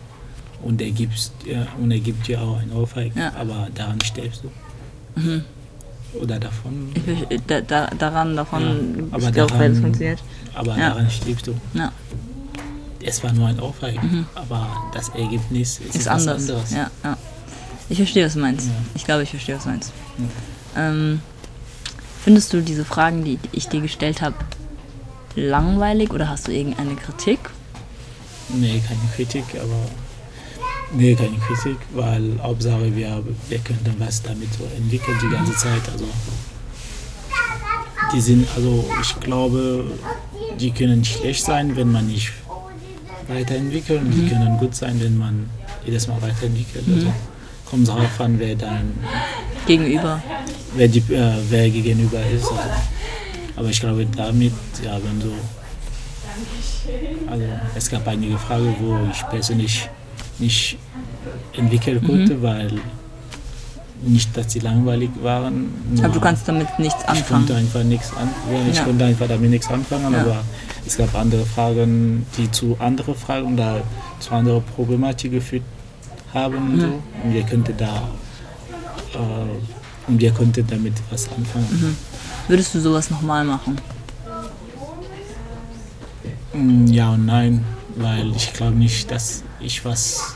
[0.63, 3.33] und, er gibst, ja, und er gibt dir auch ein Ohrfeige, Ja.
[3.39, 5.21] aber daran stirbst du.
[5.21, 5.45] Mhm.
[6.23, 6.91] Oder davon,
[7.29, 10.19] ich, da, da, daran, davon, aber daran- funktioniert.
[10.55, 11.55] aber daran stirbst du.
[13.05, 14.01] Es war nur ein Ohrfeige,
[14.35, 16.49] aber das Ergebnis ist, ist anders.
[16.49, 16.75] anderes.
[17.91, 18.71] Ich verstehe, was du meinst.
[18.95, 19.93] Ich glaube, ich verstehe, was du meinst.
[20.77, 21.21] Ähm,
[22.25, 24.35] findest du diese Fragen, die ich dir gestellt habe,
[25.37, 27.39] langweilig oder hast du irgendeine Kritik?
[28.49, 29.91] Nee, keine Kritik, aber.
[30.93, 35.83] Nee, keine Kritik, weil Hauptsache wir, wir könnten was damit so entwickeln die ganze Zeit.
[35.93, 36.07] Also
[38.13, 39.85] die sind, also ich glaube,
[40.59, 42.33] die können schlecht sein, wenn man nicht
[43.29, 45.51] weiterentwickelt und die können gut sein, wenn man
[45.85, 46.85] jedes Mal weiterentwickelt.
[46.95, 47.13] Also
[47.67, 48.95] kommt darauf an, wer dann,
[49.67, 50.23] Gegenüber.
[50.75, 52.47] wer, die, äh, wer gegenüber ist.
[52.47, 52.63] Also.
[53.57, 54.53] Aber ich glaube, damit,
[54.83, 55.33] ja, wenn so,
[57.31, 57.45] also
[57.75, 59.89] es gab einige Fragen, wo ich persönlich
[60.39, 60.79] nicht
[61.57, 62.71] entwickeln konnte, weil
[64.03, 65.67] nicht, dass sie langweilig waren.
[66.03, 67.59] Aber du kannst damit nichts ich konnte anfangen.
[67.59, 68.85] einfach nichts an, ja, ich Ja.
[68.85, 70.21] konnte einfach damit nichts anfangen, Ja.
[70.21, 70.37] aber
[70.87, 73.83] es gab andere Fragen, die zu anderen Fragen oder
[74.21, 75.65] zu anderen Problematik geführt
[76.33, 76.87] haben und so.
[77.25, 78.09] Und wir könnten da
[79.15, 81.97] äh, und wir konnten damit was anfangen.
[82.47, 83.77] Würdest du sowas nochmal machen?
[86.59, 87.65] Mm, Ja und nein,
[87.97, 90.35] weil ich glaube nicht, dass ich was,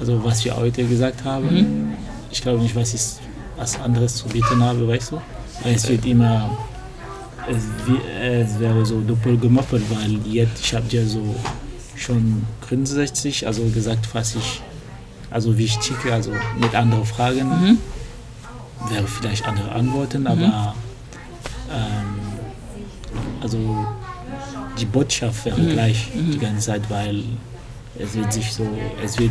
[0.00, 1.94] also was wir heute gesagt haben,
[2.30, 3.02] ich glaube nicht, was ich
[3.56, 5.20] was anderes zu bieten habe, weißt du?
[5.62, 6.50] Weil es wird immer,
[7.48, 7.64] es,
[8.20, 11.34] es wäre so doppelt gemoppelt, weil jetzt, ich habe dir so
[11.96, 14.60] schon grundsätzlich, also gesagt, was ich,
[15.30, 17.78] also wie ich ticke, also mit anderen Fragen,
[18.90, 20.74] wäre vielleicht andere Antworten, aber
[21.70, 22.22] ähm,
[23.40, 23.86] also
[24.78, 27.22] die Botschaft wäre gleich die ganze Zeit, weil
[27.98, 28.66] es wird sich so,
[29.04, 29.30] es wird,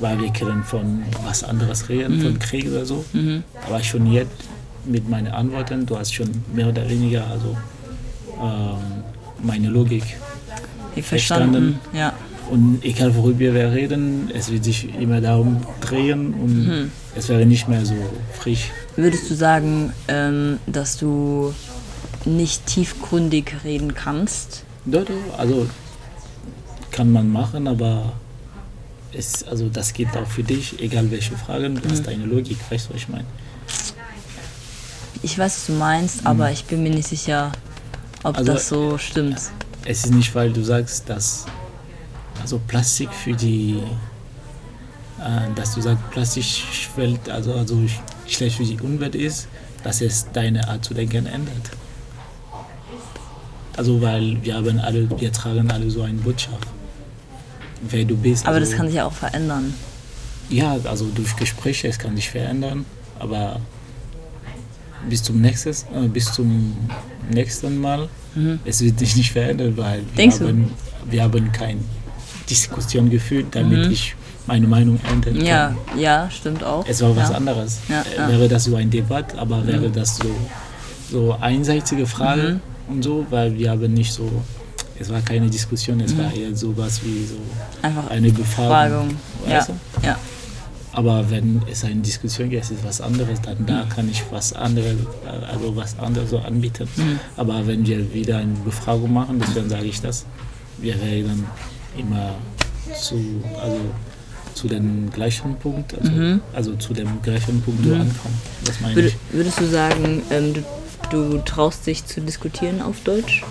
[0.00, 3.04] weil wir können von was anderes reden, von Krieg oder so.
[3.66, 4.32] Aber schon jetzt
[4.84, 7.56] mit meinen Antworten, du hast schon mehr oder weniger also
[8.40, 9.04] ähm,
[9.42, 10.04] meine Logik.
[11.02, 11.80] Verstanden.
[11.92, 12.12] Ja.
[12.50, 17.68] Und egal worüber wir reden, es wird sich immer darum drehen und es wäre nicht
[17.68, 17.96] mehr so
[18.34, 18.70] frisch.
[18.96, 21.52] Würdest du sagen, ähm, dass du
[22.26, 24.62] nicht tiefgründig reden kannst?
[24.84, 25.04] Doch,
[25.38, 25.66] also
[26.90, 28.12] kann man machen, aber
[29.12, 32.88] es, also das geht auch für dich, egal welche Fragen, du hast deine Logik, weißt
[32.88, 33.24] du, was ich meine?
[35.22, 37.50] Ich weiß, was du meinst, aber ich bin mir nicht sicher,
[38.22, 39.38] ob Also, das so stimmt.
[39.86, 41.46] Es ist nicht, weil du sagst, dass
[42.40, 43.82] also Plastik für die,
[45.18, 49.48] äh, dass du sagst, Plastik schwellt, also, also sch- schlecht für die Umwelt ist,
[49.82, 51.70] dass es deine Art zu denken ändert.
[53.76, 56.68] Also weil wir haben alle, wir tragen alle so eine Botschaft.
[57.90, 58.46] Wer du bist.
[58.46, 59.74] Aber also, das kann sich ja auch verändern.
[60.48, 62.84] Ja, also durch Gespräche, es kann sich verändern,
[63.18, 63.60] aber
[65.08, 66.76] bis zum nächsten, äh, bis zum
[67.30, 68.08] nächsten Mal,
[68.64, 70.16] es wird sich nicht verändern, weil wir Mhm.
[70.16, 70.48] Denkst du?
[70.48, 70.70] haben,
[71.10, 71.80] wir haben keine
[72.48, 74.14] Diskussion geführt, damit ich
[74.46, 75.42] meine Meinung ändern kann.
[75.42, 75.46] Mhm.
[75.46, 76.84] Ja, ja, stimmt auch.
[76.88, 77.36] Es war was ja.
[77.36, 77.78] anderes.
[77.88, 78.28] Ja, Äh.
[78.32, 80.30] Wäre das so ein Debatt, aber wäre das so,
[81.10, 82.73] so einseitige Frage Mhm.
[82.88, 84.30] Und so, weil wir haben nicht so,
[84.98, 87.40] es war keine Diskussion, es war eher sowas wie so Mhm.
[87.82, 88.70] Einfach eine Befragung.
[88.70, 89.16] Fragung.
[89.48, 90.06] Ja, weißt du?
[90.06, 90.18] ja.
[90.92, 94.52] Aber wenn es eine Diskussion gibt, es ist was anderes, dann da kann ich was
[94.52, 94.94] anderes,
[95.52, 96.88] also was anderes so anbieten.
[97.36, 100.24] Aber wenn wir wieder eine Befragung machen, deswegen sage ich das,
[100.78, 101.46] wir werden
[101.98, 102.36] immer
[102.96, 103.16] zu,
[103.60, 103.80] also
[104.54, 106.12] zu dem gleichen Punkt, also,
[106.52, 108.40] also zu dem gleichen Punkt so ankommen.
[108.64, 109.16] Das meine Würde, ich.
[109.32, 110.62] würdest du sagen, ähm, du,
[111.06, 113.44] du traust dich zu diskutieren auf Deutsch?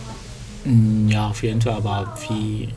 [0.65, 2.69] Mm, Ja, auf jeden Fall, aber wie,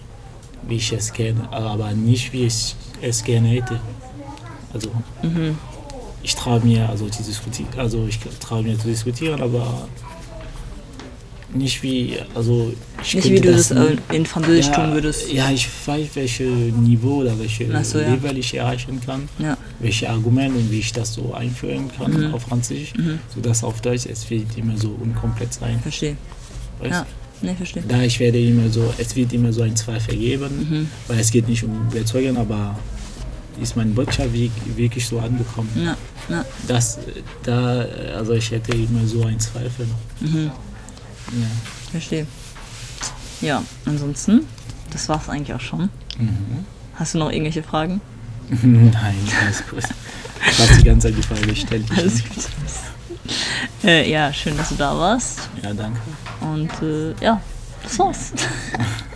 [0.68, 3.80] wie ich es kenne, aber nicht wie ich es gerne hätte.
[4.72, 4.90] Also
[6.22, 9.86] ich traue mir, also, zu diskutieren, also ich traue mir zu diskutieren, aber
[11.56, 12.72] nicht wie, also
[13.02, 15.32] ich Nicht wie du das nie- äh, in Französisch ja, tun würdest.
[15.32, 18.10] Ja, ich weiß, welches Niveau oder welches Ach so, ja.
[18.10, 19.56] Level ich erreichen kann, Ja.
[19.80, 22.34] welche Argumente und wie ich das so einführen kann Mhm.
[22.34, 22.92] auf Französisch,
[23.34, 25.78] sodass auf Deutsch es wird immer so unkomplett sein.
[25.80, 26.16] Verstehe.
[26.80, 26.92] Weißt?
[26.92, 27.06] Ja,
[27.42, 27.82] ne, verstehe.
[27.88, 30.88] Da ich werde immer so, es wird immer so ein Zweifel geben, Mhm.
[31.08, 32.78] weil es geht nicht um Überzeugen, aber
[33.62, 34.28] ist mein Botschaft
[34.76, 35.70] wirklich so angekommen.
[35.82, 35.96] Ja,
[36.28, 36.44] ja.
[36.68, 36.98] Das,
[37.42, 39.86] da, also ich hätte immer so einen Zweifel.
[40.20, 40.50] Mhm.
[41.32, 41.46] Ja.
[41.90, 42.26] Verstehe.
[43.40, 44.46] Ja, ansonsten,
[44.90, 45.90] das war's eigentlich auch schon.
[46.18, 46.64] Mhm.
[46.94, 48.00] Hast du noch irgendwelche Fragen?
[48.48, 49.82] Nein, alles gut.
[50.48, 51.84] Ich habe die ganze Zeit die Frage gestellt.
[51.96, 52.44] Alles gut.
[53.84, 55.48] Äh, ja, schön, dass du da warst.
[55.62, 56.00] Ja, danke.
[56.40, 57.40] Und äh, ja,
[57.82, 58.32] das war's.